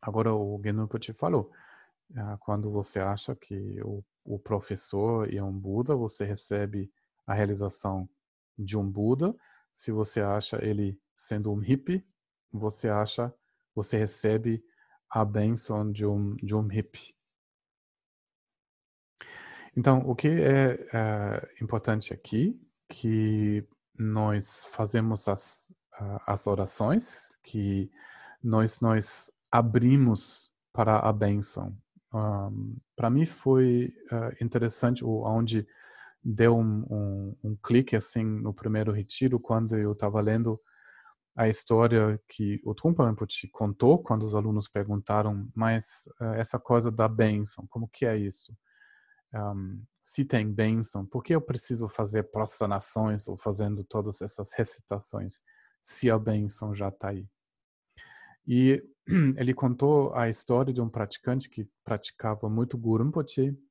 Agora, 0.00 0.32
o 0.32 0.58
Genupati 0.64 1.12
falou, 1.12 1.52
uh, 2.12 2.38
quando 2.40 2.70
você 2.70 2.98
acha 2.98 3.36
que 3.36 3.78
o, 3.82 4.02
o, 4.24 4.38
professor 4.38 5.32
é 5.32 5.42
um 5.42 5.52
Buda, 5.52 5.94
você 5.94 6.24
recebe 6.24 6.90
a 7.26 7.34
realização 7.34 8.08
de 8.58 8.76
um 8.78 8.88
Buda. 8.88 9.34
Se 9.72 9.92
você 9.92 10.20
acha 10.20 10.64
ele 10.64 10.98
sendo 11.14 11.52
um 11.52 11.58
hippie, 11.58 12.06
você 12.52 12.88
acha, 12.88 13.32
você 13.74 13.96
recebe 13.98 14.64
a 15.10 15.24
bênção 15.24 15.90
de 15.90 16.06
um, 16.06 16.36
de 16.36 16.54
um 16.54 16.66
hippie. 16.66 17.14
Então, 19.76 19.98
o 20.08 20.14
que 20.14 20.28
é, 20.28 20.86
é 20.92 21.62
importante 21.62 22.12
aqui, 22.12 22.60
que 22.88 23.66
nós 23.96 24.64
fazemos 24.66 25.28
as, 25.28 25.72
as 26.26 26.46
orações, 26.46 27.36
que 27.42 27.90
nós, 28.42 28.80
nós 28.80 29.32
abrimos 29.50 30.52
para 30.72 30.98
a 30.98 31.12
bênção. 31.12 31.76
Um, 32.14 32.76
para 32.94 33.10
mim 33.10 33.26
foi 33.26 33.92
uh, 34.12 34.44
interessante 34.44 35.04
onde 35.04 35.66
deu 36.22 36.56
um, 36.56 36.86
um, 36.88 37.36
um, 37.42 37.56
clique 37.56 37.96
assim 37.96 38.24
no 38.24 38.54
primeiro 38.54 38.92
retiro 38.92 39.40
quando 39.40 39.76
eu 39.76 39.92
estava 39.92 40.20
lendo 40.20 40.60
a 41.36 41.48
história 41.48 42.20
que 42.28 42.60
o 42.64 42.72
Trumpa 42.72 43.08
Rinpoche 43.08 43.48
contou 43.48 43.98
quando 43.98 44.22
os 44.22 44.34
alunos 44.34 44.68
perguntaram 44.68 45.48
mas 45.56 46.08
uh, 46.20 46.34
essa 46.34 46.58
coisa 46.58 46.90
da 46.90 47.08
bênção 47.08 47.66
como 47.68 47.88
que 47.88 48.06
é 48.06 48.16
isso 48.16 48.56
um, 49.34 49.82
se 50.02 50.24
tem 50.24 50.52
bênção, 50.52 51.04
por 51.06 51.22
que 51.22 51.34
eu 51.34 51.40
preciso 51.40 51.88
fazer 51.88 52.24
prostrações 52.24 53.26
ou 53.26 53.36
fazendo 53.36 53.82
todas 53.82 54.20
essas 54.20 54.52
recitações 54.52 55.40
se 55.80 56.10
a 56.10 56.18
bênção 56.18 56.74
já 56.74 56.88
está 56.88 57.08
aí? 57.08 57.26
E 58.46 58.82
ele 59.36 59.52
contou 59.52 60.14
a 60.14 60.28
história 60.28 60.72
de 60.72 60.80
um 60.80 60.88
praticante 60.88 61.48
que 61.48 61.68
praticava 61.84 62.48
muito 62.48 62.78
Guru 62.78 63.10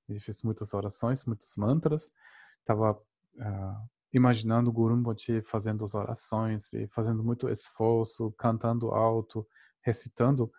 ele 0.10 0.20
fez 0.20 0.44
muitas 0.44 0.74
orações, 0.74 1.26
muitos 1.26 1.56
mantras, 1.58 2.12
estava 2.60 2.94
uh, 2.94 3.90
imaginando 4.14 4.70
o 4.70 4.74
Guru 4.74 5.02
fazendo 5.44 5.84
as 5.84 5.96
orações 5.96 6.72
e 6.74 6.88
fazendo 6.88 7.24
muito 7.24 7.50
esforço, 7.50 8.32
cantando 8.34 8.92
alto, 8.92 9.48
recitando, 9.82 10.52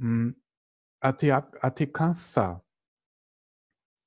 um, 0.00 0.34
até, 1.00 1.30
até 1.30 1.84
cansar. 1.84 2.60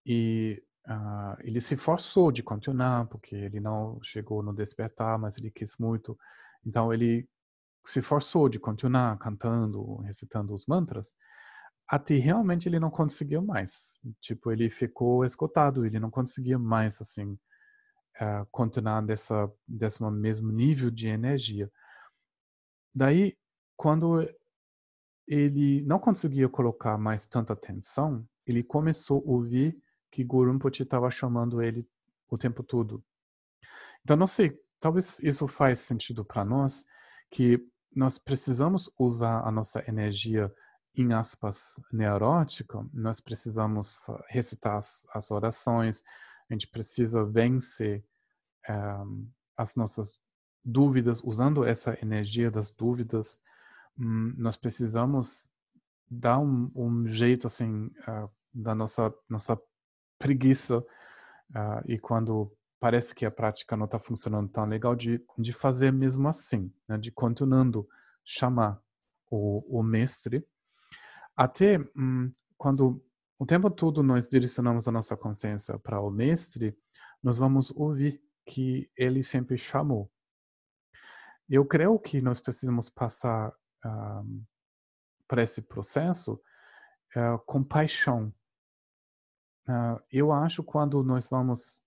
E 0.05 0.63
uh, 0.87 1.37
ele 1.41 1.59
se 1.59 1.77
forçou 1.77 2.31
de 2.31 2.41
continuar, 2.41 3.05
porque 3.07 3.35
ele 3.35 3.59
não 3.59 3.99
chegou 4.01 4.41
no 4.41 4.53
despertar, 4.53 5.19
mas 5.19 5.37
ele 5.37 5.51
quis 5.51 5.77
muito. 5.77 6.17
Então 6.65 6.91
ele 6.91 7.29
se 7.87 8.01
forçou 8.01 8.49
de 8.49 8.59
continuar 8.59 9.17
cantando, 9.17 9.95
recitando 10.01 10.53
os 10.53 10.65
mantras, 10.65 11.15
até 11.87 12.15
realmente 12.15 12.67
ele 12.67 12.79
não 12.79 12.89
conseguiu 12.89 13.41
mais. 13.41 13.97
Tipo, 14.19 14.51
ele 14.51 14.69
ficou 14.69 15.23
esgotado, 15.23 15.85
ele 15.85 15.99
não 15.99 16.11
conseguia 16.11 16.59
mais, 16.59 17.01
assim, 17.01 17.39
uh, 18.19 18.45
continuar 18.51 19.01
dessa, 19.01 19.49
desse 19.65 20.03
mesmo 20.03 20.51
nível 20.51 20.91
de 20.91 21.07
energia. 21.07 21.71
Daí, 22.93 23.37
quando 23.77 24.27
ele 25.25 25.81
não 25.83 25.97
conseguia 25.97 26.49
colocar 26.49 26.97
mais 26.97 27.25
tanta 27.25 27.53
atenção, 27.53 28.27
ele 28.45 28.63
começou 28.63 29.19
a 29.19 29.31
ouvir 29.31 29.81
que 30.11 30.25
Guru 30.25 30.51
Rinpoche 30.51 30.83
estava 30.83 31.09
chamando 31.09 31.61
ele 31.61 31.87
o 32.29 32.37
tempo 32.37 32.63
todo. 32.63 33.01
Então, 34.01 34.17
não 34.17 34.27
sei, 34.27 34.59
talvez 34.77 35.17
isso 35.21 35.47
faz 35.47 35.79
sentido 35.79 36.25
para 36.25 36.43
nós, 36.43 36.85
que 37.31 37.65
nós 37.97 38.19
precisamos 38.19 38.89
usar 38.97 39.41
a 39.43 39.51
nossa 39.51 39.83
energia 39.87 40.53
em 40.93 41.13
aspas 41.13 41.81
neurótica, 41.91 42.85
nós 42.93 43.19
precisamos 43.19 43.99
recitar 44.29 44.77
as, 44.77 45.07
as 45.13 45.31
orações, 45.31 46.03
a 46.47 46.53
gente 46.53 46.67
precisa 46.67 47.25
vencer 47.25 48.05
eh, 48.69 49.03
as 49.57 49.75
nossas 49.75 50.19
dúvidas, 50.63 51.23
usando 51.23 51.65
essa 51.65 51.97
energia 51.99 52.51
das 52.51 52.69
dúvidas, 52.69 53.41
um, 53.97 54.31
nós 54.37 54.55
precisamos 54.55 55.49
dar 56.07 56.37
um, 56.37 56.71
um 56.75 57.07
jeito 57.07 57.47
assim 57.47 57.87
uh, 58.07 58.29
da 58.53 58.75
nossa 58.75 59.11
nossa 59.27 59.59
preguiça 60.19 60.77
uh, 60.77 61.81
e 61.87 61.97
quando 61.97 62.51
parece 62.79 63.13
que 63.13 63.25
a 63.25 63.31
prática 63.31 63.75
não 63.75 63.85
está 63.85 63.99
funcionando 63.99 64.49
tão 64.49 64.65
legal 64.65 64.95
de, 64.95 65.23
de 65.37 65.53
fazer 65.53 65.91
mesmo 65.91 66.27
assim, 66.27 66.71
né, 66.87 66.97
de 66.97 67.11
continuando 67.11 67.87
chamar 68.23 68.81
o, 69.29 69.79
o 69.79 69.83
mestre 69.83 70.45
até 71.35 71.79
hum, 71.95 72.31
quando 72.57 73.03
o 73.39 73.45
tempo 73.45 73.69
todo 73.69 74.01
nós 74.01 74.27
direcionamos 74.27 74.87
a 74.87 74.91
nossa 74.91 75.15
consciência 75.15 75.77
para 75.77 76.01
o 76.01 76.09
mestre, 76.09 76.75
nós 77.21 77.37
vamos 77.37 77.71
ouvir 77.75 78.21
que 78.45 78.89
ele 78.97 79.21
sempre 79.21 79.57
chamou. 79.57 80.11
Eu 81.47 81.63
creio 81.65 81.99
que 81.99 82.21
nós 82.21 82.39
precisamos 82.39 82.89
passar 82.89 83.53
um, 83.85 84.43
para 85.27 85.43
esse 85.43 85.61
processo 85.61 86.41
uh, 87.15 87.37
com 87.45 87.63
paixão 87.63 88.33
Uh, 89.67 90.01
eu 90.09 90.31
acho 90.31 90.63
quando 90.63 91.03
nós 91.03 91.27
vamos. 91.27 91.83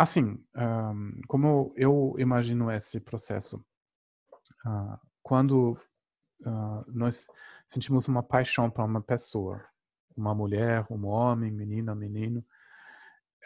Assim, 0.00 0.42
um, 0.56 1.20
como 1.28 1.74
eu 1.76 2.14
imagino 2.18 2.72
esse 2.72 2.98
processo, 2.98 3.62
uh, 4.64 4.98
quando 5.22 5.78
uh, 6.40 6.84
nós 6.88 7.26
sentimos 7.66 8.08
uma 8.08 8.22
paixão 8.22 8.70
para 8.70 8.82
uma 8.82 9.02
pessoa, 9.02 9.62
uma 10.16 10.34
mulher, 10.34 10.86
um 10.90 11.04
homem, 11.04 11.52
menina, 11.52 11.94
menino, 11.94 12.42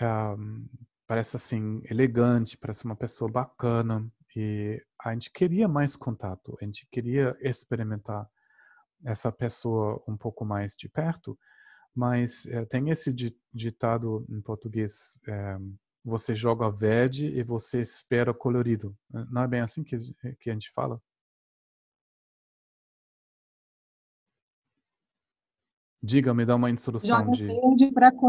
um, 0.01 0.69
parece 1.09 1.35
assim 1.35 1.83
elegante, 1.91 2.57
parece 2.57 2.85
uma 2.85 2.95
pessoa 2.95 3.29
bacana 3.29 4.09
e 4.37 4.81
a 5.03 5.13
gente 5.13 5.33
queria 5.33 5.67
mais 5.67 5.97
contato, 5.97 6.57
a 6.63 6.65
gente 6.65 6.87
queria 6.87 7.37
experimentar 7.41 8.31
essa 9.05 9.33
pessoa 9.33 10.01
um 10.07 10.17
pouco 10.17 10.45
mais 10.45 10.77
de 10.77 10.89
perto 10.89 11.37
mas 11.95 12.45
é, 12.47 12.65
tem 12.65 12.91
esse 12.91 13.15
ditado 13.53 14.27
em 14.29 14.41
português: 14.41 15.21
é, 15.29 15.59
você 16.05 16.35
joga 16.35 16.71
verde 16.71 17.27
e 17.27 17.43
você 17.43 17.81
espera 17.81 18.35
colorido. 18.35 18.95
Não 19.31 19.43
é 19.43 19.49
bem 19.49 19.61
assim 19.61 19.83
que, 19.83 19.97
que 20.39 20.51
a 20.51 20.53
gente 20.53 20.71
fala? 20.71 21.01
Diga, 26.03 26.35
me 26.35 26.45
dá 26.45 26.55
uma 26.55 26.71
instrução 26.71 27.19
joga 27.19 27.33
de. 27.33 27.47
Verde 27.47 27.91
pra 27.93 28.13
co... 28.13 28.29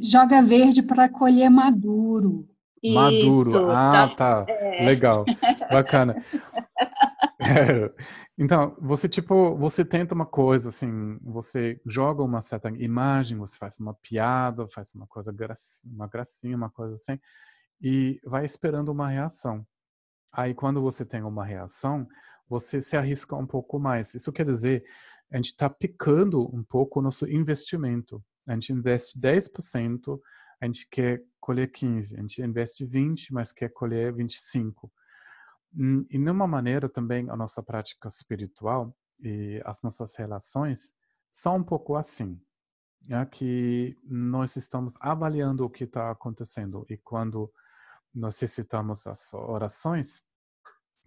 Joga 0.00 0.40
verde 0.40 0.82
para 0.82 1.10
colher 1.10 1.50
maduro. 1.50 2.48
Maduro. 2.82 3.50
Isso, 3.50 3.70
ah, 3.70 4.08
tá. 4.16 4.44
tá. 4.44 4.52
É. 4.52 4.84
Legal. 4.86 5.24
Bacana. 5.70 6.24
Então, 8.38 8.74
você 8.80 9.08
tipo, 9.08 9.56
você 9.56 9.84
tenta 9.84 10.14
uma 10.14 10.26
coisa 10.26 10.70
assim, 10.70 11.18
você 11.22 11.80
joga 11.86 12.22
uma 12.22 12.40
certa 12.40 12.70
imagem, 12.70 13.36
você 13.38 13.56
faz 13.56 13.76
uma 13.78 13.94
piada, 13.94 14.66
faz 14.68 14.94
uma 14.94 15.06
coisa 15.06 15.34
uma 15.86 16.08
gracinha, 16.08 16.56
uma 16.56 16.70
coisa 16.70 16.94
assim, 16.94 17.20
e 17.80 18.20
vai 18.24 18.44
esperando 18.46 18.90
uma 18.90 19.08
reação. 19.08 19.66
Aí 20.32 20.54
quando 20.54 20.80
você 20.80 21.04
tem 21.04 21.22
uma 21.22 21.44
reação, 21.44 22.06
você 22.48 22.80
se 22.80 22.96
arrisca 22.96 23.36
um 23.36 23.46
pouco 23.46 23.78
mais. 23.78 24.14
Isso 24.14 24.32
quer 24.32 24.46
dizer, 24.46 24.84
a 25.30 25.36
gente 25.36 25.46
está 25.46 25.68
picando 25.68 26.44
um 26.54 26.64
pouco 26.64 27.00
o 27.00 27.02
nosso 27.02 27.28
investimento. 27.30 28.22
A 28.46 28.54
gente 28.54 28.72
investe 28.72 29.18
10%, 29.18 30.20
a 30.60 30.66
gente 30.66 30.88
quer 30.90 31.22
colher 31.40 31.70
15%. 31.70 32.18
A 32.18 32.20
gente 32.22 32.42
investe 32.42 32.86
20%, 32.86 33.28
mas 33.32 33.52
quer 33.52 33.70
colher 33.70 34.12
25%. 34.14 34.90
Hum, 35.74 36.06
e, 36.10 36.18
numa 36.18 36.46
maneira 36.46 36.88
também, 36.88 37.28
a 37.30 37.36
nossa 37.36 37.62
prática 37.62 38.08
espiritual 38.08 38.94
e 39.20 39.60
as 39.64 39.82
nossas 39.82 40.14
relações 40.16 40.94
são 41.30 41.56
um 41.56 41.64
pouco 41.64 41.96
assim. 41.96 42.40
É 43.08 43.24
que 43.24 43.98
nós 44.04 44.56
estamos 44.56 44.96
avaliando 45.00 45.64
o 45.64 45.70
que 45.70 45.84
está 45.84 46.10
acontecendo 46.10 46.86
e 46.88 46.96
quando 46.96 47.52
nós 48.14 48.38
recitamos 48.38 49.06
as 49.06 49.34
orações, 49.34 50.22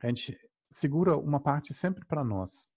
a 0.01 0.07
gente 0.07 0.37
segura 0.69 1.15
uma 1.15 1.39
parte 1.39 1.73
sempre 1.73 2.03
para 2.05 2.23
nós. 2.23 2.71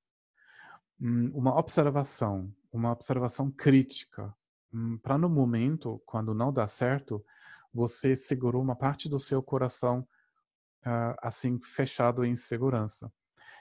Hum, 1.01 1.31
uma 1.35 1.57
observação, 1.59 2.53
uma 2.71 2.93
observação 2.93 3.51
crítica 3.51 4.35
hum, 4.73 4.99
para 4.99 5.17
no 5.17 5.29
momento, 5.29 6.01
quando 6.05 6.35
não 6.35 6.53
dá 6.53 6.69
certo, 6.69 7.25
você 7.73 8.15
segurou 8.15 8.63
uma 8.63 8.77
parte 8.77 9.09
do 9.09 9.19
seu 9.19 9.43
coração 9.43 10.07
uh, 10.87 11.17
assim 11.23 11.61
fechado 11.61 12.25
em 12.25 12.37
segurança. 12.37 13.13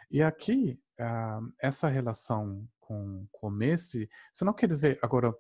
E 0.10 0.22
aqui 0.22 0.80
uh, 1.00 1.54
essa 1.60 1.88
relação 1.88 2.68
com 2.80 3.28
com 3.32 3.50
Messi, 3.50 4.10
isso 4.32 4.46
não 4.46 4.54
quer 4.54 4.68
dizer 4.68 5.00
agora 5.02 5.36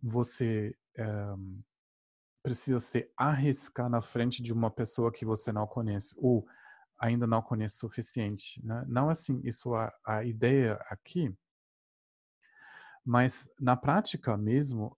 você 0.00 0.76
um, 0.98 1.02
eh, 1.02 1.62
precisa 2.42 2.80
se 2.80 3.08
arriscar 3.16 3.88
na 3.88 4.02
frente 4.02 4.42
de 4.42 4.52
uma 4.52 4.70
pessoa 4.70 5.12
que 5.12 5.24
você 5.24 5.52
não 5.52 5.66
conhece 5.66 6.14
ou 6.18 6.46
ainda 6.98 7.26
não 7.26 7.40
conhece 7.42 7.76
o 7.76 7.80
suficiente. 7.80 8.64
Né? 8.64 8.84
Não 8.88 9.08
é 9.08 9.12
assim, 9.12 9.40
isso 9.44 9.74
a, 9.74 9.92
a 10.04 10.24
ideia 10.24 10.74
aqui, 10.88 11.34
mas 13.04 13.52
na 13.60 13.76
prática 13.76 14.36
mesmo 14.36 14.96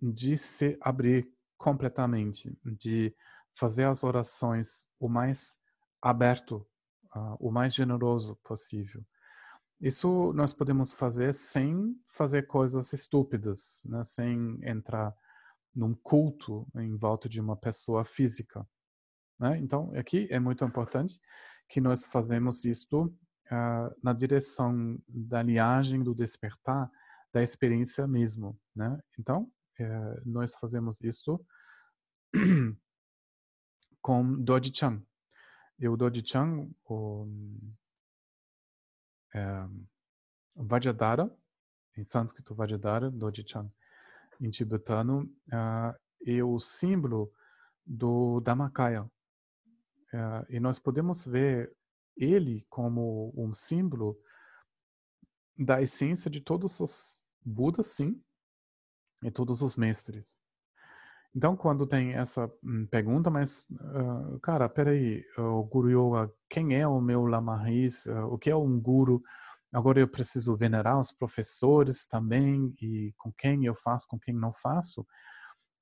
de 0.00 0.36
se 0.36 0.76
abrir 0.80 1.28
completamente, 1.56 2.56
de 2.64 3.14
fazer 3.54 3.84
as 3.84 4.04
orações 4.04 4.88
o 4.98 5.08
mais 5.08 5.58
aberto, 6.00 6.66
uh, 7.14 7.36
o 7.38 7.50
mais 7.50 7.74
generoso 7.74 8.36
possível. 8.42 9.04
Isso 9.80 10.32
nós 10.32 10.52
podemos 10.52 10.92
fazer 10.92 11.34
sem 11.34 11.94
fazer 12.08 12.46
coisas 12.46 12.92
estúpidas, 12.92 13.82
né? 13.86 14.02
sem 14.04 14.58
entrar 14.62 15.14
num 15.74 15.94
culto 15.94 16.66
em 16.76 16.96
volta 16.96 17.28
de 17.28 17.40
uma 17.40 17.56
pessoa 17.56 18.02
física. 18.02 18.66
Né? 19.38 19.58
Então, 19.58 19.92
aqui 19.94 20.26
é 20.30 20.40
muito 20.40 20.64
importante 20.64 21.20
que 21.68 21.80
nós 21.80 22.04
fazemos 22.04 22.64
isto 22.64 23.04
uh, 23.04 23.94
na 24.02 24.14
direção 24.14 24.98
da 25.06 25.42
linhagem 25.42 26.02
do 26.02 26.14
despertar, 26.14 26.90
da 27.30 27.42
experiência 27.42 28.06
mesmo. 28.06 28.58
Né? 28.74 28.98
Então, 29.18 29.42
uh, 29.78 30.22
nós 30.24 30.54
fazemos 30.54 31.02
isto 31.02 31.44
com 34.00 34.42
Doji 34.42 34.72
Chan. 34.74 35.02
E 35.78 35.88
o 35.88 35.96
Doji 35.96 36.22
Chan, 36.26 36.68
o 36.88 37.26
é, 39.34 39.68
Vajradhara, 40.54 41.30
em 41.96 42.04
sânscrito 42.04 42.54
Vajradhara, 42.54 43.10
Doji 43.10 43.44
Chan, 43.46 43.70
em 44.40 44.50
tibetano, 44.50 45.30
é 46.26 46.42
o 46.42 46.58
símbolo 46.58 47.32
do 47.84 48.40
Dhammakaya. 48.40 49.04
Uh, 50.12 50.46
e 50.48 50.60
nós 50.60 50.78
podemos 50.78 51.26
ver 51.26 51.74
ele 52.16 52.64
como 52.68 53.32
um 53.36 53.52
símbolo 53.52 54.18
da 55.58 55.82
essência 55.82 56.30
de 56.30 56.40
todos 56.40 56.80
os 56.80 57.22
Budas, 57.44 57.86
sim, 57.86 58.20
e 59.22 59.30
todos 59.30 59.62
os 59.62 59.76
mestres. 59.76 60.40
Então, 61.36 61.54
quando 61.54 61.86
tem 61.86 62.14
essa 62.14 62.50
hum, 62.64 62.86
pergunta, 62.90 63.28
mas, 63.28 63.66
uh, 63.70 64.40
cara, 64.40 64.70
peraí, 64.70 65.22
o 65.36 65.62
Guru 65.64 65.90
Yoga, 65.90 66.32
quem 66.48 66.74
é 66.74 66.88
o 66.88 66.98
meu 66.98 67.26
Lama 67.26 67.54
Raiz? 67.58 68.06
Uh, 68.06 68.24
o 68.32 68.38
que 68.38 68.48
é 68.48 68.56
um 68.56 68.80
Guru? 68.80 69.22
Agora 69.70 70.00
eu 70.00 70.08
preciso 70.08 70.56
venerar 70.56 70.98
os 70.98 71.12
professores 71.12 72.06
também 72.06 72.72
e 72.80 73.12
com 73.18 73.30
quem 73.30 73.66
eu 73.66 73.74
faço, 73.74 74.08
com 74.08 74.18
quem 74.18 74.34
não 74.34 74.50
faço. 74.50 75.06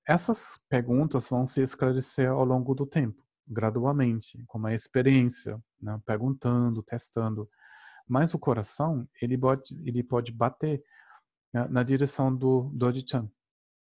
Essas 0.04 0.58
perguntas 0.68 1.28
vão 1.28 1.46
se 1.46 1.62
esclarecer 1.62 2.28
ao 2.28 2.44
longo 2.44 2.74
do 2.74 2.84
tempo, 2.84 3.22
gradualmente, 3.46 4.42
com 4.48 4.58
uma 4.58 4.74
experiência, 4.74 5.56
né? 5.80 6.00
perguntando, 6.04 6.82
testando. 6.82 7.48
Mas 8.08 8.34
o 8.34 8.40
coração, 8.40 9.08
ele 9.22 9.38
pode, 9.38 9.80
ele 9.84 10.02
pode 10.02 10.32
bater 10.32 10.82
né? 11.52 11.68
na 11.70 11.84
direção 11.84 12.34
do 12.34 12.72
Doji-chan. 12.74 13.30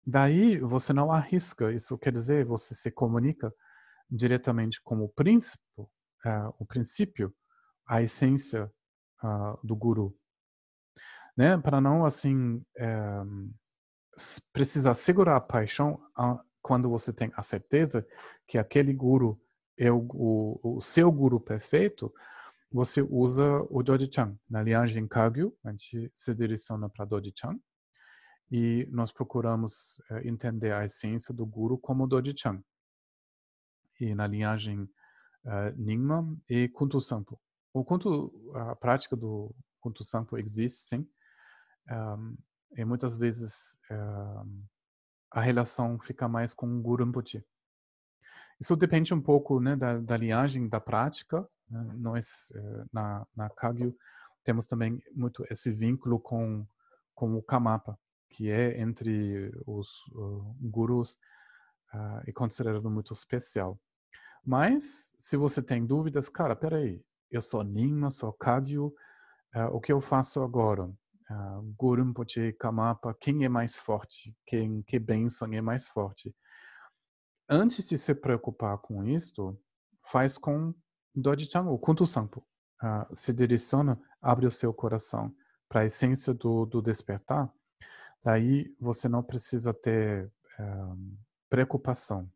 Daí 0.06 0.60
você 0.60 0.94
não 0.94 1.12
arrisca, 1.12 1.74
isso 1.74 1.98
quer 1.98 2.12
dizer, 2.12 2.46
você 2.46 2.76
se 2.76 2.92
comunica 2.92 3.52
diretamente 4.10 4.80
com 4.82 5.02
o 5.02 5.10
príncipe, 5.10 5.64
uh, 5.80 6.54
o 6.60 6.66
princípio, 6.66 7.34
a 7.88 8.04
essência 8.04 8.72
uh, 9.24 9.60
do 9.66 9.76
guru. 9.76 10.16
Né? 11.36 11.58
Para 11.58 11.82
não, 11.82 12.06
assim, 12.06 12.64
é, 12.78 13.22
precisar 14.54 14.94
segurar 14.94 15.38
a 15.38 15.42
paixão 15.42 16.00
quando 16.62 16.90
você 16.90 17.12
tem 17.12 17.32
a 17.36 17.44
certeza 17.44 18.08
que 18.48 18.58
aquele 18.58 18.94
guru 18.94 19.42
é 19.78 19.92
o, 19.92 20.08
o, 20.14 20.78
o 20.78 20.82
seu 20.82 21.12
guru 21.12 21.40
perfeito, 21.40 22.14
você 22.72 23.02
usa 23.02 23.44
o 23.70 23.84
Doji-chan. 23.84 24.38
Na 24.50 24.62
linhagem 24.62 25.08
Kagyu, 25.08 25.56
a 25.64 25.72
gente 25.72 26.12
se 26.14 26.34
direciona 26.34 26.90
para 26.90 27.06
Doji-chan 27.06 27.60
e 28.52 28.88
nós 28.92 29.12
procuramos 29.12 29.98
uh, 30.10 30.18
entender 30.24 30.72
a 30.72 30.86
essência 30.86 31.34
do 31.34 31.46
guru 31.46 31.78
como 31.78 32.08
Doji-chan. 32.08 32.64
E 34.00 34.14
na 34.14 34.28
linhagem 34.28 34.82
uh, 35.46 35.76
Nyingma 35.78 36.38
e 36.50 36.68
Kuntu 36.70 37.02
Sampo. 37.02 37.40
O 37.74 37.84
Kuntu, 37.84 38.32
a 38.54 38.76
prática 38.76 39.16
do 39.16 39.54
Kuntu 39.80 40.04
Sampo 40.04 40.38
existe, 40.38 40.88
sim. 40.88 41.10
Um, 41.92 42.38
e 42.76 42.84
muitas 42.84 43.18
vezes 43.18 43.78
um, 43.92 44.64
a 45.32 45.42
relação 45.42 46.00
fica 46.00 46.28
mais 46.28 46.54
com 46.54 46.68
o 46.68 46.82
Guru 46.82 47.06
Rinpoche. 47.06 47.44
Isso 48.60 48.76
depende 48.76 49.14
um 49.14 49.22
pouco 49.22 49.60
né, 49.60 49.76
da, 49.76 50.00
da 50.00 50.18
linhagem, 50.18 50.68
da 50.68 50.80
prática. 50.80 51.48
Né? 51.70 51.94
Nós, 51.96 52.52
na, 52.92 53.28
na 53.36 53.50
Kagyu, 53.50 53.96
temos 54.44 54.66
também 54.66 55.02
muito 55.14 55.46
esse 55.50 55.72
vínculo 55.72 56.20
com, 56.20 56.66
com 57.14 57.36
o 57.36 57.44
Kamapa 57.44 58.00
que 58.36 58.52
é 58.52 58.82
entre 58.82 59.50
os 59.66 60.06
uh, 60.08 60.56
gurus 60.60 61.14
uh, 61.94 62.22
e 62.28 62.34
considerado 62.34 62.92
muito 62.92 63.14
especial. 63.14 63.80
Mas, 64.46 65.16
se 65.18 65.38
você 65.38 65.64
tem 65.64 65.86
dúvidas, 65.86 66.28
cara, 66.28 66.54
peraí, 66.54 67.02
eu 67.32 67.40
sou 67.42 67.64
Ninma, 67.64 68.10
sou 68.10 68.34
Kagyu, 68.34 68.88
uh, 69.56 69.68
o 69.72 69.80
que 69.80 69.94
eu 69.94 70.02
faço 70.02 70.44
agora? 70.44 70.84
Uh, 70.84 71.74
Guru 71.78 72.04
Rinpoche, 72.04 72.52
Kamapa, 72.60 73.16
quem 73.20 73.46
é 73.46 73.50
mais 73.50 73.78
forte? 73.78 74.36
Quem, 74.46 74.84
que 74.84 75.00
bênção 75.00 75.52
é 75.54 75.62
mais 75.62 75.88
forte? 75.88 76.36
Antes 77.50 77.88
de 77.88 77.98
se 77.98 78.14
preocupar 78.14 78.78
com 78.80 79.04
isto, 79.06 79.58
faz 80.04 80.38
com 80.38 80.74
Doji-chan, 81.16 81.64
ou 81.68 81.80
Kuntu 81.80 82.06
Sampo. 82.06 82.46
Uh, 82.84 83.16
se 83.16 83.32
direciona, 83.32 83.98
abre 84.22 84.46
o 84.46 84.52
seu 84.52 84.74
coração 84.74 85.34
para 85.70 85.82
a 85.82 85.86
essência 85.86 86.34
do, 86.34 86.66
do 86.66 86.82
despertar 86.82 87.50
Daí 88.26 88.76
você 88.80 89.08
não 89.08 89.22
precisa 89.22 89.72
ter 89.72 90.34
um, 90.60 91.16
preocupação. 91.48 92.28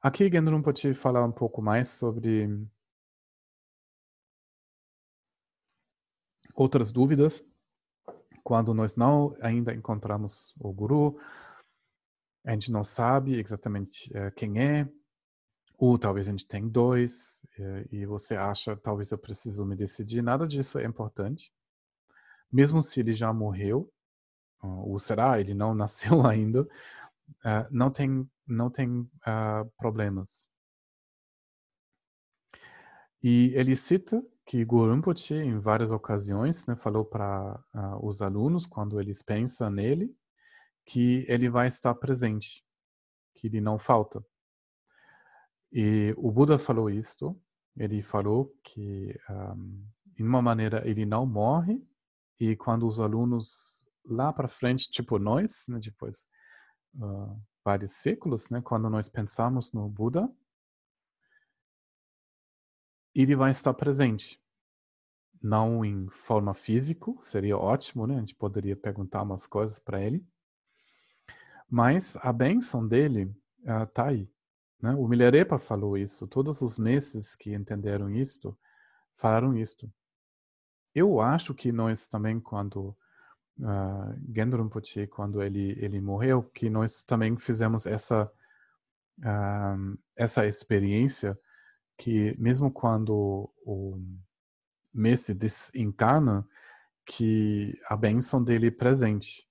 Aqui 0.00 0.30
Gendron 0.30 0.62
pode 0.62 0.94
falar 0.94 1.24
um 1.24 1.32
pouco 1.32 1.60
mais 1.60 1.88
sobre 1.88 2.48
outras 6.54 6.92
dúvidas 6.92 7.44
quando 8.44 8.72
nós 8.72 8.94
não 8.94 9.36
ainda 9.42 9.74
encontramos 9.74 10.56
o 10.60 10.72
guru, 10.72 11.20
a 12.46 12.52
gente 12.52 12.70
não 12.70 12.84
sabe 12.84 13.40
exatamente 13.40 14.08
uh, 14.16 14.32
quem 14.36 14.62
é, 14.62 14.88
ou 15.76 15.98
talvez 15.98 16.28
a 16.28 16.30
gente 16.30 16.46
tem 16.46 16.68
dois 16.68 17.42
uh, 17.58 17.92
e 17.92 18.06
você 18.06 18.36
acha 18.36 18.76
talvez 18.76 19.10
eu 19.10 19.18
preciso 19.18 19.66
me 19.66 19.74
decidir. 19.74 20.22
Nada 20.22 20.46
disso 20.46 20.78
é 20.78 20.84
importante 20.84 21.52
mesmo 22.52 22.82
se 22.82 23.00
ele 23.00 23.12
já 23.12 23.32
morreu, 23.32 23.90
ou 24.60 24.98
será 24.98 25.40
ele 25.40 25.54
não 25.54 25.74
nasceu 25.74 26.26
ainda, 26.26 26.62
uh, 26.62 27.66
não 27.70 27.90
tem 27.90 28.28
não 28.46 28.70
tem 28.70 29.00
uh, 29.00 29.70
problemas. 29.76 30.48
E 33.22 33.52
ele 33.54 33.76
cita 33.76 34.22
que 34.46 34.64
Guru 34.64 34.94
em 35.30 35.58
várias 35.58 35.90
ocasiões, 35.90 36.66
né, 36.66 36.74
falou 36.76 37.04
para 37.04 37.62
uh, 37.74 38.06
os 38.06 38.22
alunos, 38.22 38.64
quando 38.64 38.98
eles 38.98 39.22
pensam 39.22 39.68
nele, 39.70 40.16
que 40.86 41.26
ele 41.28 41.50
vai 41.50 41.66
estar 41.66 41.94
presente, 41.94 42.64
que 43.34 43.48
ele 43.48 43.60
não 43.60 43.78
falta. 43.78 44.24
E 45.70 46.14
o 46.16 46.30
Buda 46.30 46.58
falou 46.58 46.88
isto, 46.88 47.38
ele 47.76 48.02
falou 48.02 48.56
que, 48.64 49.14
um, 49.28 49.86
de 50.06 50.22
uma 50.22 50.40
maneira, 50.40 50.82
ele 50.88 51.04
não 51.04 51.26
morre, 51.26 51.86
e 52.38 52.56
quando 52.56 52.86
os 52.86 53.00
alunos 53.00 53.86
lá 54.04 54.32
para 54.32 54.48
frente, 54.48 54.90
tipo 54.90 55.18
nós, 55.18 55.66
né, 55.68 55.78
depois 55.78 56.26
uh, 56.96 57.40
vários 57.64 57.92
séculos, 57.92 58.48
né, 58.48 58.60
quando 58.62 58.88
nós 58.88 59.08
pensamos 59.08 59.72
no 59.72 59.88
Buda, 59.88 60.30
ele 63.14 63.34
vai 63.34 63.50
estar 63.50 63.74
presente. 63.74 64.40
Não 65.40 65.84
em 65.84 66.08
forma 66.08 66.54
física, 66.54 67.12
seria 67.20 67.56
ótimo, 67.56 68.06
né? 68.06 68.16
A 68.16 68.20
gente 68.20 68.34
poderia 68.34 68.76
perguntar 68.76 69.22
umas 69.22 69.46
coisas 69.46 69.78
para 69.78 70.02
ele. 70.02 70.26
Mas 71.68 72.16
a 72.16 72.32
bênção 72.32 72.86
dele 72.86 73.32
está 73.60 74.04
uh, 74.04 74.08
aí. 74.08 74.30
Né? 74.80 74.92
O 74.94 75.06
Milarepa 75.06 75.58
falou 75.58 75.96
isso. 75.96 76.26
Todos 76.26 76.60
os 76.60 76.78
meses 76.78 77.34
que 77.34 77.54
entenderam 77.54 78.10
isto, 78.10 78.58
falaram 79.16 79.56
isto. 79.56 79.92
Eu 80.98 81.20
acho 81.20 81.54
que 81.54 81.70
nós 81.70 82.08
também, 82.08 82.40
quando 82.40 82.96
uh, 83.60 84.34
Gendro 84.34 84.62
Rinpoche, 84.62 85.06
quando 85.06 85.40
ele, 85.40 85.76
ele 85.78 86.00
morreu, 86.00 86.42
que 86.42 86.68
nós 86.68 87.02
também 87.02 87.36
fizemos 87.36 87.86
essa, 87.86 88.28
uh, 89.20 89.98
essa 90.16 90.44
experiência 90.44 91.38
que 91.96 92.34
mesmo 92.36 92.70
quando 92.70 93.48
o 93.64 94.00
mestre 94.92 95.34
desencarna, 95.34 96.44
que 97.06 97.80
a 97.88 97.96
bênção 97.96 98.42
dele 98.42 98.66
é 98.66 98.70
presente. 98.72 99.46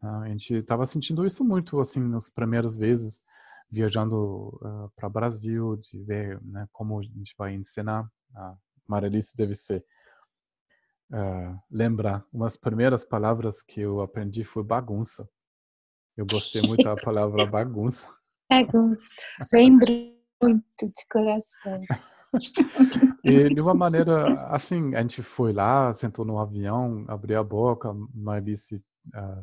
Uh, 0.00 0.22
a 0.22 0.28
gente 0.28 0.54
estava 0.54 0.86
sentindo 0.86 1.26
isso 1.26 1.44
muito, 1.44 1.80
assim, 1.80 2.00
nas 2.00 2.28
primeiras 2.28 2.76
vezes, 2.76 3.20
viajando 3.68 4.56
uh, 4.62 4.90
para 4.94 5.08
o 5.08 5.12
Brasil, 5.12 5.76
de 5.78 6.00
ver 6.04 6.40
né, 6.42 6.68
como 6.72 7.00
a 7.00 7.02
gente 7.02 7.34
vai 7.36 7.54
ensinar. 7.54 8.08
A 8.36 8.56
Maralice 8.86 9.36
deve 9.36 9.54
ser 9.54 9.84
uh, 11.12 11.58
lembrar. 11.70 12.24
Umas 12.32 12.56
primeiras 12.56 13.04
palavras 13.04 13.62
que 13.62 13.80
eu 13.80 14.00
aprendi 14.00 14.44
foi 14.44 14.62
bagunça. 14.62 15.28
Eu 16.16 16.26
gostei 16.30 16.62
muito 16.62 16.84
da 16.84 16.96
palavra 16.96 17.46
bagunça. 17.46 18.08
Bagunça. 18.48 19.22
Lembro 19.52 19.88
muito 20.40 20.62
de 20.80 21.08
coração. 21.10 21.80
e 23.24 23.52
de 23.52 23.60
uma 23.60 23.74
maneira 23.74 24.40
assim, 24.46 24.94
a 24.94 25.00
gente 25.00 25.22
foi 25.22 25.52
lá, 25.52 25.92
sentou 25.92 26.24
no 26.24 26.38
avião, 26.38 27.04
abriu 27.08 27.40
a 27.40 27.44
boca, 27.44 27.92
Marlice 28.14 28.76
uh, 29.14 29.40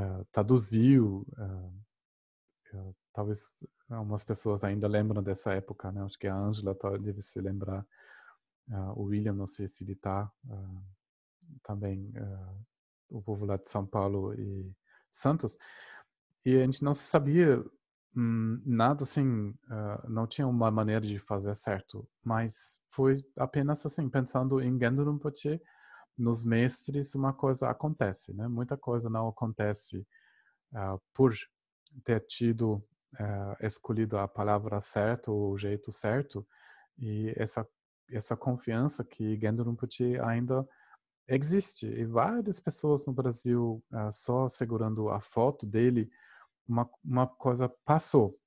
uh, 0.00 0.24
traduziu. 0.32 1.26
Uh, 1.36 2.94
talvez 3.12 3.54
algumas 3.88 4.24
pessoas 4.24 4.64
ainda 4.64 4.86
lembram 4.88 5.22
dessa 5.22 5.52
época, 5.52 5.90
né? 5.92 6.02
Acho 6.02 6.18
que 6.18 6.26
a 6.26 6.34
Ângela 6.34 6.76
deve 7.00 7.20
se 7.20 7.40
lembrar. 7.40 7.84
O 8.94 9.04
William, 9.04 9.32
não 9.32 9.46
sei 9.46 9.66
se 9.66 9.84
ele 9.84 9.92
está 9.92 10.30
também, 11.62 12.12
o 13.08 13.20
povo 13.22 13.44
lá 13.44 13.56
de 13.56 13.68
São 13.68 13.86
Paulo 13.86 14.34
e 14.34 14.72
Santos. 15.10 15.56
E 16.44 16.56
a 16.56 16.64
gente 16.64 16.82
não 16.84 16.94
sabia 16.94 17.64
Hum, 18.16 18.60
nada 18.66 19.04
assim, 19.04 19.50
uh, 19.50 20.08
não 20.08 20.26
tinha 20.26 20.46
uma 20.46 20.70
maneira 20.70 21.00
de 21.06 21.18
fazer 21.18 21.54
certo, 21.54 22.08
mas 22.24 22.82
foi 22.88 23.24
apenas 23.36 23.86
assim, 23.86 24.08
pensando 24.08 24.60
em 24.60 24.76
Gendo 24.78 25.08
Rinpoche, 25.08 25.62
nos 26.18 26.44
mestres 26.44 27.14
uma 27.14 27.32
coisa 27.32 27.70
acontece, 27.70 28.34
né? 28.34 28.48
Muita 28.48 28.76
coisa 28.76 29.08
não 29.08 29.28
acontece 29.28 30.06
uh, 30.72 31.00
por 31.14 31.34
ter 32.04 32.20
tido, 32.26 32.84
uh, 33.14 33.66
escolhido 33.66 34.18
a 34.18 34.26
palavra 34.28 34.80
certa, 34.80 35.30
o 35.30 35.56
jeito 35.56 35.92
certo, 35.92 36.46
e 36.98 37.32
essa 37.36 37.66
essa 38.12 38.36
confiança 38.36 39.04
que 39.04 39.38
Gendo 39.38 39.62
Rinpoche 39.62 40.18
ainda 40.20 40.66
existe. 41.28 41.86
E 41.86 42.04
várias 42.04 42.60
pessoas 42.60 43.06
no 43.06 43.12
Brasil 43.12 43.82
só 44.10 44.48
segurando 44.48 45.08
a 45.10 45.20
foto 45.20 45.66
dele 45.66 46.10
uma, 46.68 46.88
uma 47.04 47.26
coisa 47.26 47.68
passou. 47.84 48.38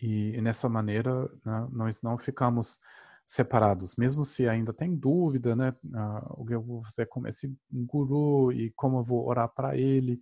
E, 0.00 0.36
e 0.36 0.40
nessa 0.40 0.68
maneira, 0.68 1.28
né, 1.44 1.68
nós 1.72 2.02
não 2.02 2.18
ficamos 2.18 2.78
separados, 3.24 3.96
mesmo 3.96 4.24
se 4.24 4.48
ainda 4.48 4.72
tem 4.72 4.94
dúvida, 4.96 5.54
né, 5.56 5.70
uh, 5.84 6.40
o 6.42 6.44
que 6.44 6.54
eu 6.54 6.60
vou 6.60 6.82
fazer 6.84 7.06
com 7.06 7.26
esse 7.26 7.54
guru 7.70 8.52
e 8.52 8.70
como 8.72 8.98
eu 8.98 9.04
vou 9.04 9.26
orar 9.26 9.48
para 9.48 9.76
ele, 9.76 10.20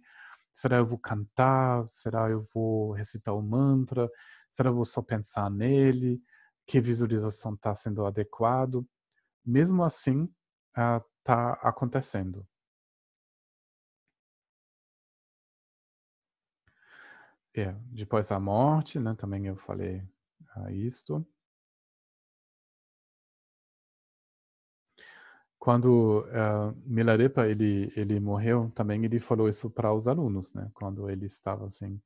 será 0.52 0.76
eu 0.78 0.86
vou 0.86 0.98
cantar, 0.98 1.86
será 1.88 2.28
eu 2.30 2.44
vou 2.54 2.92
recitar 2.92 3.34
o 3.34 3.42
mantra, 3.42 4.08
será 4.50 4.68
eu 4.70 4.74
vou 4.74 4.84
só 4.84 5.02
pensar 5.02 5.50
nele, 5.50 6.20
que 6.70 6.80
visualização 6.80 7.54
está 7.54 7.74
sendo 7.74 8.06
adequado, 8.06 8.86
mesmo 9.44 9.82
assim 9.82 10.32
está 10.72 11.54
uh, 11.54 11.66
acontecendo. 11.66 12.46
É, 17.52 17.72
depois 17.86 18.28
da 18.28 18.38
morte, 18.38 19.00
né, 19.00 19.16
também 19.16 19.48
eu 19.48 19.56
falei 19.56 20.00
uh, 20.56 20.70
isto. 20.70 21.26
Quando 25.58 26.20
uh, 26.20 26.72
Milarepa 26.86 27.48
ele 27.48 27.92
ele 27.96 28.20
morreu, 28.20 28.70
também 28.76 29.04
ele 29.04 29.18
falou 29.18 29.48
isso 29.48 29.68
para 29.68 29.92
os 29.92 30.06
alunos, 30.06 30.54
né? 30.54 30.70
Quando 30.72 31.10
ele 31.10 31.26
estava 31.26 31.66
assim 31.66 32.00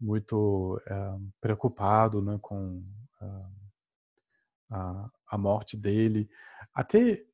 muito 0.00 0.76
uh, 0.76 1.32
preocupado, 1.40 2.22
né, 2.22 2.38
com 2.40 2.78
uh, 3.20 3.55
a, 4.70 5.10
a 5.30 5.38
morte 5.38 5.76
dele, 5.76 6.28
até 6.74 7.24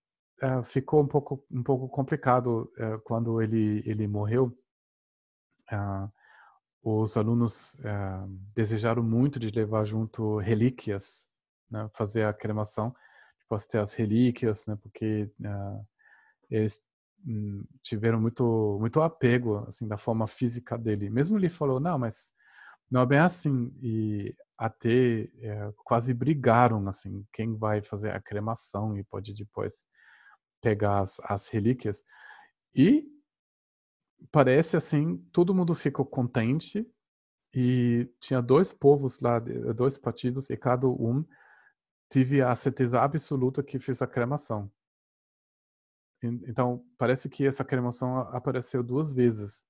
ficou 0.64 1.02
um 1.02 1.06
pouco 1.06 1.44
um 1.50 1.62
pouco 1.62 1.88
complicado 1.88 2.70
quando 3.04 3.40
ele 3.40 3.82
ele 3.86 4.06
morreu. 4.08 4.56
Uh, 5.72 6.10
os 6.82 7.16
alunos 7.16 7.74
uh, 7.76 8.28
desejaram 8.54 9.02
muito 9.02 9.38
de 9.38 9.50
levar 9.50 9.84
junto 9.84 10.38
relíquias, 10.38 11.28
né, 11.70 11.88
fazer 11.94 12.24
a 12.24 12.32
cremação, 12.32 12.94
depois 13.38 13.66
ter 13.66 13.78
as 13.78 13.94
relíquias, 13.94 14.66
né, 14.66 14.76
porque 14.82 15.30
uh, 15.40 15.86
eles 16.50 16.84
um, 17.24 17.64
tiveram 17.82 18.20
muito 18.20 18.78
muito 18.80 19.00
apego 19.00 19.64
assim 19.68 19.86
da 19.86 19.96
forma 19.96 20.26
física 20.26 20.76
dele. 20.76 21.08
Mesmo 21.08 21.38
ele 21.38 21.48
falou 21.48 21.78
não, 21.78 21.98
mas 21.98 22.32
não 22.90 23.02
é 23.02 23.06
bem 23.06 23.18
assim 23.20 23.72
e 23.80 24.34
até 24.62 25.28
é, 25.40 25.72
quase 25.84 26.14
brigaram 26.14 26.88
assim 26.88 27.26
quem 27.32 27.56
vai 27.56 27.82
fazer 27.82 28.10
a 28.12 28.20
cremação 28.20 28.96
e 28.96 29.02
pode 29.02 29.34
depois 29.34 29.84
pegar 30.60 31.00
as, 31.00 31.20
as 31.24 31.48
relíquias 31.48 32.04
e 32.74 33.10
parece 34.30 34.76
assim, 34.76 35.18
todo 35.32 35.54
mundo 35.54 35.74
ficou 35.74 36.06
contente 36.06 36.86
e 37.52 38.08
tinha 38.20 38.40
dois 38.40 38.72
povos 38.72 39.20
lá, 39.20 39.38
dois 39.38 39.98
partidos 39.98 40.48
e 40.48 40.56
cada 40.56 40.86
um 40.86 41.24
tive 42.08 42.40
a 42.40 42.54
certeza 42.54 43.00
absoluta 43.00 43.62
que 43.62 43.78
fez 43.78 44.00
a 44.00 44.06
cremação. 44.06 44.70
Então, 46.22 46.86
parece 46.96 47.28
que 47.28 47.44
essa 47.46 47.64
cremação 47.64 48.18
apareceu 48.28 48.82
duas 48.82 49.12
vezes 49.12 49.66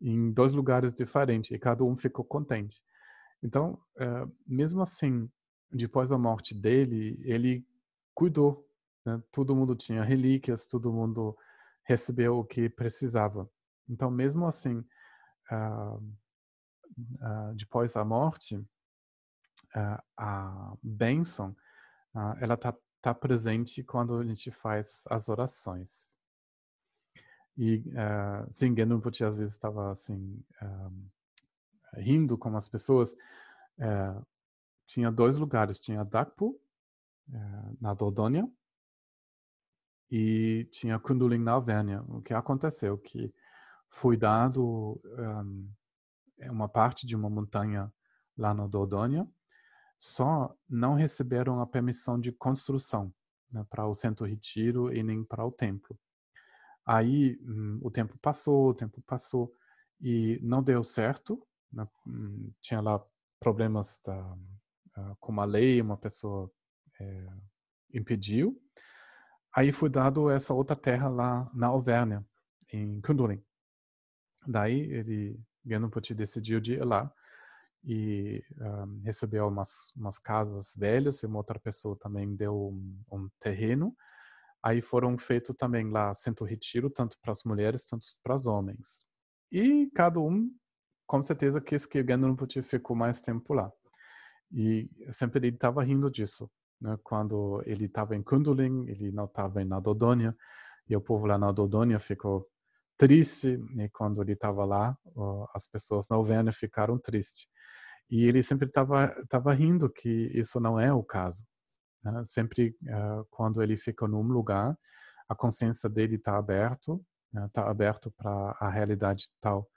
em 0.00 0.32
dois 0.32 0.54
lugares 0.54 0.94
diferentes 0.94 1.50
e 1.50 1.58
cada 1.58 1.84
um 1.84 1.96
ficou 1.98 2.24
contente. 2.24 2.82
Então, 3.42 3.80
é, 3.96 4.06
mesmo 4.46 4.82
assim, 4.82 5.30
depois 5.70 6.10
da 6.10 6.18
morte 6.18 6.54
dele, 6.54 7.20
ele 7.24 7.66
cuidou. 8.14 8.68
Né? 9.04 9.22
Todo 9.30 9.54
mundo 9.54 9.76
tinha 9.76 10.02
relíquias, 10.02 10.66
todo 10.66 10.92
mundo 10.92 11.36
recebeu 11.84 12.38
o 12.38 12.44
que 12.44 12.68
precisava. 12.68 13.48
Então, 13.88 14.10
mesmo 14.10 14.46
assim, 14.46 14.84
uh, 15.50 15.96
uh, 15.96 17.54
depois 17.54 17.94
da 17.94 18.04
morte, 18.04 18.56
uh, 18.56 20.02
a 20.16 20.74
bênção, 20.82 21.56
ela 22.40 22.54
está 22.54 22.74
tá 23.00 23.14
presente 23.14 23.82
quando 23.84 24.18
a 24.18 24.24
gente 24.24 24.50
faz 24.50 25.04
as 25.08 25.28
orações. 25.28 26.12
E 27.56 27.78
uh, 27.78 28.52
sim, 28.52 28.74
porque 29.00 29.24
às 29.24 29.38
vezes 29.38 29.54
estava 29.54 29.90
assim 29.90 30.44
rindo 31.94 32.36
com 32.38 32.56
as 32.56 32.68
pessoas. 32.68 33.14
tinha 34.86 35.10
dois 35.10 35.36
lugares, 35.36 35.80
tinha 35.80 36.04
Dakpo 36.04 36.58
na 37.80 37.94
Dodônia 37.94 38.48
e 40.10 40.66
tinha 40.70 40.98
Kundalini 40.98 41.44
na 41.44 41.52
Alvernia. 41.52 42.02
O 42.08 42.22
que 42.22 42.32
aconteceu? 42.32 42.96
Que 42.98 43.32
foi 43.90 44.16
dado 44.16 45.00
um, 45.04 45.70
uma 46.50 46.68
parte 46.68 47.06
de 47.06 47.16
uma 47.16 47.28
montanha 47.28 47.92
lá 48.36 48.54
no 48.54 48.68
Dodônia, 48.68 49.28
só 49.98 50.54
não 50.68 50.94
receberam 50.94 51.60
a 51.60 51.66
permissão 51.66 52.20
de 52.20 52.30
construção 52.30 53.12
né, 53.50 53.66
para 53.68 53.86
o 53.86 53.94
centro 53.94 54.24
retiro 54.24 54.94
e 54.94 55.02
nem 55.02 55.24
para 55.24 55.44
o 55.44 55.50
templo. 55.50 55.98
Aí 56.86 57.38
hum, 57.42 57.80
o 57.82 57.90
tempo 57.90 58.16
passou, 58.18 58.70
o 58.70 58.74
tempo 58.74 59.02
passou 59.02 59.52
e 60.00 60.38
não 60.42 60.62
deu 60.62 60.84
certo. 60.84 61.44
Né, 61.72 61.86
hum, 62.06 62.52
tinha 62.60 62.80
lá 62.80 63.04
problemas 63.40 64.00
da, 64.04 64.20
uh, 64.96 65.16
com 65.20 65.40
a 65.40 65.44
lei, 65.44 65.80
uma 65.80 65.96
pessoa 65.96 66.50
é, 67.00 67.26
impediu. 67.94 68.60
Aí 69.54 69.72
foi 69.72 69.88
dado 69.88 70.30
essa 70.30 70.54
outra 70.54 70.76
terra 70.76 71.08
lá 71.08 71.50
na 71.54 71.68
Alvernia, 71.68 72.24
em 72.72 73.00
Kundalini. 73.00 73.44
Daí 74.46 74.80
ele, 74.80 75.40
Ganapati 75.64 76.14
decidiu 76.14 76.60
de 76.60 76.74
ir 76.74 76.84
lá 76.84 77.12
e 77.84 78.44
um, 78.60 79.00
recebeu 79.04 79.46
umas, 79.48 79.92
umas 79.96 80.18
casas 80.18 80.74
velhas 80.76 81.22
e 81.22 81.26
uma 81.26 81.38
outra 81.38 81.58
pessoa 81.58 81.96
também 81.96 82.34
deu 82.34 82.54
um, 82.54 83.02
um 83.10 83.28
terreno. 83.40 83.96
Aí 84.62 84.80
foram 84.80 85.16
feitos 85.16 85.54
também 85.56 85.88
lá 85.90 86.12
centro 86.14 86.44
retiro, 86.44 86.90
tanto 86.90 87.18
para 87.20 87.32
as 87.32 87.44
mulheres, 87.44 87.84
tanto 87.84 88.06
para 88.22 88.34
os 88.34 88.46
homens. 88.46 89.04
E 89.50 89.90
cada 89.94 90.20
um, 90.20 90.50
com 91.08 91.22
certeza, 91.22 91.58
quis 91.58 91.86
que 91.86 92.02
Ganapati 92.02 92.62
ficou 92.62 92.94
mais 92.94 93.18
tempo 93.22 93.54
lá. 93.54 93.72
E 94.52 94.90
sempre 95.10 95.40
ele 95.40 95.56
estava 95.56 95.82
rindo 95.82 96.10
disso 96.10 96.50
né, 96.80 96.98
quando 97.02 97.62
ele 97.64 97.86
estava 97.86 98.14
em 98.14 98.22
Kundalin, 98.22 98.86
ele 98.86 99.10
não 99.10 99.24
estava 99.24 99.62
em 99.62 99.64
Nadodônia, 99.64 100.36
E 100.88 100.94
o 100.96 101.00
povo 101.00 101.26
lá 101.26 101.38
na 101.38 101.50
Dodônia 101.50 101.98
ficou 101.98 102.46
triste, 102.98 103.58
e 103.76 103.88
quando 103.90 104.22
ele 104.22 104.32
estava 104.32 104.64
lá, 104.64 104.96
as 105.54 105.66
pessoas 105.66 106.08
na 106.08 106.16
Alvênia 106.16 106.52
ficaram 106.52 106.98
tristes. 106.98 107.46
E 108.10 108.24
ele 108.24 108.42
sempre 108.42 108.68
estava 108.68 109.14
tava 109.28 109.52
rindo 109.54 109.90
que 109.90 110.30
isso 110.34 110.60
não 110.60 110.78
é 110.80 110.92
o 110.92 111.02
caso. 111.02 111.44
Né? 112.02 112.22
Sempre 112.24 112.74
uh, 112.84 113.24
quando 113.30 113.62
ele 113.62 113.76
fica 113.76 114.06
num 114.08 114.22
lugar, 114.22 114.76
a 115.28 115.34
consciência 115.34 115.88
dele 115.90 116.16
está 116.16 116.38
aberto, 116.38 117.04
está 117.46 117.64
né? 117.64 117.70
aberto 117.70 118.10
para 118.16 118.56
a 118.60 118.70
realidade 118.70 119.28
tal 119.40 119.68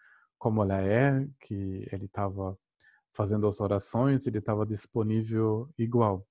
como 0.42 0.64
ela 0.64 0.82
é, 0.82 1.24
que 1.40 1.88
ele 1.92 2.06
estava 2.06 2.58
fazendo 3.14 3.46
as 3.46 3.60
orações, 3.60 4.26
ele 4.26 4.40
estava 4.40 4.66
disponível 4.66 5.70
igual. 5.78 6.26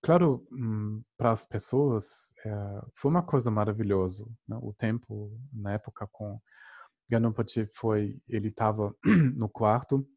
Claro, 0.00 0.46
hum, 0.52 1.02
para 1.18 1.32
as 1.32 1.42
pessoas 1.42 2.32
é, 2.46 2.52
foi 2.94 3.10
uma 3.10 3.24
coisa 3.24 3.50
maravilhosa. 3.50 4.24
Né? 4.46 4.56
O 4.62 4.72
tempo 4.72 5.36
na 5.52 5.72
época 5.72 6.08
com 6.12 6.40
Ganapati 7.08 7.66
foi, 7.66 8.22
ele 8.28 8.50
estava 8.50 8.94
no 9.34 9.48
quarto 9.48 10.08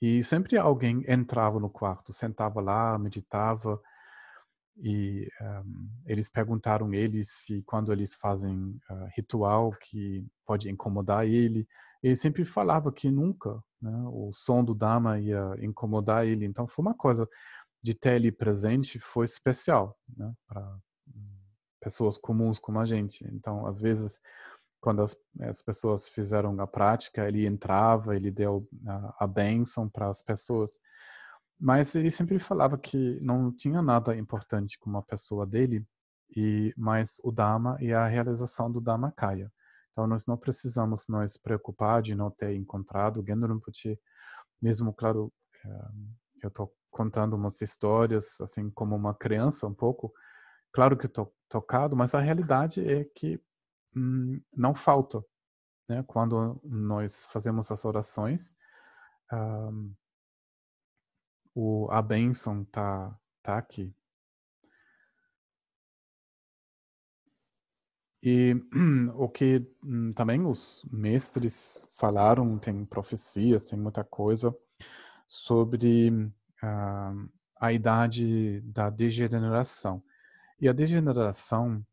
e 0.00 0.22
sempre 0.22 0.56
alguém 0.56 1.02
entrava 1.08 1.58
no 1.58 1.68
quarto, 1.68 2.12
sentava 2.12 2.60
lá, 2.60 2.96
meditava 2.96 3.82
e 4.76 5.28
um, 5.40 5.88
eles 6.06 6.28
perguntaram 6.28 6.94
ele 6.94 7.24
se 7.24 7.60
quando 7.64 7.92
eles 7.92 8.14
fazem 8.14 8.80
uh, 8.88 9.08
ritual 9.16 9.72
que 9.80 10.24
pode 10.46 10.70
incomodar 10.70 11.26
ele, 11.26 11.66
ele 12.04 12.16
sempre 12.16 12.44
falava 12.44 12.92
que 12.92 13.10
nunca, 13.10 13.64
né, 13.80 14.04
o 14.08 14.30
som 14.30 14.62
do 14.62 14.74
Dharma 14.74 15.18
ia 15.18 15.56
incomodar 15.58 16.26
ele. 16.26 16.44
Então 16.44 16.68
foi 16.68 16.84
uma 16.84 16.94
coisa 16.94 17.26
de 17.82 17.94
ter 17.94 18.16
ele 18.16 18.30
presente 18.30 18.98
foi 18.98 19.24
especial 19.24 19.96
né, 20.14 20.30
para 20.46 20.78
pessoas 21.80 22.18
comuns 22.18 22.58
como 22.58 22.78
a 22.78 22.84
gente. 22.84 23.26
Então, 23.32 23.66
às 23.66 23.80
vezes, 23.80 24.20
quando 24.82 25.00
as, 25.00 25.16
as 25.40 25.62
pessoas 25.62 26.06
fizeram 26.06 26.60
a 26.60 26.66
prática, 26.66 27.26
ele 27.26 27.46
entrava, 27.46 28.14
ele 28.14 28.30
deu 28.30 28.68
a, 28.86 29.24
a 29.24 29.26
bênção 29.26 29.88
para 29.88 30.10
as 30.10 30.20
pessoas. 30.20 30.78
Mas 31.58 31.94
ele 31.94 32.10
sempre 32.10 32.38
falava 32.38 32.76
que 32.76 33.18
não 33.22 33.50
tinha 33.50 33.80
nada 33.80 34.14
importante 34.14 34.78
com 34.78 34.90
uma 34.90 35.02
pessoa 35.02 35.46
dele, 35.46 35.86
e 36.36 36.74
mais 36.76 37.18
o 37.24 37.32
Dharma 37.32 37.78
e 37.80 37.94
a 37.94 38.06
realização 38.06 38.70
do 38.70 38.80
Dharma 38.80 39.10
Kaya. 39.10 39.50
Então, 39.94 40.08
nós 40.08 40.26
não 40.26 40.36
precisamos 40.36 41.06
nos 41.08 41.36
preocupar 41.36 42.02
de 42.02 42.16
não 42.16 42.28
ter 42.28 42.52
encontrado 42.56 43.20
o 43.20 43.24
Genro 43.24 43.54
Rinpoche, 43.54 43.96
mesmo, 44.60 44.92
claro, 44.92 45.32
eh, 45.64 45.90
eu 46.42 46.48
estou 46.48 46.74
contando 46.90 47.36
umas 47.36 47.60
histórias, 47.62 48.40
assim, 48.40 48.70
como 48.70 48.96
uma 48.96 49.14
criança 49.14 49.68
um 49.68 49.74
pouco. 49.74 50.12
Claro 50.72 50.96
que 50.98 51.06
estou 51.06 51.32
tocado, 51.48 51.94
mas 51.94 52.12
a 52.12 52.20
realidade 52.20 52.80
é 52.80 53.04
que 53.14 53.40
hum, 53.96 54.40
não 54.52 54.74
falta. 54.74 55.24
Né? 55.88 56.02
Quando 56.08 56.60
nós 56.64 57.26
fazemos 57.26 57.70
as 57.70 57.84
orações, 57.84 58.52
um, 59.32 59.94
o, 61.54 61.88
a 61.92 62.02
bênção 62.02 62.62
está 62.62 63.16
tá 63.44 63.58
aqui. 63.58 63.94
E 68.24 68.56
o 69.16 69.28
que 69.28 69.62
hum, 69.84 70.10
também 70.14 70.46
os 70.46 70.82
mestres 70.90 71.86
falaram, 71.94 72.58
tem 72.58 72.82
profecias, 72.86 73.64
tem 73.64 73.78
muita 73.78 74.02
coisa 74.02 74.56
sobre 75.26 76.32
a 77.60 77.72
idade 77.72 78.62
da 78.62 78.88
degeneração. 78.88 80.02
E 80.58 80.66
a 80.66 80.72
degeneração 80.72 81.84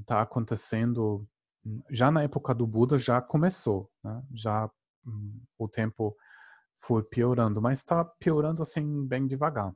está 0.00 0.18
hum, 0.18 0.22
acontecendo 0.22 1.26
hum, 1.66 1.82
já 1.90 2.08
na 2.08 2.22
época 2.22 2.54
do 2.54 2.68
Buda 2.68 2.96
já 2.96 3.20
começou, 3.20 3.90
né? 4.04 4.22
já 4.32 4.70
hum, 5.04 5.40
o 5.58 5.68
tempo 5.68 6.16
foi 6.78 7.02
piorando, 7.02 7.60
mas 7.60 7.80
está 7.80 8.04
piorando 8.04 8.62
assim 8.62 9.04
bem 9.08 9.26
devagar. 9.26 9.74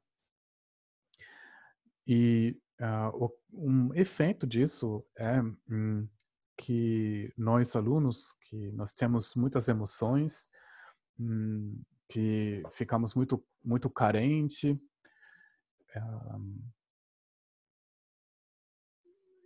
E 2.06 2.56
uh, 2.84 3.32
um 3.52 3.94
efeito 3.94 4.46
disso 4.46 5.04
é 5.16 5.40
um, 5.70 6.08
que 6.56 7.32
nós 7.36 7.74
alunos, 7.74 8.32
que 8.32 8.70
nós 8.72 8.92
temos 8.92 9.34
muitas 9.34 9.68
emoções, 9.68 10.48
um, 11.18 11.80
que 12.08 12.62
ficamos 12.70 13.14
muito 13.14 13.44
muito 13.64 13.88
carente. 13.88 14.78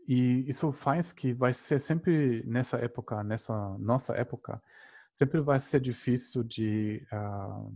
e 0.09 0.49
isso 0.49 0.73
faz 0.73 1.13
que 1.13 1.35
vai 1.35 1.53
ser 1.53 1.79
sempre 1.79 2.43
nessa 2.47 2.79
época, 2.79 3.23
nessa 3.23 3.77
nossa 3.79 4.15
época, 4.15 4.63
sempre 5.13 5.41
vai 5.41 5.61
ser 5.61 5.81
difícil 5.81 6.43
de 6.43 7.07
uh, 7.13 7.73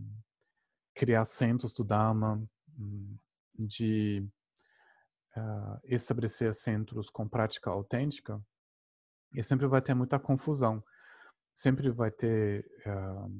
criar 0.95 1.25
centros 1.25 1.73
do 1.73 1.83
Dharma, 1.83 2.41
hum, 2.77 3.15
de 3.55 4.27
uh, 5.37 5.79
estabelecer 5.83 6.53
centros 6.53 7.09
com 7.09 7.27
prática 7.27 7.69
autêntica, 7.69 8.41
e 9.33 9.43
sempre 9.43 9.67
vai 9.67 9.81
ter 9.81 9.93
muita 9.93 10.19
confusão. 10.19 10.83
Sempre 11.55 11.91
vai 11.91 12.11
ter 12.11 12.65
uh, 12.85 13.31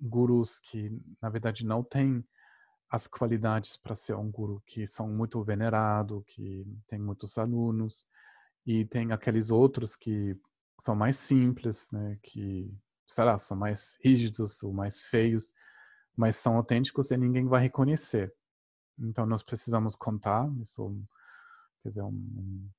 gurus 0.00 0.58
que, 0.58 0.90
na 1.20 1.28
verdade, 1.28 1.64
não 1.64 1.82
têm 1.82 2.24
as 2.88 3.06
qualidades 3.06 3.76
para 3.76 3.94
ser 3.94 4.14
um 4.14 4.30
guru, 4.30 4.62
que 4.66 4.86
são 4.86 5.08
muito 5.08 5.42
venerado, 5.44 6.24
que 6.26 6.66
tem 6.88 6.98
muitos 6.98 7.38
alunos, 7.38 8.04
e 8.66 8.84
tem 8.84 9.12
aqueles 9.12 9.50
outros 9.50 9.94
que 9.94 10.36
são 10.80 10.96
mais 10.96 11.16
simples, 11.16 11.90
né, 11.92 12.18
que, 12.22 12.72
sei 13.06 13.24
lá, 13.24 13.38
são 13.38 13.56
mais 13.56 13.96
rígidos 14.02 14.62
ou 14.62 14.72
mais 14.72 15.02
feios, 15.02 15.52
mas 16.16 16.36
são 16.36 16.56
autênticos 16.56 17.10
e 17.10 17.16
ninguém 17.16 17.46
vai 17.46 17.62
reconhecer. 17.62 18.34
Então, 18.98 19.24
nós 19.24 19.42
precisamos 19.42 19.94
contar, 19.94 20.50
isso 20.60 21.00
quer 21.82 21.88
dizer, 21.90 22.02
um, 22.02 22.08
um 22.08 22.70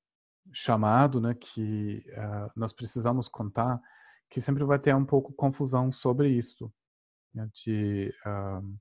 chamado, 0.52 1.20
né, 1.20 1.34
que 1.34 2.04
uh, 2.10 2.50
nós 2.56 2.72
precisamos 2.72 3.28
contar 3.28 3.80
que 4.28 4.40
sempre 4.40 4.64
vai 4.64 4.78
ter 4.78 4.94
um 4.94 5.04
pouco 5.04 5.32
confusão 5.32 5.92
sobre 5.92 6.30
isso 6.30 6.72
né, 7.34 7.48
de 7.52 8.14
uh, 8.26 8.78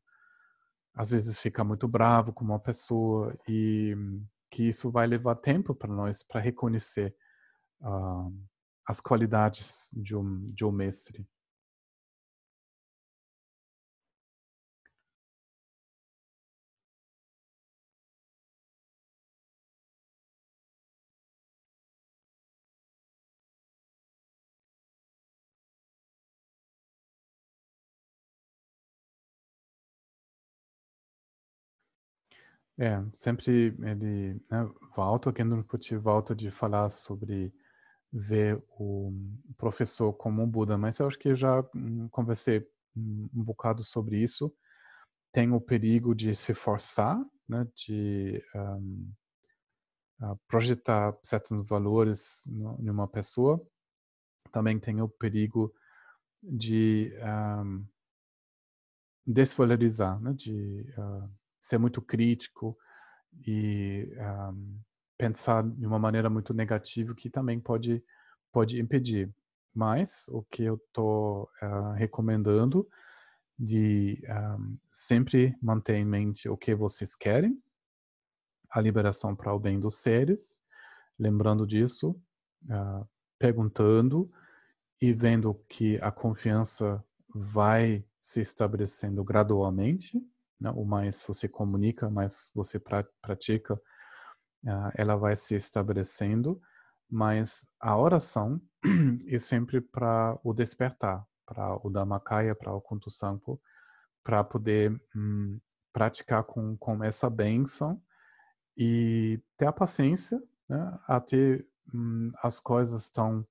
às 0.94 1.12
vezes 1.12 1.40
ficar 1.40 1.64
muito 1.64 1.88
bravo 1.88 2.34
com 2.34 2.44
uma 2.44 2.60
pessoa 2.60 3.38
e 3.48 3.96
que 4.50 4.64
isso 4.64 4.92
vai 4.92 5.08
levar 5.08 5.36
tempo 5.36 5.74
para 5.74 5.94
nós 5.94 6.24
para 6.24 6.42
reconhecer 6.42 7.16
uh, 7.82 8.34
as 8.86 9.00
qualidades 9.00 9.90
de 9.96 10.16
um, 10.16 10.52
de 10.52 10.66
um 10.66 10.72
mestre. 10.72 11.26
É, 32.80 33.04
sempre 33.14 33.76
ele 33.84 34.42
né, 34.50 34.70
volta, 34.96 35.34
Gendron 35.36 35.62
Pucci 35.64 35.96
volta 35.98 36.34
de 36.34 36.50
falar 36.50 36.90
sobre 36.90 37.54
ver 38.12 38.62
o 38.78 39.14
professor 39.58 40.12
como 40.14 40.42
um 40.42 40.50
Buda, 40.50 40.78
mas 40.78 41.00
eu 41.00 41.08
acho 41.08 41.18
que 41.18 41.30
eu 41.30 41.36
já 41.36 41.64
hum, 41.76 42.08
conversei 42.10 42.68
um, 42.96 43.30
um 43.34 43.44
bocado 43.44 43.84
sobre 43.84 44.18
isso. 44.18 44.54
Tem 45.32 45.52
o 45.52 45.62
perigo 45.62 46.14
de 46.14 46.36
se 46.36 46.54
forçar, 46.54 47.18
né, 47.48 47.68
de 47.76 48.44
um, 48.56 49.12
projetar 50.48 51.18
certos 51.24 51.66
valores 51.68 52.46
em 52.80 52.90
uma 52.90 53.08
pessoa. 53.08 53.62
Também 54.52 54.80
tem 54.80 55.02
o 55.02 55.08
perigo 55.08 55.74
de 56.44 57.14
um, 57.64 57.86
desvalorizar, 59.26 60.20
né, 60.20 60.34
de 60.34 60.86
uh, 60.98 61.41
ser 61.62 61.78
muito 61.78 62.02
crítico 62.02 62.76
e 63.48 64.12
um, 64.18 64.80
pensar 65.18 65.64
de 65.64 65.86
uma 65.86 66.00
maneira 66.00 66.30
muito 66.30 66.54
negativa 66.54 67.14
que 67.16 67.30
também 67.30 67.60
pode 67.60 68.04
pode 68.52 68.82
impedir. 68.82 69.34
Mas 69.74 70.28
o 70.28 70.44
que 70.44 70.64
eu 70.64 70.76
estou 70.76 71.50
uh, 71.62 71.94
recomendando 71.94 72.86
de 73.58 74.22
um, 74.28 74.78
sempre 74.92 75.56
manter 75.62 75.96
em 75.96 76.06
mente 76.06 76.50
o 76.50 76.58
que 76.58 76.76
vocês 76.76 77.16
querem, 77.16 77.58
a 78.70 78.82
liberação 78.82 79.36
para 79.36 79.54
o 79.54 79.60
bem 79.60 79.80
dos 79.80 80.02
seres, 80.02 80.60
lembrando 81.18 81.66
disso, 81.66 82.10
uh, 82.66 83.08
perguntando 83.40 84.30
e 85.00 85.14
vendo 85.14 85.54
que 85.70 85.98
a 86.02 86.12
confiança 86.12 87.04
vai 87.34 88.04
se 88.20 88.42
estabelecendo 88.42 89.24
gradualmente 89.24 90.22
né? 90.62 90.72
o 90.76 90.86
mais 90.86 91.26
você 91.28 91.50
comunica, 91.50 92.10
mais 92.10 92.52
você 92.54 92.80
pratica, 93.22 93.74
uh, 93.74 94.92
ela 94.96 95.16
vai 95.16 95.36
se 95.36 95.56
estabelecendo, 95.56 96.62
mas 97.10 97.68
a 97.80 97.98
oração 97.98 98.62
é 99.28 99.38
sempre 99.40 99.82
para 99.82 100.40
o 100.44 100.54
despertar, 100.54 101.26
para 101.46 101.76
o 101.86 101.90
Dhammakaya, 101.90 102.56
para 102.56 102.74
o 102.74 102.80
Kuntu 102.80 103.10
Sampo, 103.10 103.60
para 104.24 104.44
poder 104.44 105.02
hum, 105.16 105.60
praticar 105.92 106.44
com, 106.44 106.78
com 106.78 107.04
essa 107.04 107.30
bênção 107.30 108.02
e 108.78 109.42
ter 109.58 109.66
a 109.66 109.74
paciência 109.74 110.42
né, 110.70 111.00
até 111.08 111.66
hum, 111.94 112.32
as 112.42 112.60
coisas 112.60 113.04
estão 113.04 113.46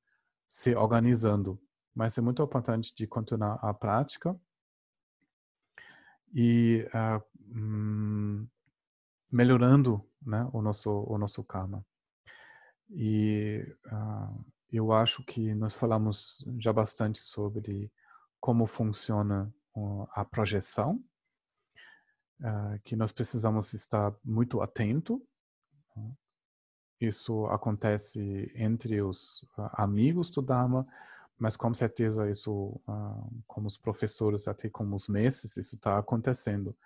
se 0.47 0.75
organizando. 0.75 1.61
Mas 1.95 2.17
é 2.17 2.21
muito 2.21 2.43
importante 2.43 2.95
de 2.95 3.07
continuar 3.07 3.59
a 3.61 3.75
prática 3.75 4.39
e 6.33 6.87
uh, 6.95 8.49
melhorando 9.31 10.05
né, 10.23 10.49
o 10.53 10.63
nosso 10.63 10.91
o 10.91 11.19
nosso 11.19 11.43
karma. 11.45 11.85
E 12.91 13.65
uh, 13.87 14.45
eu 14.73 14.93
acho 14.93 15.25
que 15.25 15.55
nós 15.55 15.75
falamos 15.75 16.45
já 16.59 16.73
bastante 16.73 17.19
sobre 17.21 17.93
como 18.41 18.67
funciona 18.67 19.53
a 20.13 20.25
projeção, 20.25 21.03
uh, 22.41 22.81
que 22.85 22.97
nós 22.97 23.13
precisamos 23.13 23.73
estar 23.75 24.15
muito 24.25 24.61
atento. 24.61 25.23
Né. 25.97 26.13
Isso 27.01 27.47
acontece 27.47 28.53
entre 28.55 29.01
os 29.01 29.45
amigos 29.73 30.31
do 30.31 30.43
Dharma, 30.43 30.87
mas 31.41 31.57
com 31.57 31.73
certeza 31.73 32.31
isso, 32.31 32.79
como 33.47 33.67
os 33.67 33.79
professores, 33.79 34.47
até 34.47 34.69
como 34.69 34.95
os 34.95 35.09
mestres, 35.09 35.57
isso 35.57 35.75
está 35.75 35.99
acontecendo. 35.99 36.77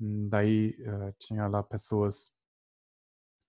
Daí 0.00 0.76
uh, 0.80 1.14
tinha 1.16 1.46
lá 1.46 1.62
pessoas, 1.62 2.34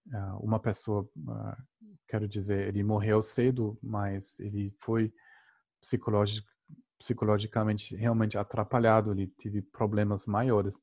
uh, 0.07 0.37
uma 0.39 0.59
pessoa, 0.59 1.01
uh, 1.17 1.63
quero 2.07 2.27
dizer, 2.27 2.67
ele 2.67 2.83
morreu 2.83 3.23
cedo, 3.23 3.77
mas 3.81 4.39
ele 4.39 4.71
foi 4.79 5.11
psicológico, 5.81 6.47
psicologicamente 6.99 7.95
realmente 7.95 8.37
atrapalhado, 8.37 9.11
ele 9.11 9.27
teve 9.27 9.63
problemas 9.63 10.27
maiores, 10.27 10.79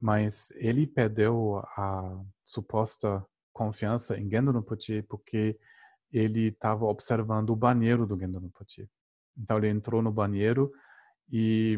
mas 0.00 0.52
ele 0.52 0.86
perdeu 0.86 1.58
a 1.76 2.22
suposta 2.44 3.26
confiança 3.52 4.16
em 4.16 4.30
Gendo 4.30 4.52
Rinpoche 4.52 5.02
porque 5.02 5.58
ele 6.12 6.48
estava 6.48 6.84
observando 6.84 7.50
o 7.50 7.56
banheiro 7.56 8.06
do 8.06 8.14
Rinpoche. 8.14 8.88
Então 9.36 9.58
ele 9.58 9.68
entrou 9.68 10.02
no 10.02 10.12
banheiro 10.12 10.72
e 11.30 11.76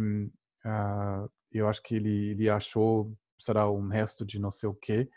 uh, 0.64 1.31
eu 1.51 1.68
acho 1.68 1.83
que 1.83 1.97
ele, 1.97 2.31
ele 2.31 2.49
achou, 2.49 3.16
será 3.39 3.70
um 3.70 3.89
resto 3.89 4.24
de 4.24 4.39
não 4.39 4.51
sei 4.51 4.68
o 4.68 4.74
quê, 4.74 5.09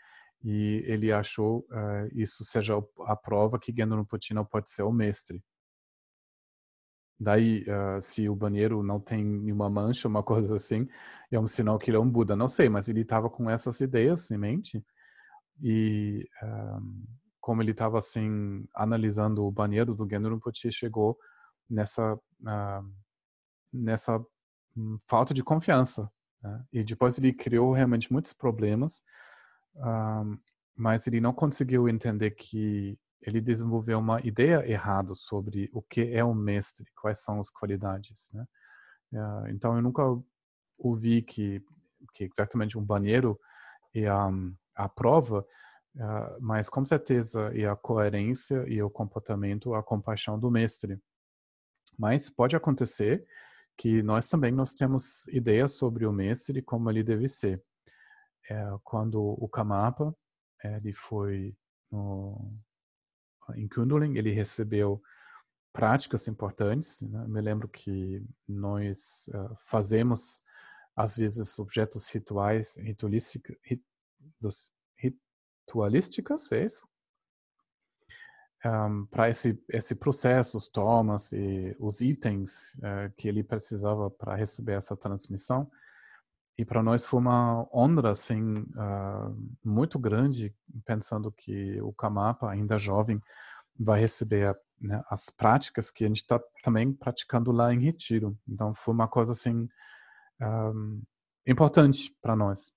e 0.42 0.82
ele 0.86 1.12
achou 1.12 1.60
uh, 1.70 2.08
isso 2.12 2.44
seja 2.44 2.74
a 3.06 3.16
prova 3.16 3.58
que 3.58 3.72
Rinpoche 3.72 4.34
não 4.34 4.44
pode 4.44 4.70
ser 4.70 4.82
o 4.82 4.92
mestre. 4.92 5.42
Daí, 7.20 7.64
uh, 7.68 8.00
se 8.00 8.28
o 8.28 8.34
banheiro 8.34 8.82
não 8.82 8.98
tem 8.98 9.24
nenhuma 9.24 9.70
mancha, 9.70 10.08
uma 10.08 10.22
coisa 10.24 10.56
assim, 10.56 10.88
é 11.30 11.38
um 11.38 11.46
sinal 11.46 11.78
que 11.78 11.88
ele 11.90 11.96
é 11.96 12.00
um 12.00 12.10
Buda. 12.10 12.34
Não 12.34 12.48
sei, 12.48 12.68
mas 12.68 12.88
ele 12.88 13.02
estava 13.02 13.30
com 13.30 13.48
essas 13.48 13.80
ideias 13.80 14.28
em 14.32 14.38
mente. 14.38 14.84
E 15.62 16.28
como 17.42 17.60
ele 17.60 17.72
estava 17.72 17.98
assim, 17.98 18.64
analisando 18.74 19.44
o 19.44 19.52
banheiro 19.52 19.94
do 19.94 20.08
Gendo 20.08 20.30
Rinpoche, 20.30 20.72
chegou 20.72 21.18
nessa, 21.68 22.14
uh, 22.14 22.92
nessa 23.70 24.18
um, 24.74 24.98
falta 25.06 25.34
de 25.34 25.44
confiança 25.44 26.10
né? 26.42 26.64
E 26.72 26.82
depois 26.82 27.16
ele 27.16 27.32
criou 27.32 27.72
realmente 27.72 28.12
muitos 28.12 28.32
problemas, 28.32 29.02
um, 29.76 30.38
mas 30.76 31.06
ele 31.06 31.20
não 31.20 31.32
conseguiu 31.32 31.88
entender 31.88 32.32
que 32.32 32.98
ele 33.20 33.40
desenvolveu 33.40 34.00
uma 34.00 34.20
ideia 34.26 34.68
errada 34.68 35.14
sobre 35.14 35.70
o 35.72 35.80
que 35.80 36.12
é 36.12 36.24
um 36.24 36.34
mestre, 36.34 36.90
quais 37.00 37.22
são 37.22 37.38
as 37.38 37.48
qualidades, 37.50 38.30
né? 38.34 38.44
Uh, 39.12 39.48
então 39.50 39.76
eu 39.76 39.82
nunca 39.82 40.02
ouvi 40.78 41.22
que, 41.22 41.62
que 42.14 42.24
exatamente 42.24 42.76
um 42.78 42.84
banheiro 42.84 43.38
é 43.94 44.08
a, 44.08 44.28
a 44.74 44.88
prova, 44.88 45.46
uh, 45.96 46.40
mas 46.40 46.68
com 46.68 46.84
certeza 46.84 47.52
é 47.54 47.66
a 47.66 47.76
coerência 47.76 48.64
e 48.68 48.82
o 48.82 48.90
comportamento, 48.90 49.74
a 49.74 49.82
compaixão 49.82 50.38
do 50.38 50.50
mestre. 50.50 51.00
Mas 51.98 52.30
pode 52.30 52.56
acontecer 52.56 53.26
que 53.76 54.02
nós 54.02 54.28
também 54.28 54.52
nós 54.52 54.74
temos 54.74 55.26
ideias 55.28 55.72
sobre 55.72 56.06
o 56.06 56.12
mestre 56.12 56.58
e 56.58 56.62
como 56.62 56.90
ele 56.90 57.02
deve 57.02 57.28
ser. 57.28 57.62
É, 58.50 58.64
quando 58.82 59.20
o 59.22 59.48
Kamapa 59.48 60.14
ele 60.64 60.92
foi 60.92 61.56
no, 61.90 62.54
em 63.56 63.68
Kundalini, 63.68 64.18
ele 64.18 64.30
recebeu 64.30 65.02
práticas 65.72 66.28
importantes. 66.28 67.00
Né? 67.00 67.24
Me 67.28 67.40
lembro 67.40 67.68
que 67.68 68.24
nós 68.46 69.28
uh, 69.28 69.56
fazemos 69.58 70.42
às 70.94 71.16
vezes 71.16 71.58
objetos 71.58 72.08
rituais, 72.10 72.76
ritualísticos, 72.76 73.56
ritualísticas, 75.66 76.50
é 76.52 76.64
isso? 76.64 76.86
um, 78.64 79.06
para 79.06 79.28
esse 79.28 79.60
esse 79.68 79.94
processo, 79.94 80.56
os 80.56 80.68
tomas 80.68 81.32
e 81.32 81.76
os 81.78 82.00
itens 82.00 82.74
uh, 82.76 83.12
que 83.16 83.28
ele 83.28 83.42
precisava 83.42 84.10
para 84.10 84.36
receber 84.36 84.74
essa 84.74 84.96
transmissão. 84.96 85.70
E 86.56 86.64
para 86.64 86.82
nós 86.82 87.04
foi 87.04 87.18
uma 87.18 87.66
onda 87.72 88.10
assim 88.10 88.54
uh, 88.54 89.36
muito 89.64 89.98
grande, 89.98 90.54
pensando 90.84 91.32
que 91.32 91.80
o 91.80 91.92
Kamapa, 91.92 92.50
ainda 92.50 92.78
jovem, 92.78 93.20
vai 93.78 93.98
receber 94.00 94.56
né, 94.80 95.02
as 95.08 95.30
práticas 95.30 95.90
que 95.90 96.04
a 96.04 96.08
gente 96.08 96.18
está 96.18 96.40
também 96.62 96.92
praticando 96.92 97.50
lá 97.50 97.72
em 97.72 97.80
Retiro. 97.80 98.38
Então 98.46 98.74
foi 98.74 98.94
uma 98.94 99.08
coisa 99.08 99.32
assim 99.32 99.68
um, 100.40 101.02
importante 101.46 102.14
para 102.20 102.36
nós. 102.36 102.72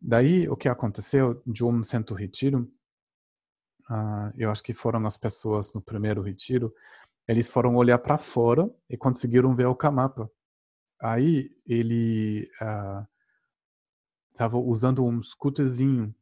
Daí 0.00 0.48
o 0.48 0.56
que 0.56 0.68
aconteceu 0.68 1.42
de 1.46 1.64
um 1.64 1.82
centro 1.82 2.14
Retiro 2.14 2.70
uh, 3.90 4.32
eu 4.36 4.50
acho 4.50 4.62
que 4.62 4.74
foram 4.74 5.04
as 5.06 5.16
pessoas 5.16 5.72
no 5.72 5.80
primeiro 5.80 6.22
retiro, 6.22 6.74
eles 7.26 7.48
foram 7.48 7.76
olhar 7.76 7.98
para 7.98 8.18
fora 8.18 8.70
e 8.88 8.96
conseguiram 8.96 9.54
ver 9.54 9.66
o 9.66 9.74
Kamapa. 9.74 10.30
Aí 11.00 11.50
ele 11.66 12.48
estava 14.30 14.56
ah, 14.56 14.60
uh, 14.60 14.68
usando 14.68 15.04
um 15.04 15.22
scooterzinho. 15.22 16.14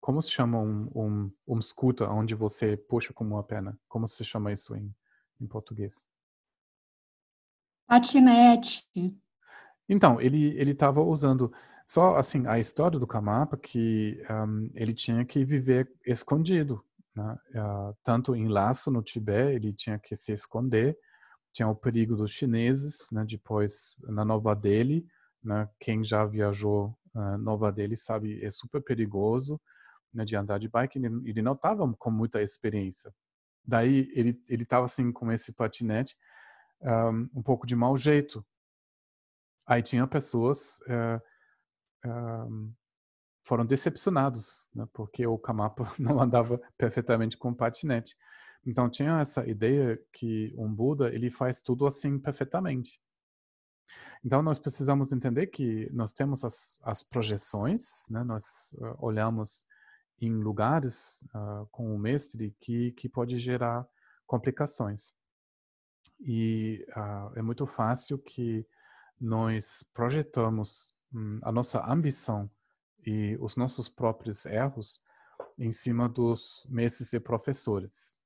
Como 0.00 0.22
se 0.22 0.30
chama 0.30 0.60
um, 0.60 0.90
um, 0.94 1.32
um 1.48 1.60
scooter 1.62 2.08
onde 2.10 2.34
você 2.34 2.76
puxa 2.76 3.12
com 3.12 3.24
uma 3.24 3.42
perna? 3.42 3.78
Como 3.88 4.06
se 4.06 4.24
chama 4.24 4.52
isso 4.52 4.76
em, 4.76 4.94
em 5.40 5.46
português? 5.46 6.06
Patinete. 7.88 8.86
Então, 9.88 10.20
ele 10.20 10.56
ele 10.58 10.72
estava 10.72 11.02
usando 11.02 11.52
só 11.86 12.16
assim 12.16 12.46
a 12.46 12.58
história 12.58 12.98
do 12.98 13.06
Kamapa 13.06 13.56
que 13.56 14.20
um, 14.28 14.70
ele 14.74 14.92
tinha 14.92 15.24
que 15.24 15.44
viver 15.44 15.90
escondido 16.04 16.84
né? 17.16 17.38
Uh, 17.54 17.96
tanto 18.04 18.36
em 18.36 18.46
Laço, 18.46 18.90
no 18.90 19.02
Tibete, 19.02 19.56
ele 19.56 19.72
tinha 19.72 19.98
que 19.98 20.14
se 20.14 20.32
esconder, 20.32 20.96
tinha 21.50 21.66
o 21.66 21.74
perigo 21.74 22.14
dos 22.14 22.30
chineses, 22.30 23.08
né? 23.10 23.24
depois 23.26 24.02
na 24.04 24.22
Nova 24.24 24.54
Delhi, 24.54 25.06
né? 25.42 25.66
quem 25.80 26.04
já 26.04 26.26
viajou 26.26 26.96
uh, 27.14 27.38
Nova 27.38 27.72
Delhi 27.72 27.96
sabe, 27.96 28.44
é 28.44 28.50
super 28.50 28.82
perigoso 28.82 29.58
né? 30.12 30.26
de 30.26 30.36
andar 30.36 30.58
de 30.58 30.68
bike, 30.68 30.98
ele, 30.98 31.08
ele 31.24 31.40
não 31.40 31.54
estava 31.54 31.90
com 31.94 32.10
muita 32.10 32.42
experiência. 32.42 33.10
Daí 33.64 34.08
ele 34.14 34.40
ele 34.48 34.62
estava 34.62 34.84
assim 34.86 35.10
com 35.10 35.32
esse 35.32 35.52
patinete 35.52 36.16
um, 36.80 37.28
um, 37.34 37.42
pouco 37.42 37.66
de 37.66 37.74
mau 37.74 37.96
jeito. 37.96 38.46
Aí 39.66 39.82
tinha 39.82 40.06
pessoas 40.06 40.78
uh, 40.82 41.20
um, 42.04 42.72
foram 43.46 43.64
decepcionados, 43.64 44.68
né, 44.74 44.88
porque 44.92 45.26
o 45.26 45.38
Kamapa 45.38 45.84
não 45.98 46.20
andava 46.20 46.60
perfeitamente 46.76 47.36
com 47.36 47.54
patinete. 47.54 48.16
Então 48.66 48.90
tinha 48.90 49.20
essa 49.20 49.46
ideia 49.48 49.96
que 50.12 50.52
um 50.58 50.72
Buda 50.72 51.14
ele 51.14 51.30
faz 51.30 51.60
tudo 51.60 51.86
assim 51.86 52.18
perfeitamente. 52.18 53.00
Então 54.24 54.42
nós 54.42 54.58
precisamos 54.58 55.12
entender 55.12 55.46
que 55.46 55.88
nós 55.92 56.12
temos 56.12 56.44
as, 56.44 56.76
as 56.82 57.04
projeções, 57.04 58.08
né, 58.10 58.24
nós 58.24 58.72
uh, 58.78 58.96
olhamos 58.98 59.64
em 60.20 60.34
lugares 60.34 61.22
uh, 61.32 61.66
com 61.70 61.94
o 61.94 61.98
mestre 61.98 62.56
que 62.60 62.90
que 62.92 63.08
pode 63.08 63.38
gerar 63.38 63.86
complicações. 64.26 65.12
E 66.18 66.84
uh, 66.96 67.38
é 67.38 67.42
muito 67.42 67.64
fácil 67.64 68.18
que 68.18 68.66
nós 69.20 69.84
projetamos 69.94 70.95
a 71.42 71.52
nossa 71.52 71.84
ambição 71.84 72.50
e 73.06 73.36
os 73.40 73.56
nossos 73.56 73.88
próprios 73.88 74.44
erros 74.46 75.02
em 75.58 75.72
cima 75.72 76.08
dos 76.08 76.66
mestres 76.68 77.12
e 77.12 77.20
professores. 77.20 78.18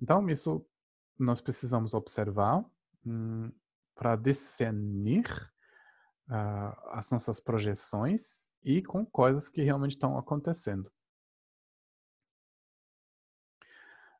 Então, 0.00 0.28
isso 0.28 0.66
nós 1.18 1.40
precisamos 1.40 1.94
observar 1.94 2.64
hum, 3.06 3.52
para 3.94 4.16
discernir 4.16 5.26
uh, 6.28 6.90
as 6.92 7.10
nossas 7.10 7.38
projeções 7.38 8.50
e 8.62 8.82
com 8.82 9.04
coisas 9.04 9.48
que 9.48 9.62
realmente 9.62 9.92
estão 9.92 10.16
acontecendo. 10.18 10.90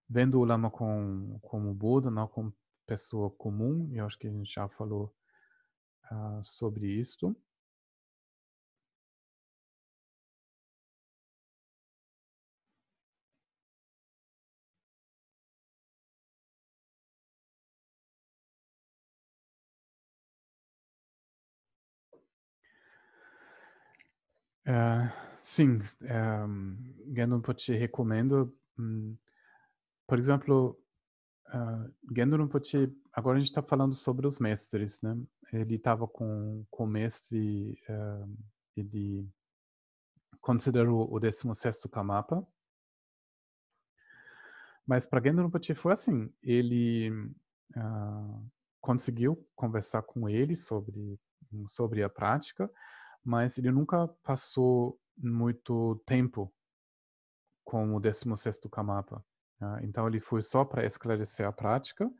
vendo 0.09 0.39
o 0.39 0.45
Lama 0.45 0.71
com, 0.71 1.39
como 1.43 1.75
Buda, 1.75 2.11
não 2.11 2.29
como 2.29 2.55
pessoa 2.87 3.31
comum, 3.31 3.91
eu 3.93 4.05
acho 4.05 4.19
que 4.19 4.29
a 4.29 4.31
gente 4.31 4.53
já 4.53 4.69
falou 4.69 5.13
uh, 6.11 6.43
sobre 6.43 6.87
isso. 6.87 7.35
Uh, 24.67 25.13
sim, 25.39 25.79
um, 26.47 27.15
Gendon 27.15 27.41
Pochi 27.41 27.75
recomendo, 27.75 28.57
um, 28.79 29.17
por 30.07 30.19
exemplo, 30.19 30.79
uh, 31.49 32.15
Gendon 32.15 32.39
Rinpoche, 32.39 32.93
agora 33.13 33.37
a 33.37 33.41
gente 33.41 33.51
está 33.51 33.63
falando 33.63 33.95
sobre 33.95 34.27
os 34.27 34.39
mestres, 34.39 35.01
né? 35.03 35.17
Ele 35.53 35.77
estava 35.77 36.07
com, 36.07 36.65
com 36.71 36.85
o 36.85 36.87
mestre, 36.87 37.79
uh, 37.89 38.37
ele 38.77 39.29
considerou 40.41 41.13
o 41.13 41.21
16º 41.21 41.89
Kamapa, 41.91 42.47
mas 44.87 45.07
para 45.07 45.23
Gendon 45.23 45.45
Rinpoche 45.45 45.75
foi 45.75 45.93
assim, 45.93 46.33
ele 46.43 47.11
uh, 47.77 48.51
conseguiu 48.81 49.47
conversar 49.55 50.03
com 50.03 50.29
ele 50.29 50.55
sobre, 50.55 51.19
sobre 51.67 52.03
a 52.03 52.09
prática, 52.09 52.71
mas 53.25 53.57
ele 53.57 53.71
nunca 53.71 54.07
passou 54.23 55.01
muito 55.17 56.01
tempo 56.07 56.53
com 57.65 57.95
o 57.95 58.01
16º 58.01 58.69
Kamapa. 58.69 59.25
Né? 59.59 59.81
Então 59.85 60.07
ele 60.07 60.21
foi 60.21 60.43
só 60.43 60.65
para 60.65 60.85
esclarecer 60.85 61.47
a 61.47 61.53
prática 61.53 62.11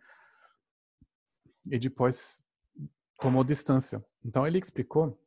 e 1.67 1.79
depois 1.79 2.43
tomou 3.21 3.45
distância. 3.45 4.05
Então 4.25 4.47
ele 4.47 4.59
explicou 4.59 5.21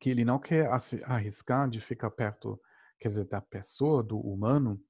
que 0.00 0.10
ele 0.10 0.24
não 0.24 0.38
quer 0.38 0.68
arriscar 1.04 1.68
de 1.68 1.80
ficar 1.80 2.10
perto, 2.10 2.60
quer 2.98 3.08
dizer, 3.08 3.26
da 3.26 3.40
pessoa, 3.40 4.02
do 4.02 4.18
humano, 4.18 4.82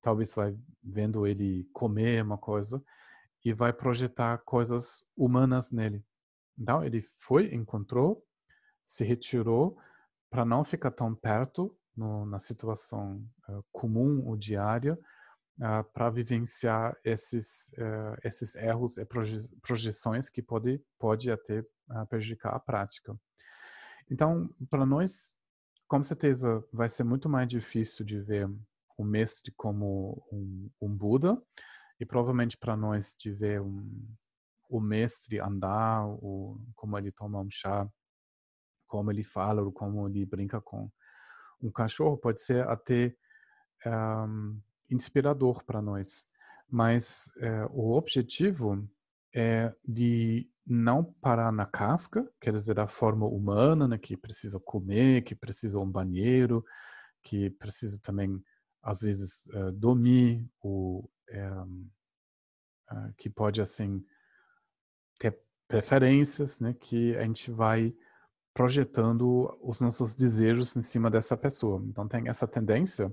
talvez 0.00 0.34
vai 0.34 0.56
vendo 0.82 1.26
ele 1.26 1.68
comer 1.72 2.22
uma 2.22 2.38
coisa 2.38 2.82
e 3.44 3.52
vai 3.52 3.72
projetar 3.72 4.38
coisas 4.38 5.06
humanas 5.16 5.70
nele. 5.70 6.04
Então 6.58 6.84
ele 6.84 7.02
foi, 7.02 7.54
encontrou 7.54 8.24
se 8.84 9.04
retirou 9.04 9.76
para 10.30 10.44
não 10.44 10.64
ficar 10.64 10.90
tão 10.90 11.14
perto 11.14 11.76
no, 11.96 12.26
na 12.26 12.38
situação 12.40 13.24
uh, 13.48 13.64
comum 13.72 14.26
ou 14.26 14.36
diária 14.36 14.98
uh, 15.58 15.84
para 15.92 16.10
vivenciar 16.10 16.96
esses 17.04 17.68
uh, 17.78 18.16
esses 18.22 18.54
erros 18.56 18.98
e 18.98 19.04
proje 19.04 19.48
projeções 19.62 20.28
que 20.28 20.42
pode 20.42 20.80
pode 20.98 21.30
até 21.30 21.64
prejudicar 22.08 22.54
a 22.54 22.58
prática. 22.58 23.14
Então, 24.10 24.48
para 24.70 24.86
nós, 24.86 25.34
com 25.86 26.02
certeza, 26.02 26.64
vai 26.72 26.88
ser 26.88 27.04
muito 27.04 27.28
mais 27.28 27.46
difícil 27.46 28.04
de 28.04 28.20
ver 28.20 28.50
o 28.96 29.04
mestre 29.04 29.52
como 29.56 30.26
um, 30.32 30.70
um 30.80 30.88
Buda 30.88 31.40
e 32.00 32.06
provavelmente 32.06 32.56
para 32.56 32.76
nós 32.76 33.14
de 33.18 33.30
ver 33.32 33.60
um, 33.60 34.14
o 34.68 34.80
mestre 34.80 35.40
andar, 35.40 36.06
ou 36.06 36.60
como 36.74 36.98
ele 36.98 37.12
toma 37.12 37.40
um 37.40 37.50
chá 37.50 37.88
como 38.86 39.10
ele 39.10 39.24
fala 39.24 39.62
ou 39.62 39.72
como 39.72 40.08
ele 40.08 40.24
brinca 40.24 40.60
com 40.60 40.90
um 41.62 41.70
cachorro 41.70 42.16
pode 42.16 42.40
ser 42.40 42.66
até 42.68 43.14
um, 43.86 44.60
inspirador 44.90 45.64
para 45.64 45.80
nós. 45.80 46.26
Mas 46.68 47.30
é, 47.38 47.66
o 47.70 47.92
objetivo 47.92 48.88
é 49.34 49.74
de 49.86 50.48
não 50.66 51.04
parar 51.04 51.52
na 51.52 51.66
casca, 51.66 52.26
quer 52.40 52.52
dizer, 52.54 52.74
da 52.74 52.86
forma 52.86 53.26
humana, 53.26 53.86
né, 53.86 53.98
que 53.98 54.16
precisa 54.16 54.58
comer, 54.60 55.22
que 55.22 55.34
precisa 55.34 55.78
um 55.78 55.90
banheiro, 55.90 56.64
que 57.22 57.50
precisa 57.50 58.00
também, 58.00 58.42
às 58.82 59.00
vezes, 59.00 59.44
uh, 59.46 59.72
dormir, 59.72 60.48
uh, 60.64 61.10
que 63.16 63.28
pode, 63.28 63.60
assim, 63.60 64.04
ter 65.18 65.38
preferências, 65.68 66.60
né, 66.60 66.72
que 66.72 67.14
a 67.16 67.22
gente 67.24 67.50
vai 67.50 67.94
projetando 68.54 69.58
os 69.60 69.80
nossos 69.80 70.14
desejos 70.14 70.76
em 70.76 70.82
cima 70.82 71.10
dessa 71.10 71.36
pessoa. 71.36 71.82
Então 71.86 72.06
tem 72.06 72.28
essa 72.28 72.46
tendência 72.46 73.12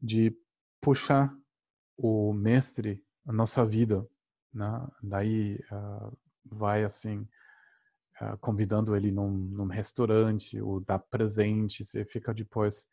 de 0.00 0.36
puxar 0.80 1.34
o 1.96 2.32
mestre 2.34 3.02
a 3.26 3.32
nossa 3.32 3.64
vida, 3.64 4.06
né? 4.52 4.86
Daí 5.02 5.58
uh, 5.72 6.16
vai 6.44 6.84
assim 6.84 7.26
uh, 8.20 8.38
convidando 8.40 8.94
ele 8.94 9.10
num, 9.10 9.30
num, 9.30 9.66
restaurante 9.66 10.60
ou 10.60 10.80
dá 10.80 10.98
presente, 10.98 11.84
você 11.84 12.04
fica 12.04 12.32
depois 12.32 12.88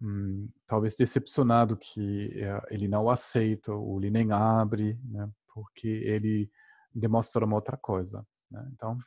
hum, 0.00 0.48
talvez 0.66 0.96
decepcionado 0.96 1.76
que 1.76 2.32
uh, 2.44 2.66
ele 2.70 2.86
não 2.86 3.10
aceita 3.10 3.72
ou 3.72 3.98
ele 3.98 4.10
nem 4.10 4.30
abre, 4.30 4.98
né? 5.04 5.28
Porque 5.52 5.88
ele 5.88 6.50
demonstra 6.94 7.44
uma 7.44 7.56
outra 7.56 7.76
coisa. 7.76 8.26
Né? 8.50 8.68
Então 8.72 8.98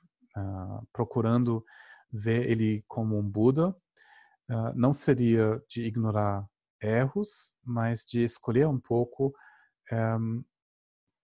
procurando 0.94 1.66
ver 2.12 2.50
ele 2.50 2.84
como 2.88 3.18
um 3.18 3.24
Buda 3.24 3.70
uh, 4.50 4.74
não 4.76 4.92
seria 4.92 5.62
de 5.68 5.84
ignorar 5.84 6.46
erros, 6.82 7.56
mas 7.64 8.04
de 8.04 8.24
escolher 8.24 8.68
um 8.68 8.80
pouco 8.80 9.34
um, 9.92 10.40
eh, 10.40 10.44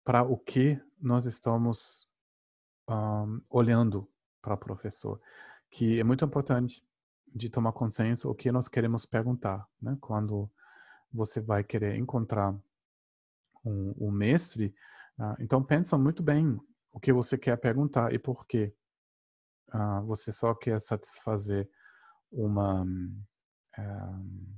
para 0.05 0.23
o 0.25 0.37
que 0.37 0.81
nós 1.01 1.27
estamos 1.27 2.11
um, 2.89 3.41
olhando 3.49 4.09
para 4.43 4.55
o 4.55 4.59
professor, 4.59 5.21
que 5.71 6.01
é 6.01 6.05
muito 6.05 6.25
importante 6.25 6.85
de 7.35 7.49
tomar 7.49 7.73
consciência 7.73 8.29
o 8.29 8.35
que 8.35 8.51
nós 8.53 8.69
queremos 8.69 9.07
perguntar, 9.07 9.67
né? 9.81 9.97
Quando 10.01 10.51
você 11.13 11.41
vai 11.41 11.63
querer 11.65 11.97
encontrar 11.97 12.53
um, 13.65 13.95
um 13.99 14.11
mestre, 14.11 14.75
uh, 15.19 15.37
então 15.39 15.63
pensa 15.63 15.97
muito 15.97 16.23
bem 16.23 16.61
o 16.93 17.01
que 17.01 17.13
você 17.13 17.39
quer 17.39 17.57
perguntar 17.57 18.13
e 18.13 18.19
por 18.19 18.47
quê 18.47 18.75
uh, 19.75 20.05
você 20.07 20.33
só 20.33 20.55
quer 20.55 20.81
satisfazer 20.81 21.69
uma 22.31 22.83
um, 22.83 24.55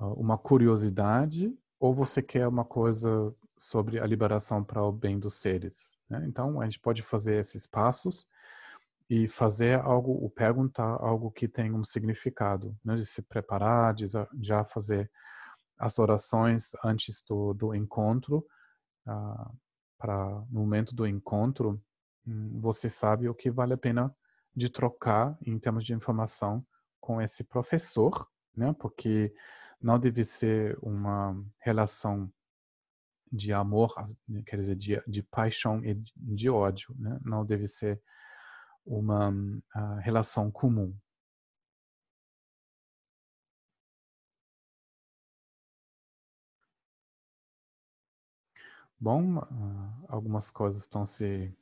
uma 0.00 0.38
curiosidade 0.38 1.56
ou 1.78 1.94
você 1.94 2.22
quer 2.22 2.46
uma 2.46 2.64
coisa 2.64 3.34
sobre 3.56 3.98
a 3.98 4.06
liberação 4.06 4.62
para 4.62 4.82
o 4.82 4.92
bem 4.92 5.18
dos 5.18 5.34
seres. 5.34 5.96
Né? 6.08 6.24
Então 6.26 6.60
a 6.60 6.64
gente 6.64 6.80
pode 6.80 7.02
fazer 7.02 7.38
esses 7.38 7.66
passos 7.66 8.28
e 9.10 9.26
fazer 9.26 9.80
algo, 9.80 10.12
ou 10.12 10.30
perguntar 10.30 10.98
algo 11.00 11.30
que 11.30 11.48
tem 11.48 11.72
um 11.72 11.84
significado, 11.84 12.76
né? 12.84 12.94
de 12.94 13.06
se 13.06 13.22
preparar, 13.22 13.94
de 13.94 14.04
já 14.40 14.64
fazer 14.64 15.10
as 15.78 15.98
orações 15.98 16.72
antes 16.84 17.22
do, 17.22 17.54
do 17.54 17.74
encontro, 17.74 18.44
uh, 19.06 19.56
para 19.96 20.44
no 20.50 20.60
momento 20.60 20.94
do 20.94 21.06
encontro 21.06 21.80
você 22.60 22.88
sabe 22.88 23.28
o 23.28 23.34
que 23.34 23.50
vale 23.50 23.74
a 23.74 23.78
pena 23.78 24.14
de 24.54 24.68
trocar 24.68 25.36
em 25.44 25.58
termos 25.58 25.84
de 25.84 25.94
informação 25.94 26.64
com 27.00 27.22
esse 27.22 27.44
professor, 27.44 28.28
né? 28.56 28.74
Porque 28.78 29.34
não 29.80 29.98
deve 29.98 30.24
ser 30.24 30.76
uma 30.82 31.36
relação 31.60 32.30
de 33.30 33.52
amor, 33.52 33.94
quer 34.46 34.56
dizer, 34.56 34.76
de, 34.76 35.02
de 35.06 35.22
paixão 35.22 35.84
e 35.84 35.94
de 36.16 36.50
ódio, 36.50 36.94
né? 36.98 37.18
Não 37.24 37.44
deve 37.44 37.66
ser 37.66 38.02
uma 38.84 39.30
uh, 39.30 39.96
relação 40.00 40.50
comum. 40.50 40.96
Bom, 49.00 49.38
uh, 49.38 50.06
algumas 50.08 50.50
coisas 50.50 50.82
estão 50.82 51.06
se 51.06 51.54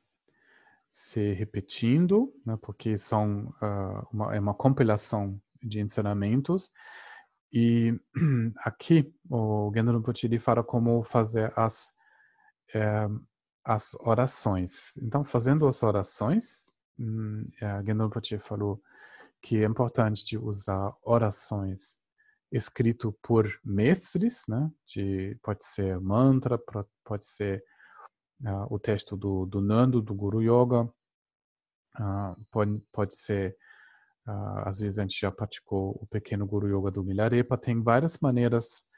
se 0.96 1.34
repetindo, 1.34 2.32
né, 2.42 2.56
porque 2.62 2.96
são 2.96 3.54
uh, 3.60 4.08
uma, 4.10 4.34
é 4.34 4.40
uma 4.40 4.54
compilação 4.54 5.38
de 5.62 5.78
ensinamentos. 5.78 6.72
E 7.52 7.92
aqui 8.64 9.14
o 9.28 9.70
Gendron 9.74 10.00
Puchiri 10.00 10.38
fala 10.38 10.64
como 10.64 11.02
fazer 11.04 11.52
as, 11.54 11.92
é, 12.74 13.06
as 13.62 13.94
orações. 14.00 14.96
Então, 15.02 15.22
fazendo 15.22 15.68
as 15.68 15.82
orações, 15.82 16.72
hum, 16.98 17.46
a 17.60 17.84
Gendron 17.84 18.08
Puchiri 18.08 18.40
falou 18.40 18.80
que 19.42 19.62
é 19.62 19.66
importante 19.66 20.24
de 20.24 20.38
usar 20.38 20.94
orações 21.02 21.98
escrito 22.50 23.12
por 23.22 23.46
mestres, 23.62 24.44
né? 24.48 24.70
De, 24.86 25.38
pode 25.42 25.62
ser 25.62 26.00
mantra, 26.00 26.58
pode 27.04 27.26
ser 27.26 27.62
uh, 28.44 28.66
o 28.68 28.78
texto 28.78 29.16
do, 29.16 29.46
do 29.46 29.60
Nando, 29.60 30.02
do 30.02 30.14
Guru 30.14 30.42
Yoga. 30.42 30.82
Uh, 31.98 32.44
pode, 32.50 32.78
pode 32.92 33.16
ser, 33.16 33.56
uh, 34.26 34.68
às 34.68 34.80
vezes 34.80 34.98
a 34.98 35.02
gente 35.02 35.18
já 35.18 35.30
praticou 35.30 35.98
o 36.00 36.06
pequeno 36.06 36.46
Guru 36.46 36.68
Yoga 36.68 36.90
do 36.90 37.04
Milarepa. 37.04 37.56
Tem 37.56 37.82
várias 37.82 38.18
maneiras 38.18 38.88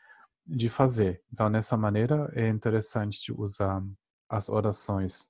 de 0.47 0.69
fazer. 0.69 1.23
Então, 1.32 1.48
nessa 1.48 1.77
maneira, 1.77 2.31
é 2.35 2.48
interessante 2.48 3.20
de 3.20 3.32
usar 3.32 3.82
as 4.28 4.48
orações 4.48 5.28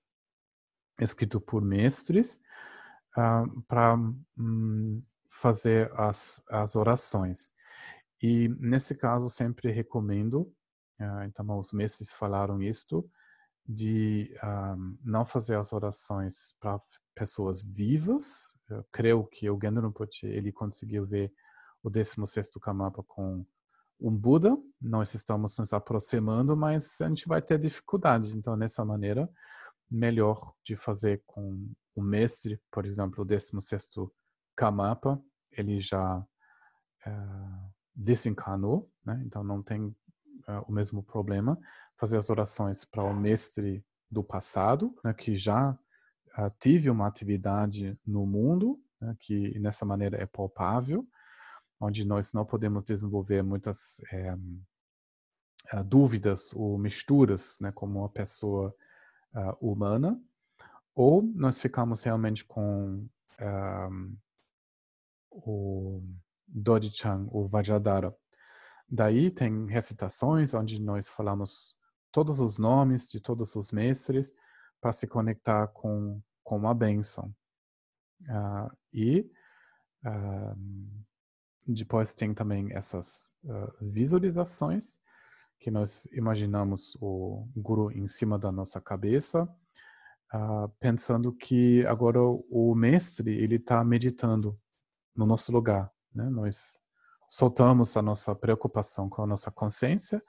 escritas 1.01 1.43
por 1.45 1.63
mestres 1.63 2.41
para 3.67 3.97
um, 4.39 5.03
fazer 5.29 5.93
as, 5.95 6.43
as 6.49 6.77
orações. 6.77 7.53
E, 8.23 8.49
nesse 8.61 8.97
caso, 8.97 9.29
sempre 9.29 9.71
recomendo, 9.71 10.53
então, 11.25 11.59
os 11.59 11.73
mestres 11.73 12.13
falaram 12.13 12.61
isto, 12.61 13.09
de 13.69 14.35
um, 14.43 14.99
não 15.05 15.27
fazer 15.27 15.57
as 15.57 15.73
orações 15.73 16.55
para 16.59 16.78
pessoas 17.15 17.62
vivas. 17.62 18.57
Eu 18.70 18.85
creio 18.90 19.27
que 19.27 19.51
o 19.51 19.59
Rinpoche 19.59 20.27
ele 20.27 20.51
conseguiu 20.51 21.07
ver 21.07 21.32
o 21.82 21.90
16º 21.90 22.59
Kamapa 22.61 23.03
com 23.03 23.45
um 24.01 24.16
Buda. 24.16 24.57
Nós 24.81 25.15
estamos 25.15 25.59
nos 25.59 25.73
aproximando, 25.73 26.57
mas 26.57 27.01
a 27.01 27.09
gente 27.09 27.28
vai 27.28 27.43
ter 27.43 27.59
dificuldade. 27.59 28.36
Então, 28.36 28.57
nessa 28.57 28.85
maneira, 28.85 29.28
melhor 29.90 30.55
de 30.65 30.74
fazer 30.74 31.23
com 31.27 31.70
o 31.95 32.03
mestre, 32.03 32.61
por 32.70 32.86
exemplo, 32.86 33.23
o 33.23 33.27
16º 33.27 34.11
Kamapa, 34.57 35.20
ele 35.53 35.78
já 35.78 36.19
uh, 36.19 37.73
desencanou, 37.95 38.90
né? 39.05 39.20
então 39.27 39.43
não 39.43 39.62
tem 39.62 39.86
uh, 39.86 40.65
o 40.66 40.73
mesmo 40.73 41.03
problema, 41.03 41.59
fazer 41.99 42.16
as 42.16 42.31
orações 42.31 42.85
para 42.85 43.03
o 43.03 43.15
mestre 43.15 43.85
do 44.11 44.23
passado, 44.23 44.95
né, 45.05 45.12
que 45.12 45.35
já 45.35 45.73
uh, 45.73 46.51
tive 46.59 46.89
uma 46.89 47.07
atividade 47.07 47.99
no 48.07 48.25
mundo, 48.25 48.81
né, 49.01 49.16
que 49.20 49.59
nessa 49.59 49.85
maneira 49.85 50.16
é 50.16 50.27
palpável, 50.27 51.07
onde 51.81 52.07
nós 52.07 52.33
não 52.33 52.45
podemos 52.45 52.83
desenvolver 52.83 53.43
muitas 53.43 54.01
é, 54.12 54.37
dúvidas 55.85 56.53
ou 56.53 56.77
misturas, 56.77 57.59
né, 57.61 57.70
como 57.70 58.01
uma 58.01 58.09
pessoa 58.09 58.75
uh, 59.35 59.57
humana, 59.61 60.20
ou 60.95 61.23
nós 61.23 61.59
ficamos 61.59 62.03
realmente 62.03 62.45
com 62.45 63.07
o 65.31 66.03
Dodichan, 66.49 67.29
o 67.31 67.47
Vajradhara, 67.47 68.12
Daí 68.91 69.31
tem 69.31 69.66
recitações 69.66 70.55
onde 70.55 70.81
nós 70.81 71.09
falamos 71.09 71.78
todos 72.13 72.41
os 72.41 72.59
nomes 72.59 73.09
de 73.09 73.21
todos 73.21 73.55
os 73.57 73.73
mestres 73.73 74.33
para 74.81 74.93
se 74.93 75.07
conectar 75.07 75.69
com, 75.69 76.21
com 76.43 76.69
a 76.69 76.75
bênção. 76.75 77.35
Uh, 78.23 78.77
e 78.93 79.31
uh, 80.05 81.05
depois 81.67 82.15
tem 82.15 82.35
também 82.35 82.73
essas 82.73 83.31
uh, 83.45 83.91
visualizações 83.91 84.99
que 85.61 85.71
nós 85.71 86.07
imaginamos 86.13 86.97
o 87.01 87.49
guru 87.57 87.91
em 87.91 88.07
cima 88.07 88.39
da 88.39 88.53
nossa 88.53 88.81
cabeça, 88.81 89.49
pensando 90.79 91.33
que 91.33 91.85
agora 91.87 92.21
o 92.21 92.77
mestre 92.77 93.33
ele 93.33 93.57
está 93.57 93.83
meditando 93.83 94.57
no 95.17 95.27
nosso 95.27 95.51
lugar. 95.51 95.91
Né? 96.15 96.31
Nós 96.31 96.79
soltamos 97.29 97.97
a 97.97 98.03
nossa 98.03 98.37
preocupação 98.37 99.09
com 99.09 99.23
a 99.23 99.27
nossa 99.27 99.51
consciência 99.51 100.23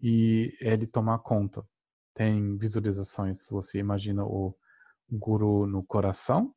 e 0.00 0.52
ele 0.60 0.86
tomar 0.86 1.18
conta. 1.18 1.64
Tem 2.14 2.56
visualizações, 2.56 3.46
você 3.50 3.78
imagina 3.78 4.24
o 4.24 4.56
guru 5.10 5.66
no 5.66 5.84
coração 5.84 6.54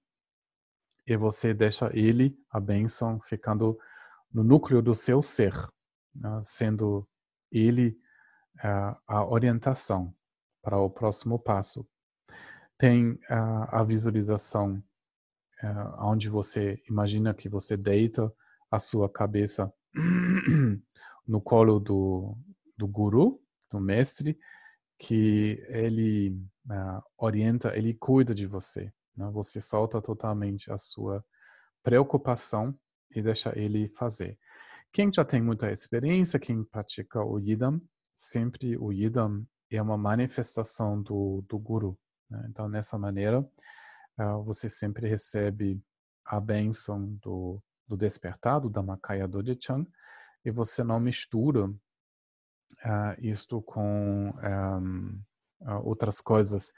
e 1.06 1.18
você 1.18 1.53
deixa 1.53 1.90
ele, 1.94 2.38
a 2.49 2.60
bênção, 2.60 3.20
ficando 3.22 3.78
no 4.32 4.44
núcleo 4.44 4.82
do 4.82 4.94
seu 4.94 5.22
ser, 5.22 5.53
né? 6.14 6.40
sendo 6.44 7.07
ele 7.52 7.98
uh, 8.64 8.95
a 9.07 9.26
orientação 9.26 10.14
para 10.61 10.78
o 10.78 10.90
próximo 10.90 11.40
passo. 11.40 11.88
Tem 12.78 13.11
uh, 13.11 13.68
a 13.70 13.84
visualização 13.84 14.84
uh, 15.64 16.06
onde 16.06 16.30
você 16.30 16.82
imagina 16.88 17.34
que 17.34 17.49
você 17.49 17.76
deita 17.76 18.32
a 18.70 18.78
sua 18.78 19.10
cabeça 19.10 19.74
no 21.28 21.41
colo 21.41 21.80
do, 21.80 22.38
do 22.80 22.88
guru, 22.88 23.41
do 23.69 23.80
mestre, 23.80 24.39
que 24.97 25.61
ele 25.68 26.31
uh, 26.65 27.03
orienta, 27.18 27.77
ele 27.77 27.93
cuida 27.93 28.34
de 28.34 28.47
você. 28.47 28.91
Né? 29.15 29.30
Você 29.34 29.60
solta 29.60 30.01
totalmente 30.01 30.72
a 30.72 30.77
sua 30.77 31.23
preocupação 31.84 32.73
e 33.14 33.22
deixa 33.22 33.57
ele 33.57 33.89
fazer. 33.89 34.39
Quem 34.91 35.11
já 35.14 35.26
tem 35.26 35.41
muita 35.41 35.69
experiência, 35.72 36.39
quem 36.39 36.64
pratica 36.64 37.23
o 37.23 37.38
Yidam, 37.38 37.81
sempre 38.14 38.77
o 38.77 38.91
Yidam 38.91 39.45
é 39.69 39.81
uma 39.81 39.97
manifestação 39.97 41.01
do, 41.01 41.43
do 41.47 41.60
Guru. 41.60 41.99
Né? 42.30 42.47
Então, 42.49 42.68
nessa 42.69 42.97
maneira, 42.97 43.41
uh, 43.41 44.43
você 44.43 44.69
sempre 44.69 45.07
recebe 45.07 45.81
a 46.26 46.39
bênção 46.39 47.14
do, 47.22 47.61
do 47.88 47.97
despertado, 47.97 48.69
da 48.69 48.81
Makaya 48.81 49.27
Dodechan, 49.27 49.85
e 50.45 50.51
você 50.51 50.84
não 50.84 50.99
mistura 50.99 51.69
uh, 52.85 53.15
isto 53.19 53.61
com 53.61 54.34
um, 54.43 55.22
uh, 55.61 55.81
outras 55.84 56.22
coisas, 56.22 56.72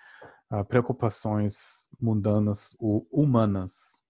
uh, 0.51 0.63
preocupações 0.65 1.89
mundanas 1.99 2.75
ou 2.79 3.07
humanas. 3.11 4.01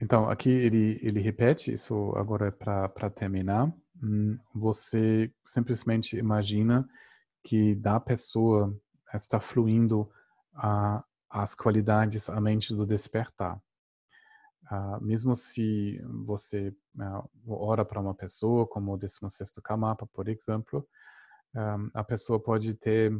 Então, 0.00 0.28
aqui 0.28 0.50
ele, 0.50 0.98
ele 1.02 1.20
repete, 1.20 1.72
isso 1.72 2.12
agora 2.16 2.48
é 2.48 2.50
para 2.50 3.08
terminar. 3.10 3.72
Hum, 4.02 4.38
você 4.54 5.32
simplesmente 5.44 6.16
imagina 6.18 6.86
que 7.42 7.74
da 7.76 7.98
pessoa 7.98 8.76
está 9.14 9.40
fluindo 9.40 10.10
a, 10.54 11.02
as 11.34 11.52
qualidades, 11.52 12.30
a 12.30 12.40
mente 12.40 12.72
do 12.72 12.86
despertar. 12.86 13.60
Uh, 14.70 15.02
mesmo 15.02 15.34
se 15.34 16.00
você 16.24 16.72
uh, 16.96 17.28
ora 17.46 17.84
para 17.84 18.00
uma 18.00 18.14
pessoa, 18.14 18.66
como 18.66 18.94
o 18.94 18.96
16 18.96 19.50
Kamapa, 19.62 20.06
por 20.06 20.28
exemplo, 20.28 20.88
um, 21.54 21.90
a 21.92 22.04
pessoa 22.04 22.40
pode 22.40 22.74
ter 22.74 23.12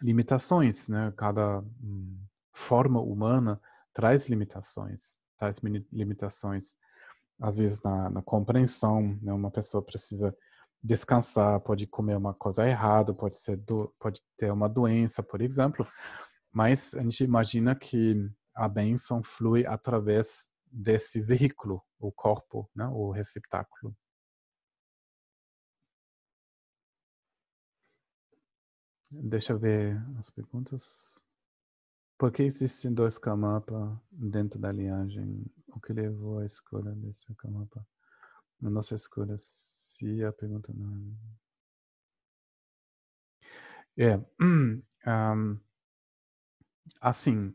limitações, 0.00 0.88
né? 0.88 1.12
Cada 1.14 1.60
um, 1.60 2.18
forma 2.50 3.00
humana 3.00 3.60
traz 3.92 4.28
limitações, 4.28 5.18
traz 5.36 5.60
limitações, 5.92 6.76
às 7.38 7.58
vezes 7.58 7.82
na, 7.82 8.08
na 8.08 8.22
compreensão, 8.22 9.18
né? 9.22 9.34
Uma 9.34 9.50
pessoa 9.50 9.82
precisa 9.82 10.34
descansar, 10.82 11.60
pode 11.60 11.86
comer 11.86 12.16
uma 12.16 12.32
coisa 12.32 12.66
errada, 12.66 13.12
pode 13.12 13.38
ser 13.38 13.58
do, 13.58 13.94
pode 14.00 14.22
ter 14.36 14.50
uma 14.50 14.68
doença, 14.68 15.22
por 15.22 15.42
exemplo. 15.42 15.86
Mas 16.52 16.94
a 16.94 17.02
gente 17.02 17.24
imagina 17.24 17.74
que 17.74 18.30
a 18.54 18.68
bênção 18.68 19.22
flui 19.22 19.66
através 19.66 20.50
desse 20.70 21.20
veículo, 21.20 21.82
o 21.98 22.12
corpo, 22.12 22.70
né, 22.74 22.86
o 22.86 23.10
receptáculo. 23.10 23.96
Deixa 29.10 29.52
eu 29.52 29.58
ver 29.58 30.00
as 30.18 30.30
perguntas. 30.30 31.22
Por 32.18 32.30
que 32.32 32.42
existem 32.42 32.92
dois 32.92 33.18
kamapa 33.18 34.00
dentro 34.10 34.58
da 34.58 34.72
linhagem? 34.72 35.44
O 35.68 35.80
que 35.80 35.92
levou 35.92 36.38
à 36.38 36.46
escolha 36.46 36.92
desse 36.92 37.26
kamapa? 37.34 37.86
Na 38.60 38.70
nossa 38.70 38.94
escolha 38.94 39.34
se 39.38 40.22
a 40.24 40.32
pergunta 40.32 40.72
não. 40.74 41.14
É. 43.96 44.20
Um, 45.04 45.58
assim, 47.00 47.54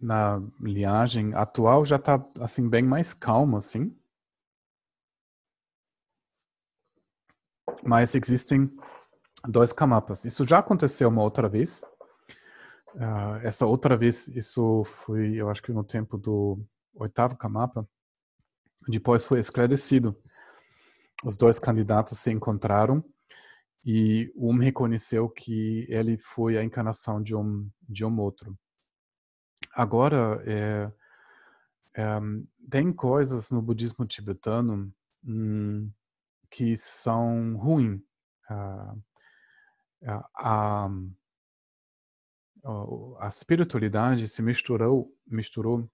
na 0.00 0.42
linhagem 0.60 1.34
atual 1.34 1.84
já 1.84 1.96
está 1.96 2.24
assim 2.40 2.68
bem 2.68 2.82
mais 2.82 3.12
calmo, 3.12 3.56
assim. 3.56 3.96
Mas 7.82 8.14
existem 8.14 8.70
dois 9.48 9.72
camapas. 9.72 10.24
Isso 10.24 10.46
já 10.46 10.58
aconteceu 10.58 11.08
uma 11.08 11.22
outra 11.22 11.48
vez. 11.48 11.82
Uh, 12.94 13.36
essa 13.42 13.66
outra 13.66 13.96
vez, 13.96 14.28
isso 14.28 14.82
foi, 14.84 15.34
eu 15.34 15.48
acho 15.48 15.62
que 15.62 15.72
no 15.72 15.84
tempo 15.84 16.18
do 16.18 16.58
oitavo 16.94 17.36
camapa. 17.36 17.88
Depois 18.88 19.24
foi 19.24 19.38
esclarecido. 19.38 20.16
Os 21.24 21.36
dois 21.36 21.58
candidatos 21.58 22.18
se 22.18 22.30
encontraram 22.30 23.04
e 23.84 24.32
um 24.36 24.58
reconheceu 24.58 25.28
que 25.28 25.86
ele 25.88 26.18
foi 26.18 26.58
a 26.58 26.64
encarnação 26.64 27.22
de 27.22 27.34
um 27.34 27.68
de 27.88 28.04
um 28.04 28.18
outro. 28.20 28.56
Agora, 29.72 30.42
é, 30.46 30.92
é, 31.96 32.20
tem 32.70 32.92
coisas 32.92 33.50
no 33.50 33.62
budismo 33.62 34.06
tibetano 34.06 34.92
hum, 35.24 35.90
que 36.50 36.76
são 36.76 37.56
ruins. 37.56 38.00
Ah, 38.48 38.94
ah, 40.38 40.90
a 43.20 43.28
espiritualidade 43.28 44.26
se 44.28 44.42
misturou, 44.42 45.14
misturou 45.26 45.90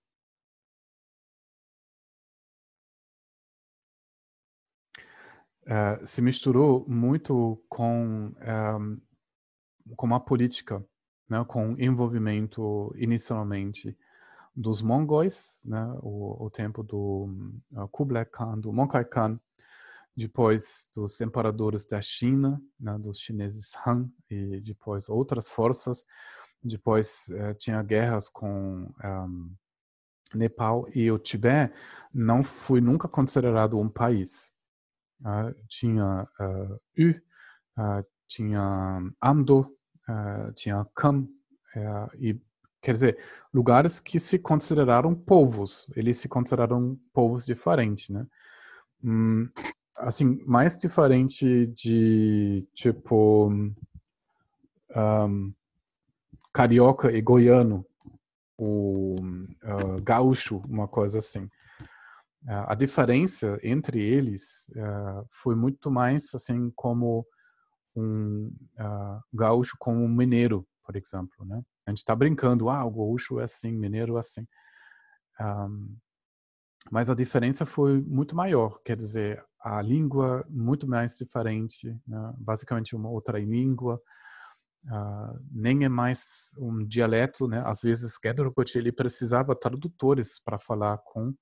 uh, 5.67 6.07
se 6.07 6.23
misturou 6.23 6.85
muito 6.89 7.63
com 7.69 8.33
um, 8.37 9.01
com 9.95 10.15
a 10.15 10.21
política, 10.21 10.85
né, 11.29 11.45
com 11.45 11.77
envolvimento 11.79 12.93
inicialmente 12.97 13.97
dos 14.55 14.81
mongóis, 14.81 15.61
né, 15.65 15.85
o, 16.01 16.47
o 16.47 16.51
tempo 16.51 16.83
do 16.83 17.29
uh, 17.73 17.87
Kublai 17.89 18.25
Khan, 18.25 18.59
do 18.59 18.73
Mongkai 18.73 19.05
Khan, 19.05 19.39
depois 20.17 20.89
dos 20.95 21.21
imperadores 21.21 21.85
da 21.85 22.01
China, 22.01 22.61
né, 22.81 22.97
dos 22.99 23.19
chineses 23.19 23.77
Han, 23.87 24.11
e 24.31 24.61
depois 24.61 25.09
outras 25.09 25.49
forças. 25.49 26.05
Depois 26.63 27.29
uh, 27.29 27.55
tinha 27.55 27.83
guerras 27.83 28.29
com 28.29 28.91
um, 29.05 29.55
Nepal 30.35 30.89
e 30.95 31.11
o 31.11 31.19
Tibete 31.19 31.73
não 32.13 32.43
foi 32.43 32.81
nunca 32.81 33.07
considerado 33.07 33.79
um 33.79 33.89
país. 33.89 34.56
Uh, 35.21 35.55
tinha 35.69 36.29
uh, 36.39 36.81
U, 36.99 37.11
uh, 37.79 38.07
tinha 38.29 39.01
Amdo, 39.21 39.73
tinha 40.55 40.87
Kham, 40.95 41.27
e 42.19 42.39
quer 42.81 42.93
dizer, 42.93 43.19
lugares 43.53 43.99
que 43.99 44.21
se 44.21 44.39
consideraram 44.39 45.15
povos, 45.15 45.91
eles 45.97 46.19
se 46.19 46.29
consideraram 46.29 46.97
povos 47.13 47.45
diferentes, 47.45 48.11
né? 48.11 48.25
Hum, 49.03 49.49
assim, 49.99 50.41
mais 50.47 50.77
diferente 50.77 51.67
de, 51.67 52.67
tipo, 52.75 53.51
um, 54.95 55.53
carioca 56.53 57.13
e 57.13 57.21
goiano, 57.21 57.85
o 58.57 59.17
uh, 59.21 60.03
gaúcho, 60.03 60.63
uma 60.69 60.89
coisa 60.89 61.19
assim. 61.19 61.51
Uh, 62.47 62.65
a 62.69 62.75
diferença 62.75 63.59
entre 63.63 64.01
eles 64.01 64.71
uh, 64.77 65.27
foi 65.31 65.55
muito 65.57 65.91
mais 65.91 66.33
assim 66.35 66.71
como 66.77 67.27
um 67.97 68.53
gaúcho 69.33 69.75
com 69.79 69.97
um 69.97 70.09
mineiro, 70.09 70.67
por 70.85 70.95
exemplo, 70.97 71.47
né? 71.47 71.63
A 71.87 71.91
gente 71.91 71.99
está 71.99 72.15
brincando, 72.15 72.69
ah, 72.69 72.85
o 72.85 72.91
gaúcho 72.91 73.41
é 73.41 73.45
assim, 73.45 73.73
mineiro 73.73 74.17
é 74.17 74.21
assim. 74.21 74.47
Um, 75.41 75.97
mas 76.91 77.09
a 77.11 77.15
diferença 77.15 77.65
foi 77.65 78.01
muito 78.03 78.37
maior, 78.37 78.81
quer 78.85 78.97
dizer, 78.97 79.45
a 79.61 79.81
língua 79.83 80.45
muito 80.49 80.87
mais 80.87 81.17
diferente, 81.17 81.89
né? 82.07 82.35
basicamente 82.39 82.95
uma 82.95 83.09
outra 83.09 83.39
língua, 83.39 84.01
uh, 84.85 85.41
nem 85.51 85.85
é 85.85 85.89
mais 85.89 86.55
um 86.59 86.85
dialeto, 86.85 87.49
né? 87.49 87.63
Às 87.67 87.83
vezes, 87.83 88.19
Gedrugot, 88.23 88.77
ele 88.77 88.93
precisava 88.93 89.57
tradutores 89.57 90.41
para 90.41 90.59
falar 90.59 90.99
com 90.99 91.35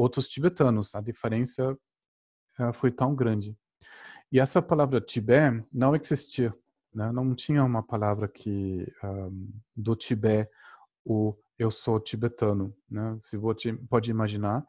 outros 0.00 0.28
tibetanos. 0.28 0.94
A 0.94 1.00
diferença 1.00 1.76
uh, 2.58 2.72
foi 2.72 2.90
tão 2.90 3.14
grande. 3.14 3.56
E 4.32 4.38
essa 4.38 4.62
palavra 4.62 5.00
Tibete 5.00 5.64
não 5.72 5.94
existia, 5.94 6.54
né? 6.94 7.10
Não 7.12 7.34
tinha 7.34 7.64
uma 7.64 7.82
palavra 7.82 8.28
que 8.28 8.86
um, 9.02 9.50
do 9.76 9.96
Tibete 9.96 10.50
o 11.04 11.34
eu 11.58 11.70
sou 11.70 12.00
tibetano, 12.00 12.74
né? 12.88 13.16
Se 13.18 13.36
você 13.36 13.72
pode 13.72 14.10
imaginar 14.10 14.64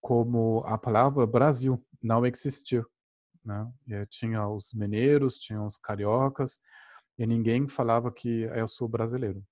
como 0.00 0.62
a 0.64 0.78
palavra 0.78 1.26
Brasil 1.26 1.84
não 2.02 2.24
existiu, 2.24 2.86
né? 3.44 3.70
Tinha 4.08 4.48
os 4.48 4.72
mineiros, 4.72 5.38
tinha 5.38 5.62
os 5.62 5.76
cariocas, 5.76 6.60
e 7.18 7.26
ninguém 7.26 7.68
falava 7.68 8.10
que 8.10 8.42
eu 8.42 8.66
sou 8.66 8.88
brasileiro. 8.88 9.44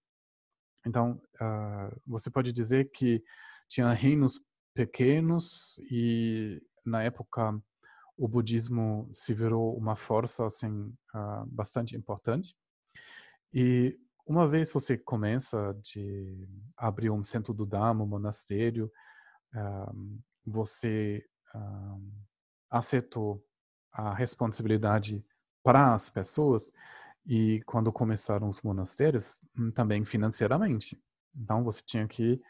Então, 0.86 1.20
uh, 1.40 2.00
você 2.06 2.30
pode 2.30 2.52
dizer 2.52 2.90
que 2.90 3.22
tinha 3.68 3.90
reinos 3.90 4.40
pequenos 4.80 5.78
e 5.90 6.62
na 6.86 7.02
época 7.02 7.54
o 8.16 8.26
budismo 8.26 9.10
se 9.12 9.34
virou 9.34 9.76
uma 9.76 9.94
força 9.94 10.46
assim 10.46 10.94
uh, 11.14 11.44
bastante 11.46 11.94
importante. 11.94 12.56
E 13.52 13.98
uma 14.26 14.48
vez 14.48 14.72
você 14.72 14.96
começa 14.96 15.78
de 15.82 16.48
abrir 16.78 17.10
um 17.10 17.22
centro 17.22 17.52
do 17.52 17.66
Dhamma, 17.66 18.04
um 18.04 18.06
monastério, 18.06 18.90
uh, 19.54 20.20
você 20.46 21.22
uh, 21.54 22.12
aceitou 22.70 23.44
a 23.92 24.14
responsabilidade 24.14 25.22
para 25.62 25.92
as 25.92 26.08
pessoas 26.08 26.70
e 27.26 27.62
quando 27.66 27.92
começaram 27.92 28.48
os 28.48 28.62
monastérios, 28.62 29.44
hum, 29.58 29.70
também 29.70 30.06
financeiramente. 30.06 30.98
Então 31.36 31.62
você 31.62 31.82
tinha 31.84 32.08
que 32.08 32.40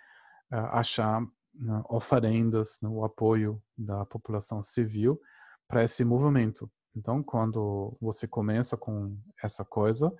achar 0.50 1.24
né, 1.54 1.82
oferendas, 1.88 2.78
né, 2.82 2.88
o 2.88 3.04
apoio 3.04 3.62
da 3.76 4.04
população 4.04 4.62
civil 4.62 5.20
para 5.68 5.84
esse 5.84 6.04
movimento. 6.04 6.70
Então, 6.94 7.22
quando 7.22 7.96
você 8.00 8.26
começa 8.26 8.76
com 8.76 9.16
essa 9.42 9.64
coisa, 9.64 10.12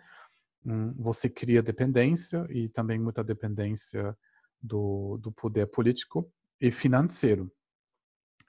hum, 0.65 0.94
você 0.97 1.28
cria 1.28 1.62
dependência 1.62 2.47
e 2.51 2.69
também 2.69 2.98
muita 2.98 3.24
dependência 3.24 4.16
do, 4.62 5.19
do 5.19 5.32
poder 5.32 5.66
político 5.66 6.31
e 6.61 6.70
financeiro. 6.70 7.51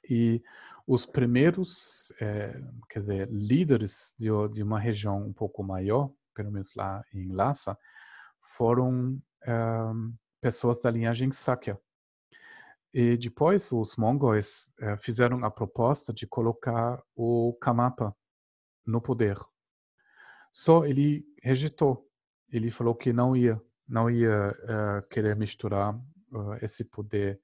E 0.09 0.43
os 0.85 1.05
primeiros, 1.05 2.11
é, 2.19 2.59
quer 2.89 2.99
dizer, 2.99 3.29
líderes 3.31 4.15
de, 4.19 4.27
de, 4.53 4.63
uma 4.63 4.79
região 4.79 5.25
um 5.25 5.33
pouco 5.33 5.63
maior, 5.63 6.11
pelo 6.35 6.51
menos 6.51 6.75
lá 6.75 7.03
em 7.13 7.31
Lhasa, 7.31 7.77
foram 8.41 9.19
é, 9.43 9.53
pessoas 10.41 10.79
da 10.79 10.91
linhagem 10.91 11.31
Sakya, 11.31 11.79
e 12.93 13.15
depois 13.17 13.71
os 13.71 13.95
mongóis 13.95 14.73
eh, 14.79 14.97
fizeram 14.97 15.43
a 15.45 15.51
proposta 15.51 16.13
de 16.13 16.27
colocar 16.27 17.01
o 17.15 17.57
Kamapa 17.61 18.15
no 18.85 19.01
poder. 19.01 19.37
Só 20.51 20.85
ele 20.85 21.25
rejeitou. 21.41 22.05
Ele 22.49 22.69
falou 22.69 22.93
que 22.93 23.13
não 23.13 23.35
ia, 23.35 23.61
não 23.87 24.09
ia 24.09 24.51
uh, 24.51 25.07
querer 25.07 25.37
misturar 25.37 25.95
uh, 25.95 26.53
esse 26.61 26.83
poder 26.83 27.39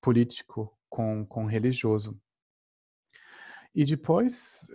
político 0.00 0.76
com, 0.88 1.24
com 1.24 1.46
religioso. 1.46 2.20
E 3.72 3.84
depois 3.84 4.66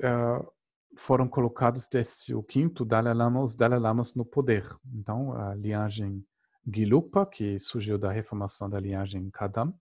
foram 0.96 1.28
colocados 1.28 1.90
o 2.34 2.44
quinto 2.44 2.86
Dalai 2.86 3.14
Lama 3.14 3.42
os 3.42 3.56
Dalai 3.56 3.80
Lamas 3.80 4.14
no 4.14 4.24
poder. 4.24 4.64
Então 4.94 5.34
a 5.34 5.54
linhagem 5.56 6.26
Gilupa, 6.66 7.26
que 7.26 7.60
surgiu 7.60 7.98
da 7.98 8.12
reformação 8.12 8.70
da 8.70 8.80
linhagem 8.80 9.30
Kadam, 9.30 9.78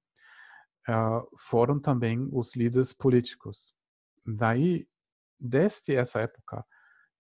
uh, 0.89 1.27
foram 1.39 1.79
também 1.79 2.29
os 2.33 2.57
líderes 2.57 2.93
políticos. 2.93 3.75
Daí, 4.27 4.87
desde 5.39 5.95
essa 5.95 6.21
época, 6.21 6.65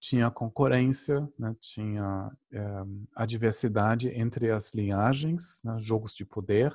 tinha 0.00 0.30
concorrência, 0.30 1.28
né, 1.38 1.54
tinha 1.60 2.28
uh, 2.28 3.06
a 3.14 3.24
diversidade 3.24 4.08
entre 4.08 4.50
as 4.50 4.74
linhagens, 4.74 5.60
né, 5.62 5.76
jogos 5.80 6.14
de 6.14 6.24
poder, 6.24 6.74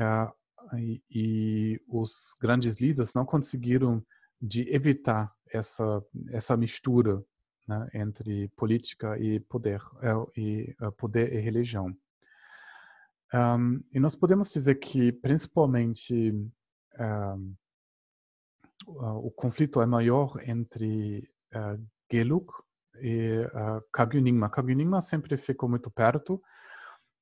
uh, 0.00 0.76
e, 0.76 1.00
e, 1.08 1.80
os 1.88 2.34
grandes 2.40 2.80
líderes 2.80 3.14
não 3.14 3.24
conseguiram 3.24 4.04
de 4.42 4.68
evitar 4.74 5.32
essa 5.52 6.02
essa 6.30 6.56
mistura 6.56 7.24
né, 7.68 7.88
entre 7.94 8.48
política 8.56 9.16
e 9.16 9.38
poder 9.38 9.80
e 10.36 10.74
poder 10.96 11.32
e 11.32 11.38
religião. 11.38 11.96
Um, 13.34 13.82
e 13.92 13.98
nós 13.98 14.14
podemos 14.14 14.52
dizer 14.52 14.76
que, 14.76 15.12
principalmente, 15.12 16.32
um, 16.98 17.54
o 18.86 19.30
conflito 19.30 19.80
é 19.80 19.86
maior 19.86 20.38
entre 20.46 21.28
uh, 21.54 21.82
Gelug 22.10 22.46
e 23.00 23.40
uh, 23.46 23.82
Kagyuningma. 23.92 24.48
Kagyuningma 24.48 25.00
sempre 25.00 25.36
ficou 25.36 25.68
muito 25.68 25.90
perto, 25.90 26.40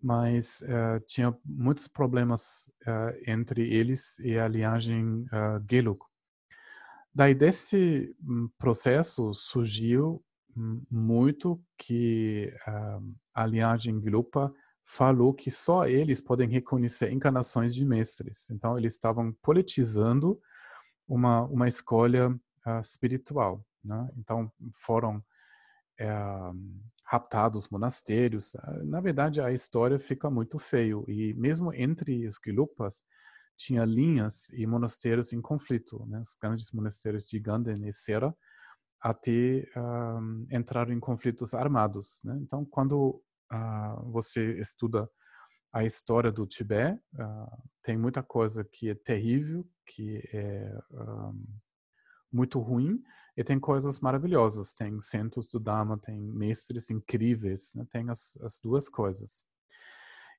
mas 0.01 0.61
uh, 0.63 1.01
tinha 1.07 1.35
muitos 1.45 1.89
problemas 1.89 2.71
uh, 2.87 3.17
entre 3.27 3.73
eles 3.73 4.19
e 4.19 4.39
a 4.39 4.47
linhagem 4.47 5.23
uh, 5.23 5.65
Gelug. 5.69 6.01
Daí 7.15 7.35
desse 7.35 8.15
um, 8.23 8.49
processo 8.59 9.33
surgiu 9.33 10.23
um, 10.57 10.83
muito 10.91 11.63
que 11.79 12.53
a 13.33 13.47
linhagem 13.47 14.01
Gelupa 14.03 14.53
falou 14.85 15.33
que 15.33 15.51
só 15.51 15.87
eles 15.87 16.21
podem 16.21 16.49
reconhecer 16.49 17.11
encarnações 17.11 17.75
de 17.75 17.85
mestres. 17.85 18.49
Então, 18.51 18.79
eles 18.79 18.93
estavam 18.93 19.33
politizando 19.43 20.41
uma, 21.09 21.43
uma 21.45 21.67
escolha 21.67 22.29
uh, 22.31 22.81
espiritual. 22.81 23.65
Né? 23.83 24.09
Então, 24.19 24.53
foram 24.73 25.19
uh, 25.19 26.83
raptados 27.05 27.69
monastérios. 27.69 28.55
Uh, 28.55 28.85
na 28.85 29.01
verdade, 29.01 29.41
a 29.41 29.53
história 29.53 29.99
fica 29.99 30.31
muito 30.31 30.59
feio. 30.59 31.05
E 31.09 31.33
mesmo 31.35 31.73
entre 31.73 32.27
os 32.27 32.39
Gelupas, 32.45 33.03
tinha 33.57 33.85
linhas 33.85 34.51
e 34.51 34.67
monastérios 34.67 35.33
em 35.33 35.41
conflito. 35.41 36.05
Né? 36.07 36.21
Os 36.21 36.37
grandes 36.41 36.71
monastérios 36.73 37.27
de 37.27 37.39
Ganden 37.39 37.87
e 37.87 37.93
Sera 37.93 38.35
até 39.01 39.69
entraram 40.51 40.91
em 40.91 40.99
conflitos 40.99 41.53
armados. 41.53 42.23
Né? 42.25 42.39
Então, 42.41 42.65
quando 42.65 43.23
você 44.05 44.59
estuda 44.59 45.09
a 45.73 45.85
história 45.85 46.31
do 46.31 46.47
Tibete, 46.47 47.01
uh, 47.15 47.63
tem 47.83 47.99
muita 47.99 48.23
coisa 48.23 48.65
que 48.65 48.91
é 48.91 48.95
terrível, 48.95 49.69
que 49.85 50.23
é 50.33 50.79
um, 50.93 51.45
muito 52.33 52.61
ruim, 52.61 53.03
e 53.37 53.43
tem 53.43 53.59
coisas 53.59 53.99
maravilhosas. 53.99 54.73
Tem 54.73 55.01
centros 55.01 55.49
do 55.49 55.59
Dharma, 55.59 55.99
tem 55.99 56.21
mestres 56.21 56.91
incríveis, 56.91 57.75
né? 57.75 57.85
tem 57.91 58.09
as, 58.09 58.39
as 58.43 58.61
duas 58.61 58.89
coisas. 58.89 59.45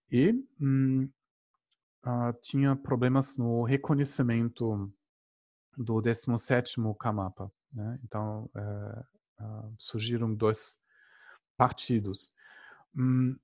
E 0.10 0.32
uh, 0.32 2.34
tinha 2.42 2.76
problemas 2.76 3.38
no 3.38 3.64
reconhecimento 3.64 4.92
do 5.78 5.96
17º 5.96 6.96
Kamapa. 6.96 7.52
Né? 7.74 8.00
Então, 8.04 8.50
uh, 8.56 9.76
surgiram 9.78 10.34
dois 10.34 10.78
partidos. 11.58 12.32
Hum, 12.95 13.35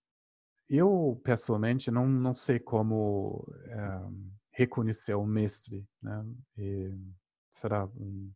eu, 0.69 1.19
pessoalmente, 1.23 1.91
não, 1.91 2.07
não 2.07 2.33
sei 2.33 2.59
como 2.59 3.45
uh, 3.49 4.31
reconhecer 4.51 5.13
o 5.15 5.25
mestre. 5.25 5.85
Né? 6.01 6.25
E 6.57 6.97
será 7.49 7.85
um, 7.85 8.31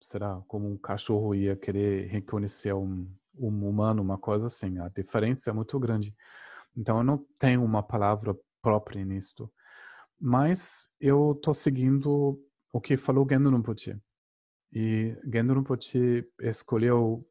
será 0.00 0.42
como 0.48 0.70
um 0.70 0.76
cachorro 0.76 1.34
ia 1.34 1.56
querer 1.56 2.08
reconhecer 2.08 2.72
um, 2.72 3.06
um 3.36 3.68
humano, 3.68 4.02
uma 4.02 4.18
coisa 4.18 4.46
assim. 4.46 4.78
A 4.78 4.88
diferença 4.88 5.50
é 5.50 5.52
muito 5.52 5.78
grande. 5.78 6.14
Então, 6.76 6.98
eu 6.98 7.04
não 7.04 7.18
tenho 7.38 7.62
uma 7.62 7.82
palavra 7.82 8.34
própria 8.62 9.04
nisto. 9.04 9.52
Mas 10.18 10.90
eu 11.00 11.32
estou 11.32 11.52
seguindo 11.52 12.40
o 12.72 12.80
que 12.80 12.96
falou 12.96 13.26
Gendo 13.28 13.50
Rinpoche. 13.50 14.00
E 14.72 15.16
Gendo 15.30 15.52
Rinpoche 15.52 16.26
escolheu 16.40 17.26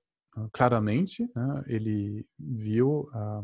claramente, 0.51 1.29
né, 1.35 1.63
ele 1.67 2.25
viu, 2.39 3.09
um, 3.13 3.17
ah, 3.17 3.43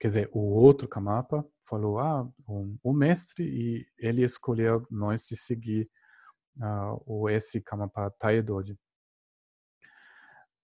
quer 0.00 0.08
dizer, 0.08 0.30
o 0.32 0.40
outro 0.40 0.88
Kamapa 0.88 1.44
falou, 1.68 1.98
ah, 1.98 2.28
um, 2.48 2.76
o 2.82 2.92
mestre, 2.92 3.44
e 3.44 3.86
ele 3.98 4.22
escolheu 4.22 4.86
nós 4.90 5.26
de 5.26 5.36
seguir 5.36 5.88
uh, 6.58 7.02
o 7.06 7.28
esse 7.28 7.60
Kamapa 7.60 8.10
Taedoji. 8.18 8.78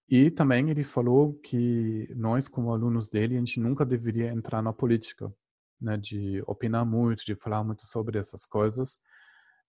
E 0.09 0.31
também 0.31 0.69
ele 0.69 0.83
falou 0.83 1.35
que 1.35 2.11
nós, 2.15 2.47
como 2.47 2.71
alunos 2.71 3.09
dele, 3.09 3.35
a 3.35 3.39
gente 3.39 3.59
nunca 3.59 3.85
deveria 3.85 4.31
entrar 4.31 4.61
na 4.61 4.73
política, 4.73 5.31
né, 5.79 5.97
de 5.97 6.43
opinar 6.47 6.85
muito, 6.85 7.23
de 7.25 7.35
falar 7.35 7.63
muito 7.63 7.85
sobre 7.85 8.17
essas 8.17 8.45
coisas, 8.45 8.99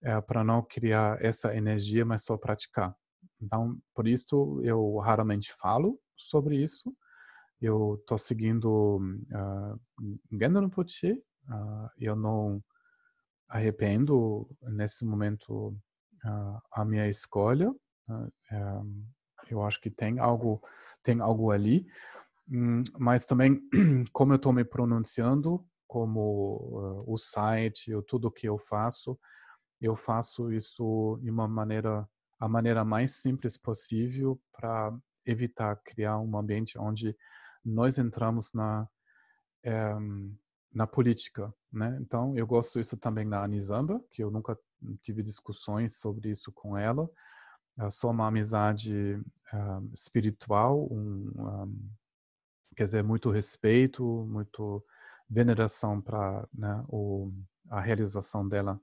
é, 0.02 0.18
para 0.20 0.43
não 0.43 0.62
criar 0.62 1.22
essa 1.22 1.55
energia, 1.55 2.05
mas 2.06 2.24
só 2.24 2.39
praticar. 2.39 2.97
Então, 3.41 3.79
por 3.95 4.07
isso 4.07 4.61
eu 4.62 4.99
raramente 4.99 5.53
falo 5.53 5.99
sobre 6.17 6.62
isso. 6.62 6.95
Eu 7.61 7.97
estou 8.01 8.19
seguindo 8.19 8.99
uh, 8.99 9.81
Gendo 10.31 10.61
Rinpoche. 10.61 11.12
Uh, 11.49 11.89
eu 11.99 12.15
não 12.15 12.62
arrependo 13.49 14.49
nesse 14.62 15.05
momento 15.05 15.77
uh, 16.25 16.61
a 16.73 16.85
minha 16.85 17.09
escolha. 17.09 17.71
Uh, 18.09 18.33
um, 18.53 19.07
eu 19.51 19.62
acho 19.62 19.81
que 19.81 19.91
tem 19.91 20.19
algo, 20.19 20.62
tem 21.03 21.21
algo 21.21 21.51
ali. 21.51 21.87
Hum, 22.49 22.83
mas 22.99 23.27
também, 23.27 23.61
como 24.12 24.33
eu 24.33 24.37
estou 24.37 24.53
me 24.53 24.65
pronunciando, 24.65 25.65
como 25.87 27.05
o 27.07 27.19
site, 27.19 27.93
ou 27.93 28.01
tudo 28.01 28.31
que 28.31 28.49
eu 28.49 28.57
faço, 28.57 29.19
eu 29.81 29.97
faço 29.97 30.53
isso 30.53 31.19
de 31.23 31.31
uma 31.31 31.49
maneira, 31.49 32.09
a 32.41 32.49
maneira 32.49 32.85
mais 32.85 33.17
simples 33.17 33.57
possível 33.59 34.41
para 34.51 34.93
evitar 35.27 35.77
criar 35.77 36.19
um 36.19 36.37
ambiente 36.37 36.79
onde 36.79 37.15
nós 37.62 37.99
entramos 37.99 38.53
na 38.55 38.89
é, 39.62 39.95
na 40.73 40.87
política, 40.87 41.53
né? 41.71 41.99
Então 42.01 42.37
eu 42.37 42.47
gosto 42.47 42.81
isso 42.81 42.97
também 42.97 43.27
na 43.27 43.43
Anizamba, 43.43 44.03
que 44.11 44.23
eu 44.23 44.31
nunca 44.31 44.57
tive 45.03 45.23
discussões 45.23 45.97
sobre 45.99 46.31
isso 46.31 46.51
com 46.53 46.79
ela. 46.79 47.11
É 47.79 47.91
só 47.91 48.11
uma 48.11 48.29
amizade 48.29 49.21
uh, 49.53 49.91
espiritual, 49.93 50.87
um, 50.91 51.33
um, 51.37 51.91
quer 52.77 52.85
dizer, 52.85 53.03
muito 53.03 53.31
respeito, 53.31 54.05
muito 54.29 54.85
veneração 55.29 56.01
para 56.01 56.47
né, 56.53 56.85
a 57.69 57.81
realização 57.81 58.47
dela 58.49 58.81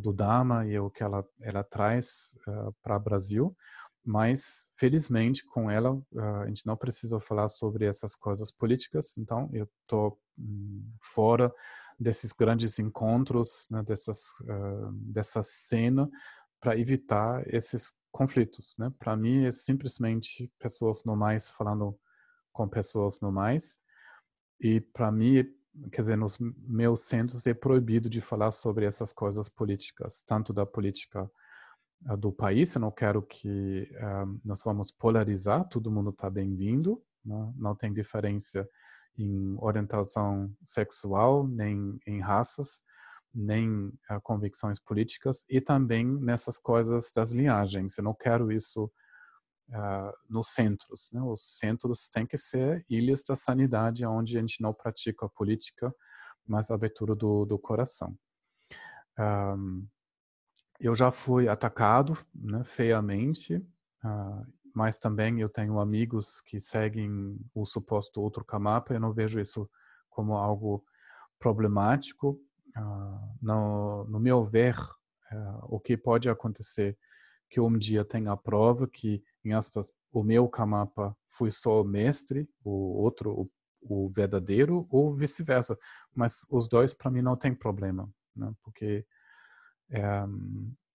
do 0.00 0.12
Dharma 0.12 0.66
e 0.66 0.78
o 0.78 0.90
que 0.90 1.02
ela, 1.02 1.24
ela 1.40 1.64
traz 1.64 2.36
uh, 2.46 2.74
para 2.82 2.96
o 2.96 3.00
Brasil. 3.00 3.56
Mas, 4.04 4.70
felizmente, 4.76 5.44
com 5.44 5.70
ela, 5.70 6.00
a 6.42 6.46
gente 6.46 6.66
não 6.66 6.76
precisa 6.76 7.20
falar 7.20 7.48
sobre 7.48 7.84
essas 7.84 8.16
coisas 8.16 8.50
políticas. 8.50 9.16
Então, 9.18 9.50
eu 9.52 9.68
estou 9.82 10.18
hum, 10.38 10.90
fora 11.02 11.52
desses 11.98 12.32
grandes 12.32 12.78
encontros, 12.78 13.68
né, 13.70 13.82
dessas, 13.82 14.30
uh, 14.40 14.90
dessa 14.92 15.42
cena, 15.42 16.08
para 16.58 16.78
evitar 16.78 17.42
esses 17.52 17.92
conflitos. 18.10 18.74
Né? 18.78 18.90
Para 18.98 19.16
mim, 19.16 19.44
é 19.44 19.52
simplesmente 19.52 20.50
pessoas 20.58 21.04
normais 21.04 21.50
falando 21.50 21.98
com 22.52 22.66
pessoas 22.66 23.20
normais. 23.20 23.80
E 24.58 24.80
para 24.80 25.12
mim, 25.12 25.44
quer 25.90 26.00
dizer, 26.00 26.16
nos 26.16 26.38
meus 26.38 27.04
centros 27.04 27.46
é 27.46 27.54
proibido 27.54 28.08
de 28.08 28.20
falar 28.20 28.50
sobre 28.50 28.84
essas 28.84 29.12
coisas 29.12 29.48
políticas, 29.48 30.22
tanto 30.26 30.52
da 30.52 30.66
política 30.66 31.30
uh, 32.08 32.16
do 32.16 32.32
país. 32.32 32.74
Eu 32.74 32.80
não 32.80 32.90
quero 32.90 33.22
que 33.22 33.90
uh, 33.94 34.40
nós 34.44 34.62
vamos 34.62 34.90
polarizar. 34.90 35.68
Todo 35.68 35.90
mundo 35.90 36.10
está 36.10 36.28
bem-vindo. 36.28 37.02
Né? 37.24 37.52
Não 37.56 37.74
tem 37.74 37.92
diferença 37.92 38.68
em 39.16 39.56
orientação 39.58 40.52
sexual, 40.64 41.46
nem 41.46 41.98
em 42.06 42.20
raças, 42.20 42.82
nem 43.34 43.86
uh, 43.86 44.20
convicções 44.22 44.78
políticas 44.78 45.44
e 45.48 45.60
também 45.60 46.04
nessas 46.04 46.58
coisas 46.58 47.12
das 47.14 47.32
linhagens. 47.32 47.96
Eu 47.96 48.04
não 48.04 48.14
quero 48.14 48.50
isso 48.50 48.90
uh, 49.70 50.12
nos 50.28 50.48
centros. 50.48 51.10
Né? 51.12 51.22
Os 51.22 51.42
centros 51.58 52.08
têm 52.08 52.26
que 52.26 52.36
ser 52.36 52.84
ilhas 52.88 53.22
da 53.22 53.36
sanidade, 53.36 54.04
onde 54.04 54.36
a 54.36 54.40
gente 54.40 54.60
não 54.60 54.74
pratica 54.74 55.28
política, 55.28 55.94
mas 56.46 56.70
a 56.70 56.74
abertura 56.74 57.14
do, 57.14 57.44
do 57.44 57.58
coração. 57.58 58.16
Um, 59.18 59.86
eu 60.80 60.94
já 60.94 61.10
fui 61.10 61.48
atacado 61.48 62.16
né, 62.34 62.64
feiamente, 62.64 63.56
uh, 63.56 64.46
mas 64.74 64.98
também 64.98 65.40
eu 65.40 65.48
tenho 65.48 65.78
amigos 65.78 66.40
que 66.40 66.58
seguem 66.58 67.38
o 67.54 67.64
suposto 67.64 68.20
outro 68.20 68.44
Kamapa. 68.44 68.94
Eu 68.94 69.00
não 69.00 69.12
vejo 69.12 69.38
isso 69.40 69.68
como 70.08 70.34
algo 70.34 70.84
problemático. 71.38 72.40
Uh, 72.76 73.36
no, 73.42 74.04
no, 74.04 74.20
meu 74.20 74.44
ver, 74.44 74.78
uh, 75.32 75.66
o 75.68 75.78
que 75.78 75.96
pode 75.96 76.30
acontecer 76.30 76.96
que 77.48 77.60
um 77.60 77.76
dia 77.76 78.04
tenha 78.04 78.32
a 78.32 78.36
prova 78.36 78.86
que, 78.86 79.22
em 79.44 79.52
aspas, 79.52 79.90
o 80.12 80.22
meu 80.22 80.48
Kamapa 80.48 81.16
foi 81.28 81.50
só 81.50 81.82
o 81.82 81.84
mestre, 81.84 82.48
o 82.62 82.70
outro, 83.02 83.32
o, 83.32 83.50
o 83.82 84.10
verdadeiro, 84.10 84.86
ou 84.90 85.14
vice-versa. 85.14 85.78
Mas 86.14 86.44
os 86.50 86.68
dois, 86.68 86.92
para 86.92 87.10
mim, 87.10 87.22
não 87.22 87.36
tem 87.36 87.54
problema, 87.54 88.08
né? 88.36 88.52
porque 88.62 89.06
é, 89.90 90.24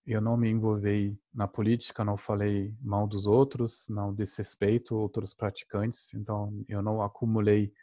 eu 0.06 0.22
não 0.22 0.38
me 0.38 0.50
envolvi 0.50 1.20
na 1.34 1.48
política, 1.48 2.06
não 2.06 2.16
falei 2.16 2.76
mal 2.80 3.08
dos 3.08 3.26
outros, 3.26 3.88
não 3.90 4.14
desrespeito 4.14 4.96
outros 4.96 5.34
praticantes, 5.34 6.14
então 6.14 6.64
eu 6.68 6.82
não 6.82 7.02
acumulei 7.02 7.74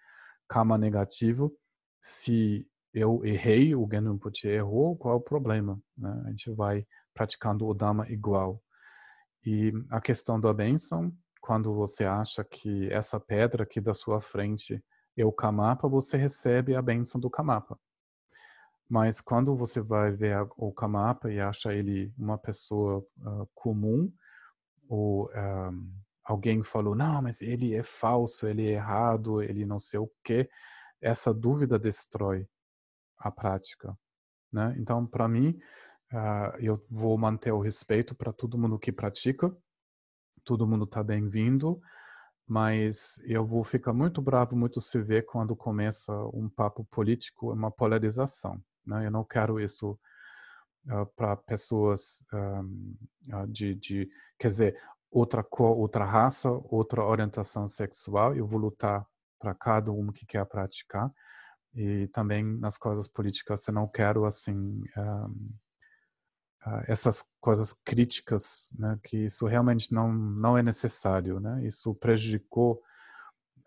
karma 0.49 0.79
negativo. 0.79 1.53
Se 2.01 2.67
eu 2.95 3.25
errei, 3.25 3.75
o 3.75 3.89
Genrin 3.91 4.19
Puti 4.19 4.47
errou, 4.47 4.97
qual 4.97 5.15
é 5.15 5.17
o 5.17 5.21
problema? 5.21 5.81
Né? 5.97 6.23
A 6.27 6.31
gente 6.31 6.51
vai 6.53 6.87
praticando 7.13 7.67
o 7.67 7.75
Dhamma 7.75 8.09
igual. 8.11 8.63
E 9.45 9.73
a 9.91 10.01
questão 10.01 10.41
da 10.41 10.53
bênção, 10.53 11.13
quando 11.41 11.75
você 11.75 12.05
acha 12.05 12.45
que 12.45 12.89
essa 12.93 13.19
pedra 13.19 13.65
aqui 13.65 13.81
da 13.81 13.95
sua 13.95 14.21
frente 14.21 14.83
é 15.17 15.25
o 15.25 15.33
Kamapa, 15.33 15.89
você 15.89 16.17
recebe 16.17 16.75
a 16.77 16.83
bênção 16.83 17.21
do 17.21 17.29
Kamapa. 17.29 17.79
Mas 18.89 19.21
quando 19.21 19.57
você 19.57 19.81
vai 19.81 20.13
ver 20.13 20.47
o 20.57 20.73
Kamapa 20.73 21.33
e 21.33 21.41
acha 21.41 21.73
ele 21.73 22.13
uma 22.17 22.39
pessoa 22.39 22.99
uh, 23.19 23.49
comum, 23.55 24.13
ou 24.89 25.31
um, 25.35 25.93
alguém 26.23 26.63
falou, 26.63 26.95
não, 26.95 27.23
mas 27.23 27.41
ele 27.41 27.75
é 27.75 27.83
falso, 27.83 28.47
ele 28.47 28.67
é 28.69 28.73
errado, 28.73 29.43
ele 29.43 29.65
não 29.65 29.79
sei 29.79 29.99
o 29.99 30.11
quê, 30.23 30.49
essa 31.01 31.35
dúvida 31.35 31.79
destrói 31.79 32.47
a 33.19 33.31
prática. 33.31 33.97
Né? 34.53 34.75
Então, 34.79 35.07
para 35.07 35.27
mim, 35.27 35.59
uh, 36.13 36.57
eu 36.59 36.85
vou 36.91 37.17
manter 37.17 37.53
o 37.53 37.61
respeito 37.61 38.15
para 38.15 38.33
todo 38.33 38.59
mundo 38.59 38.79
que 38.79 38.93
pratica, 38.93 39.55
todo 40.45 40.67
mundo 40.67 40.85
está 40.85 41.03
bem-vindo, 41.03 41.81
mas 42.47 43.23
eu 43.25 43.47
vou 43.47 43.65
ficar 43.65 43.93
muito 43.93 44.21
bravo, 44.21 44.57
muito 44.57 44.81
se 44.81 45.01
ver 45.01 45.25
quando 45.25 45.57
começa 45.57 46.13
um 46.35 46.49
papo 46.49 46.85
político, 46.85 47.53
uma 47.53 47.71
polarização. 47.71 48.61
Né? 48.85 49.07
Eu 49.07 49.11
não 49.11 49.25
quero 49.25 49.61
isso 49.61 49.99
uh, 50.87 51.07
para 51.17 51.37
pessoas 51.37 52.25
um, 52.33 52.97
uh, 53.33 53.47
de, 53.47 53.75
de, 53.75 54.09
quer 54.39 54.49
dizer, 54.49 54.83
outra 55.11 55.43
cor, 55.43 55.77
outra 55.77 56.05
raça, 56.05 56.51
outra 56.51 57.05
orientação 57.05 57.67
sexual. 57.69 58.35
Eu 58.35 58.47
vou 58.47 58.61
lutar 58.61 59.07
para 59.39 59.55
cada 59.55 59.93
um 59.93 60.13
que 60.13 60.27
quer 60.27 60.45
praticar. 60.47 61.13
E 61.75 62.07
também 62.09 62.45
nas 62.45 62.77
coisas 62.77 63.09
políticas 63.09 63.67
eu 63.67 63.73
não 63.73 63.89
quero 63.89 64.27
assim 64.27 64.83
um, 64.97 65.55
uh, 66.67 66.83
essas 66.87 67.25
coisas 67.41 67.73
críticas, 67.73 68.75
né? 68.79 68.99
Que 69.05 69.25
isso 69.25 69.47
realmente 69.47 69.93
não 69.93 70.13
não 70.13 70.57
é 70.57 70.63
necessário, 70.63 71.41
né? 71.41 71.65
Isso 71.67 71.95
prejudicou 71.95 72.83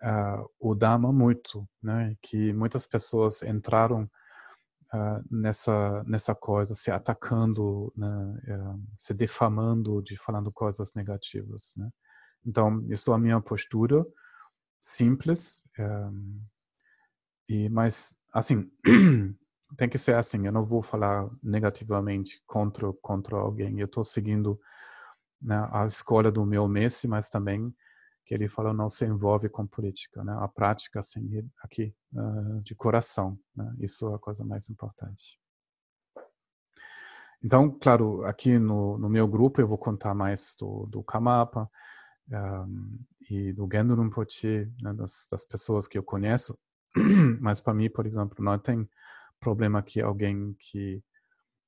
uh, 0.01 0.49
o 0.59 0.76
Dharma 0.76 1.11
muito, 1.11 1.67
né? 1.81 2.15
Que 2.22 2.53
muitas 2.53 2.85
pessoas 2.85 3.41
entraram 3.43 4.09
uh, 4.93 5.23
nessa 5.30 6.03
nessa 6.05 6.35
coisa, 6.35 6.73
se 6.76 6.91
atacando, 6.91 7.93
né? 7.95 8.07
Uh, 8.57 8.84
se 8.97 9.13
defamando, 9.13 10.01
de 10.01 10.17
falando 10.17 10.51
coisas 10.51 10.93
negativas, 10.93 11.73
né? 11.77 11.89
Então, 12.45 12.85
isso 12.89 13.11
é 13.11 13.15
a 13.15 13.17
minha 13.17 13.41
postura 13.41 14.05
simples, 14.80 15.63
um, 15.80 16.41
e 17.49 17.69
mas 17.69 18.19
assim 18.31 18.72
tem 19.77 19.89
que 19.89 19.97
ser 19.97 20.15
assim. 20.15 20.45
Eu 20.45 20.51
não 20.51 20.65
vou 20.65 20.81
falar 20.81 21.29
negativamente 21.41 22.41
contra 22.45 22.91
contra 23.01 23.37
alguém. 23.37 23.79
Eu 23.79 23.85
estou 23.85 24.03
seguindo 24.03 24.59
né, 25.41 25.67
a 25.71 25.85
escolha 25.85 26.31
do 26.31 26.45
meu 26.45 26.67
Messi, 26.67 27.07
mas 27.07 27.29
também 27.29 27.73
que 28.25 28.33
ele 28.33 28.47
falou 28.47 28.73
não 28.73 28.89
se 28.89 29.05
envolve 29.05 29.49
com 29.49 29.67
política, 29.67 30.23
né? 30.23 30.35
A 30.39 30.47
prática 30.47 30.99
assim 30.99 31.47
aqui 31.63 31.93
uh, 32.13 32.61
de 32.61 32.73
coração, 32.73 33.37
né? 33.55 33.75
Isso 33.79 34.11
é 34.11 34.15
a 34.15 34.19
coisa 34.19 34.43
mais 34.43 34.69
importante. 34.69 35.39
Então, 37.43 37.69
claro, 37.69 38.25
aqui 38.25 38.57
no, 38.57 38.97
no 38.97 39.07
meu 39.07 39.27
grupo 39.27 39.61
eu 39.61 39.67
vou 39.67 39.77
contar 39.77 40.15
mais 40.15 40.55
do, 40.59 40.87
do 40.87 41.03
Kamapa 41.03 41.69
um, 42.31 42.99
e 43.29 43.53
do 43.53 43.69
Gendo 43.71 43.93
Rinpoche, 43.93 44.67
né, 44.81 44.91
das, 44.93 45.27
das 45.29 45.45
pessoas 45.45 45.87
que 45.87 45.95
eu 45.95 46.01
conheço. 46.01 46.57
Mas 47.39 47.59
para 47.59 47.75
mim, 47.75 47.87
por 47.87 48.07
exemplo, 48.07 48.43
não 48.43 48.57
tem 48.57 48.89
problema 49.45 49.84
que 49.84 50.01
alguém 50.01 50.55
que 50.59 51.03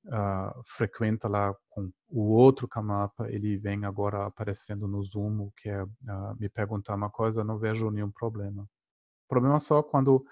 uh, 0.06 0.64
frequenta 0.66 1.28
lá 1.28 1.56
com 1.70 1.92
o 2.10 2.32
outro 2.32 2.68
Kamapa, 2.68 3.30
ele 3.30 3.56
vem 3.56 3.86
agora 3.86 4.26
aparecendo 4.26 4.88
no 4.88 5.04
Zoom, 5.04 5.52
que 5.56 5.70
é 5.70 5.84
uh, 5.84 6.36
me 6.40 6.50
perguntar 6.50 6.96
uma 6.96 7.12
coisa, 7.12 7.44
não 7.44 7.60
vejo 7.60 7.92
nenhum 7.92 8.10
problema. 8.10 8.68
Problema 9.30 9.60
só 9.60 9.84
quando 9.84 10.26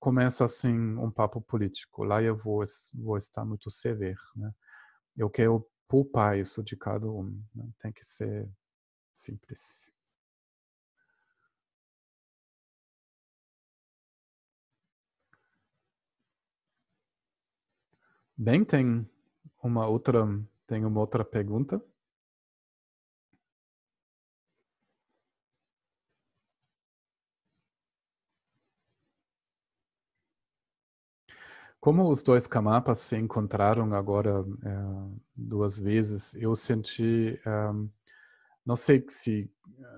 começa 0.00 0.46
assim 0.46 0.72
um 0.96 1.10
papo 1.10 1.42
político. 1.42 2.04
Lá 2.04 2.22
eu 2.22 2.34
vou, 2.34 2.64
vou 2.94 3.18
estar 3.18 3.44
muito 3.44 3.70
severo, 3.70 4.22
né? 4.34 4.50
Eu 5.14 5.28
quero 5.28 5.68
poupar 5.86 6.38
isso 6.38 6.62
de 6.62 6.74
cada 6.74 7.06
um. 7.06 7.38
Né? 7.54 7.68
Tem 7.80 7.92
que 7.92 8.04
ser 8.04 8.48
simples. 9.12 9.90
Bem, 18.40 18.64
tem 18.64 19.04
uma 19.60 19.88
outra, 19.88 20.24
tem 20.64 20.84
uma 20.84 21.00
outra 21.00 21.24
pergunta. 21.24 21.82
Como 31.80 32.08
os 32.08 32.22
dois 32.22 32.46
camapas 32.46 33.00
se 33.00 33.16
encontraram 33.16 33.92
agora 33.94 34.44
é, 34.64 35.16
duas 35.34 35.78
vezes, 35.78 36.34
eu 36.36 36.54
senti, 36.54 37.40
um, 37.46 37.88
não 38.64 38.76
sei 38.76 39.04
se 39.08 39.50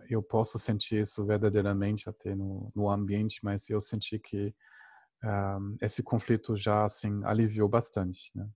eu 0.08 0.22
posso 0.22 0.58
sentir 0.58 1.02
isso 1.02 1.24
verdadeiramente 1.26 2.08
até 2.08 2.34
no, 2.34 2.72
no 2.74 2.88
ambiente, 2.90 3.40
mas 3.42 3.68
eu 3.70 3.80
senti 3.80 4.18
que 4.18 4.54
um, 5.24 5.76
esse 5.80 6.02
conflito 6.02 6.56
já 6.56 6.84
assim 6.84 7.22
aliviou 7.24 7.68
bastante, 7.68 8.30
né? 8.34 8.48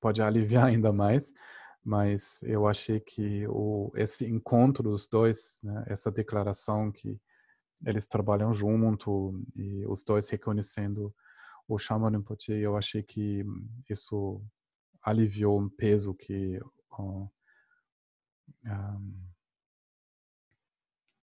Pode 0.00 0.22
aliviar 0.22 0.66
ainda 0.68 0.92
mais, 0.92 1.32
mas 1.84 2.42
eu 2.42 2.66
achei 2.66 3.00
que 3.00 3.46
o, 3.48 3.92
esse 3.96 4.26
encontro 4.26 4.82
dos 4.90 5.06
dois, 5.06 5.60
né, 5.62 5.84
essa 5.86 6.10
declaração 6.10 6.90
que 6.90 7.20
eles 7.84 8.06
trabalham 8.06 8.52
junto 8.54 9.42
e 9.54 9.84
os 9.86 10.02
dois 10.04 10.28
reconhecendo 10.30 11.14
o 11.68 11.78
Shaman 11.78 12.10
Rinpoche, 12.10 12.52
eu 12.52 12.76
achei 12.76 13.02
que 13.02 13.44
isso 13.88 14.42
aliviou 15.02 15.60
um 15.60 15.68
peso 15.68 16.14
que 16.14 16.60
um, 16.98 17.28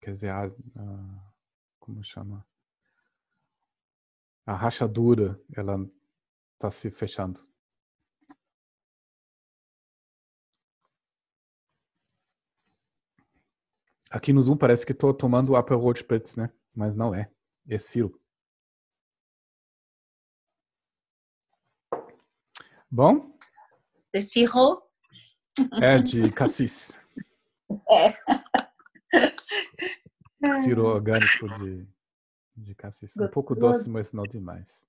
quer 0.01 0.13
dizer, 0.13 0.31
a, 0.31 0.51
como 1.79 2.03
chama? 2.05 2.45
A 4.51 4.55
rachadura 4.57 5.41
ela 5.57 5.77
está 6.55 6.73
se 6.73 6.91
fechando. 6.91 7.39
Aqui 14.11 14.33
no 14.33 14.41
Zoom 14.41 14.57
parece 14.57 14.85
que 14.85 14.91
estou 14.91 15.15
tomando 15.15 15.55
Aperol 15.55 15.93
Spritz, 15.93 16.35
né? 16.35 16.53
Mas 16.75 16.97
não 16.97 17.15
é. 17.15 17.31
É 17.69 17.79
Ciro. 17.79 18.21
Bom? 22.91 23.33
De 24.13 24.21
Ciro? 24.21 24.83
É, 25.81 25.99
de 25.99 26.33
cassis. 26.33 26.99
É. 30.43 30.61
Ciro 30.63 30.87
orgânico 30.87 31.47
de 31.59 31.87
de 32.63 32.75
cassis. 32.75 33.17
Um 33.17 33.29
pouco 33.29 33.55
doce, 33.55 33.89
mas 33.89 34.13
não 34.13 34.25
demais. 34.25 34.87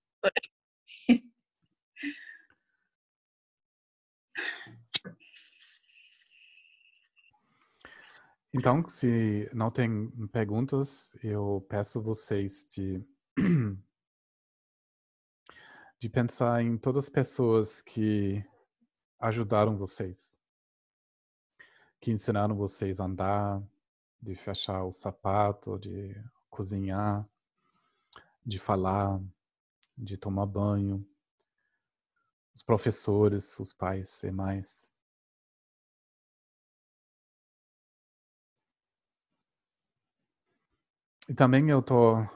Então, 8.53 8.85
se 8.87 9.49
não 9.53 9.71
tem 9.71 10.09
perguntas, 10.27 11.15
eu 11.23 11.65
peço 11.69 12.01
vocês 12.01 12.67
de 12.69 13.01
de 15.99 16.09
pensar 16.09 16.61
em 16.61 16.77
todas 16.77 17.05
as 17.05 17.09
pessoas 17.09 17.81
que 17.81 18.43
ajudaram 19.19 19.77
vocês, 19.77 20.37
que 22.01 22.11
ensinaram 22.11 22.55
vocês 22.55 22.99
a 22.99 23.05
andar, 23.05 23.63
de 24.21 24.35
fechar 24.35 24.83
o 24.83 24.91
sapato, 24.91 25.79
de 25.79 26.13
cozinhar, 26.49 27.25
de 28.45 28.59
falar, 28.59 29.21
de 29.97 30.17
tomar 30.17 30.45
banho, 30.45 31.05
os 32.53 32.63
professores, 32.63 33.59
os 33.59 33.73
pais 33.73 34.23
e 34.23 34.31
mais. 34.31 34.91
E 41.29 41.33
também 41.33 41.69
eu 41.69 41.79
estou 41.79 42.29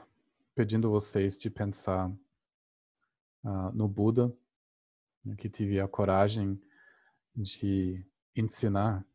pedindo 0.54 0.90
vocês 0.90 1.36
de 1.36 1.50
pensar 1.50 2.08
uh, 3.44 3.70
no 3.74 3.86
Buda, 3.86 4.34
né, 5.22 5.36
que 5.36 5.50
tive 5.50 5.78
a 5.80 5.86
coragem 5.86 6.58
de 7.34 8.02
ensinar 8.34 9.06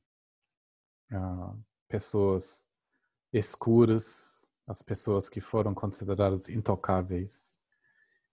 uh, 1.12 1.60
pessoas 1.88 2.70
escuras, 3.34 4.41
as 4.72 4.81
pessoas 4.81 5.27
que 5.27 5.41
foram 5.41 5.73
consideradas 5.73 6.48
intocáveis, 6.48 7.53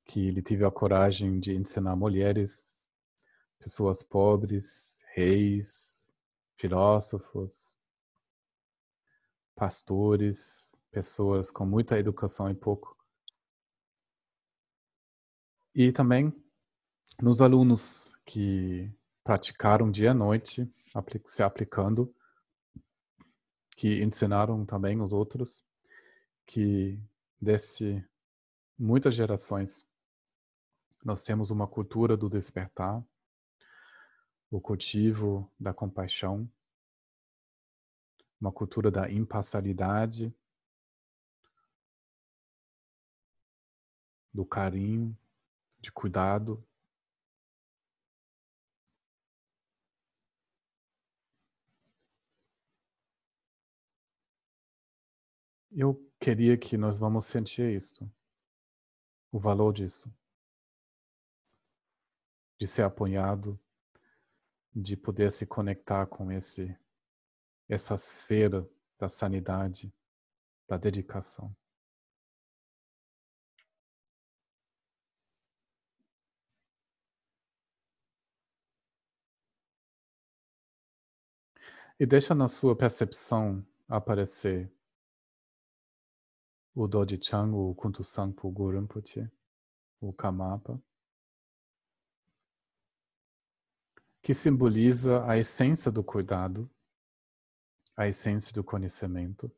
que 0.04 0.28
ele 0.28 0.40
teve 0.40 0.64
a 0.64 0.70
coragem 0.70 1.40
de 1.40 1.52
ensinar 1.52 1.96
mulheres, 1.96 2.78
pessoas 3.58 4.04
pobres, 4.04 5.02
reis, 5.14 6.06
filósofos, 6.56 7.76
pastores, 9.56 10.76
pessoas 10.92 11.50
com 11.50 11.66
muita 11.66 11.98
educação 11.98 12.48
e 12.48 12.54
pouco. 12.54 12.96
E 15.74 15.90
também 15.90 16.32
nos 17.20 17.42
alunos 17.42 18.16
que 18.24 18.88
praticaram 19.24 19.90
dia 19.90 20.10
e 20.10 20.14
noite, 20.14 20.72
se 21.24 21.42
aplicando, 21.42 22.14
que 23.76 24.00
ensinaram 24.04 24.64
também 24.64 25.00
os 25.00 25.12
outros 25.12 25.67
que 26.48 26.98
desde 27.38 28.02
muitas 28.78 29.14
gerações 29.14 29.86
nós 31.04 31.22
temos 31.22 31.50
uma 31.50 31.68
cultura 31.68 32.16
do 32.16 32.26
despertar, 32.26 33.04
o 34.50 34.58
cultivo 34.58 35.52
da 35.60 35.74
compaixão, 35.74 36.50
uma 38.40 38.50
cultura 38.50 38.90
da 38.90 39.10
imparcialidade, 39.12 40.34
do 44.32 44.46
carinho, 44.46 45.14
de 45.78 45.92
cuidado. 45.92 46.66
Eu 55.70 56.07
queria 56.20 56.56
que 56.56 56.76
nós 56.76 56.98
vamos 56.98 57.26
sentir 57.26 57.74
isto, 57.74 58.10
o 59.30 59.38
valor 59.38 59.72
disso, 59.72 60.12
de 62.58 62.66
ser 62.66 62.82
apoiado, 62.82 63.58
de 64.74 64.96
poder 64.96 65.30
se 65.30 65.46
conectar 65.46 66.06
com 66.06 66.30
esse 66.32 66.76
essa 67.68 67.94
esfera 67.94 68.66
da 68.98 69.08
sanidade, 69.08 69.92
da 70.66 70.78
dedicação. 70.78 71.54
E 82.00 82.06
deixa 82.06 82.34
na 82.34 82.48
sua 82.48 82.76
percepção 82.76 83.66
aparecer 83.88 84.72
o 86.80 86.86
Doji 86.86 87.18
Chang, 87.20 87.52
o 87.52 87.74
Kuntu 87.74 88.04
Sangpo 88.04 88.48
Gurinpoche, 88.52 89.28
o 90.00 90.12
Kamapa, 90.12 90.80
que 94.22 94.32
simboliza 94.32 95.26
a 95.26 95.36
essência 95.36 95.90
do 95.90 96.04
cuidado, 96.04 96.70
a 97.96 98.06
essência 98.06 98.52
do 98.52 98.62
conhecimento. 98.62 99.50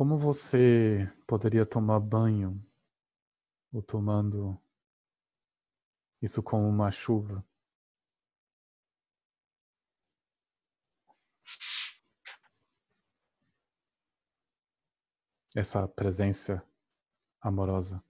Como 0.00 0.16
você 0.16 1.12
poderia 1.26 1.66
tomar 1.66 2.00
banho 2.00 2.58
ou 3.70 3.82
tomando 3.82 4.58
isso 6.22 6.42
como 6.42 6.66
uma 6.66 6.90
chuva? 6.90 7.44
Essa 15.54 15.86
presença 15.86 16.66
amorosa. 17.38 18.02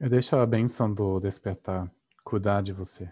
E 0.00 0.08
deixa 0.08 0.40
a 0.40 0.46
bênção 0.46 0.94
do 0.94 1.18
despertar 1.18 1.90
cuidar 2.22 2.62
de 2.62 2.72
você. 2.72 3.10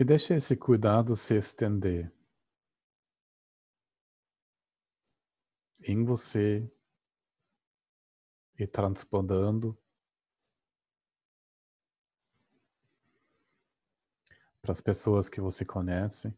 E 0.00 0.04
deixe 0.04 0.32
esse 0.32 0.56
cuidado 0.56 1.14
se 1.14 1.36
estender 1.36 2.10
em 5.82 6.02
você 6.02 6.66
e 8.58 8.66
transbordando 8.66 9.76
para 14.62 14.72
as 14.72 14.80
pessoas 14.80 15.28
que 15.28 15.38
você 15.38 15.66
conhece. 15.66 16.34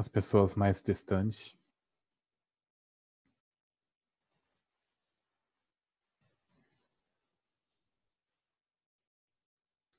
As 0.00 0.08
pessoas 0.08 0.54
mais 0.54 0.80
distantes. 0.80 1.54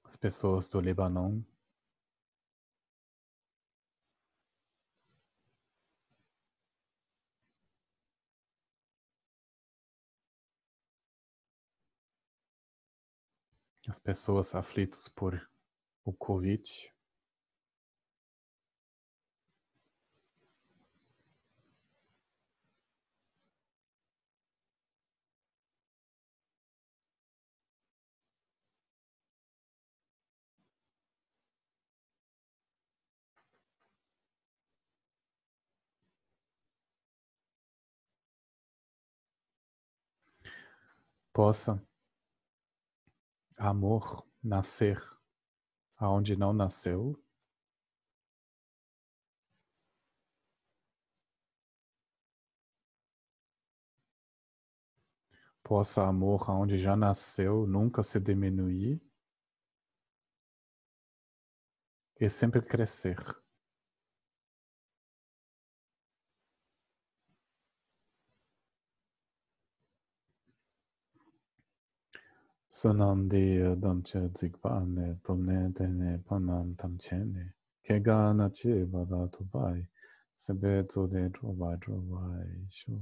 As 0.03 0.17
pessoas 0.17 0.67
do 0.69 0.81
Líbano. 0.81 1.45
As 13.87 13.99
pessoas 13.99 14.55
aflitas 14.55 15.07
por 15.07 15.47
o 16.03 16.11
Covid. 16.11 16.91
Possa 41.33 41.81
amor 43.57 44.25
nascer 44.43 45.01
aonde 45.97 46.35
não 46.35 46.53
nasceu. 46.53 47.17
Possa 55.63 56.07
amor 56.07 56.49
aonde 56.51 56.77
já 56.77 56.95
nasceu 56.95 57.65
nunca 57.65 58.03
se 58.03 58.19
diminuir 58.19 59.01
e 62.19 62.29
sempre 62.29 62.61
crescer. 62.61 63.40
Sunandia 72.71 73.75
damche 73.75 74.31
zigbane 74.33 75.19
tomne 75.23 75.73
tene 75.73 76.19
panam 76.27 76.75
tamchene. 76.77 77.53
Kega 77.85 78.33
nachi 78.33 78.85
bada 78.85 79.27
tubai. 79.29 79.85
Sebeto 80.35 81.07
de 81.11 81.29
drobai 81.29 81.77
drobai 81.79 82.65
shu. 82.69 83.01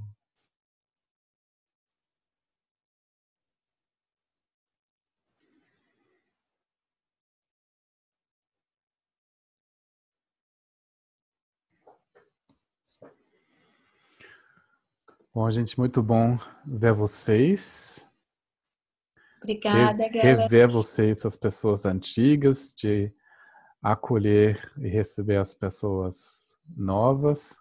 Bom, 15.33 15.51
gente, 15.51 15.77
muito 15.79 16.03
bom 16.03 16.37
ver 16.65 16.93
vocês. 16.93 18.05
Obrigada, 19.41 20.03
Re- 20.03 20.09
galera. 20.09 20.41
Rever 20.43 20.69
vocês, 20.69 21.25
as 21.25 21.35
pessoas 21.35 21.85
antigas, 21.85 22.73
de 22.75 23.11
acolher 23.81 24.71
e 24.77 24.87
receber 24.87 25.37
as 25.37 25.53
pessoas 25.53 26.55
novas. 26.75 27.57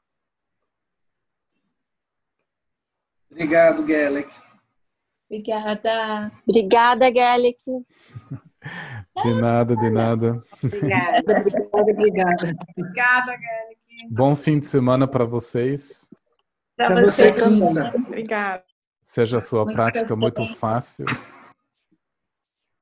Obrigado, 3.30 3.86
Gelec. 3.86 4.28
Obrigada. 5.30 6.32
Obrigada, 6.46 7.06
Gelic. 7.06 7.58
De 9.22 9.34
nada, 9.40 9.76
de 9.76 9.88
nada. 9.88 10.42
Obrigada. 10.62 11.18
Obrigada, 11.20 11.92
obrigada. 11.92 12.56
Obrigada, 12.76 13.32
Gelec. 13.32 13.78
Bom 14.10 14.34
fim 14.36 14.58
de 14.58 14.66
semana 14.66 15.06
para 15.06 15.24
vocês. 15.24 16.08
Para 16.76 17.00
você 17.00 17.32
você, 17.32 17.32
também. 17.32 17.70
Obrigada. 17.94 18.64
Seja 19.02 19.38
a 19.38 19.40
sua 19.40 19.64
Muito 19.64 19.74
prática 19.74 20.16
muito 20.16 20.46
fácil. 20.56 21.06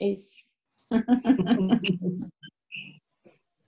Isso. 0.01 0.45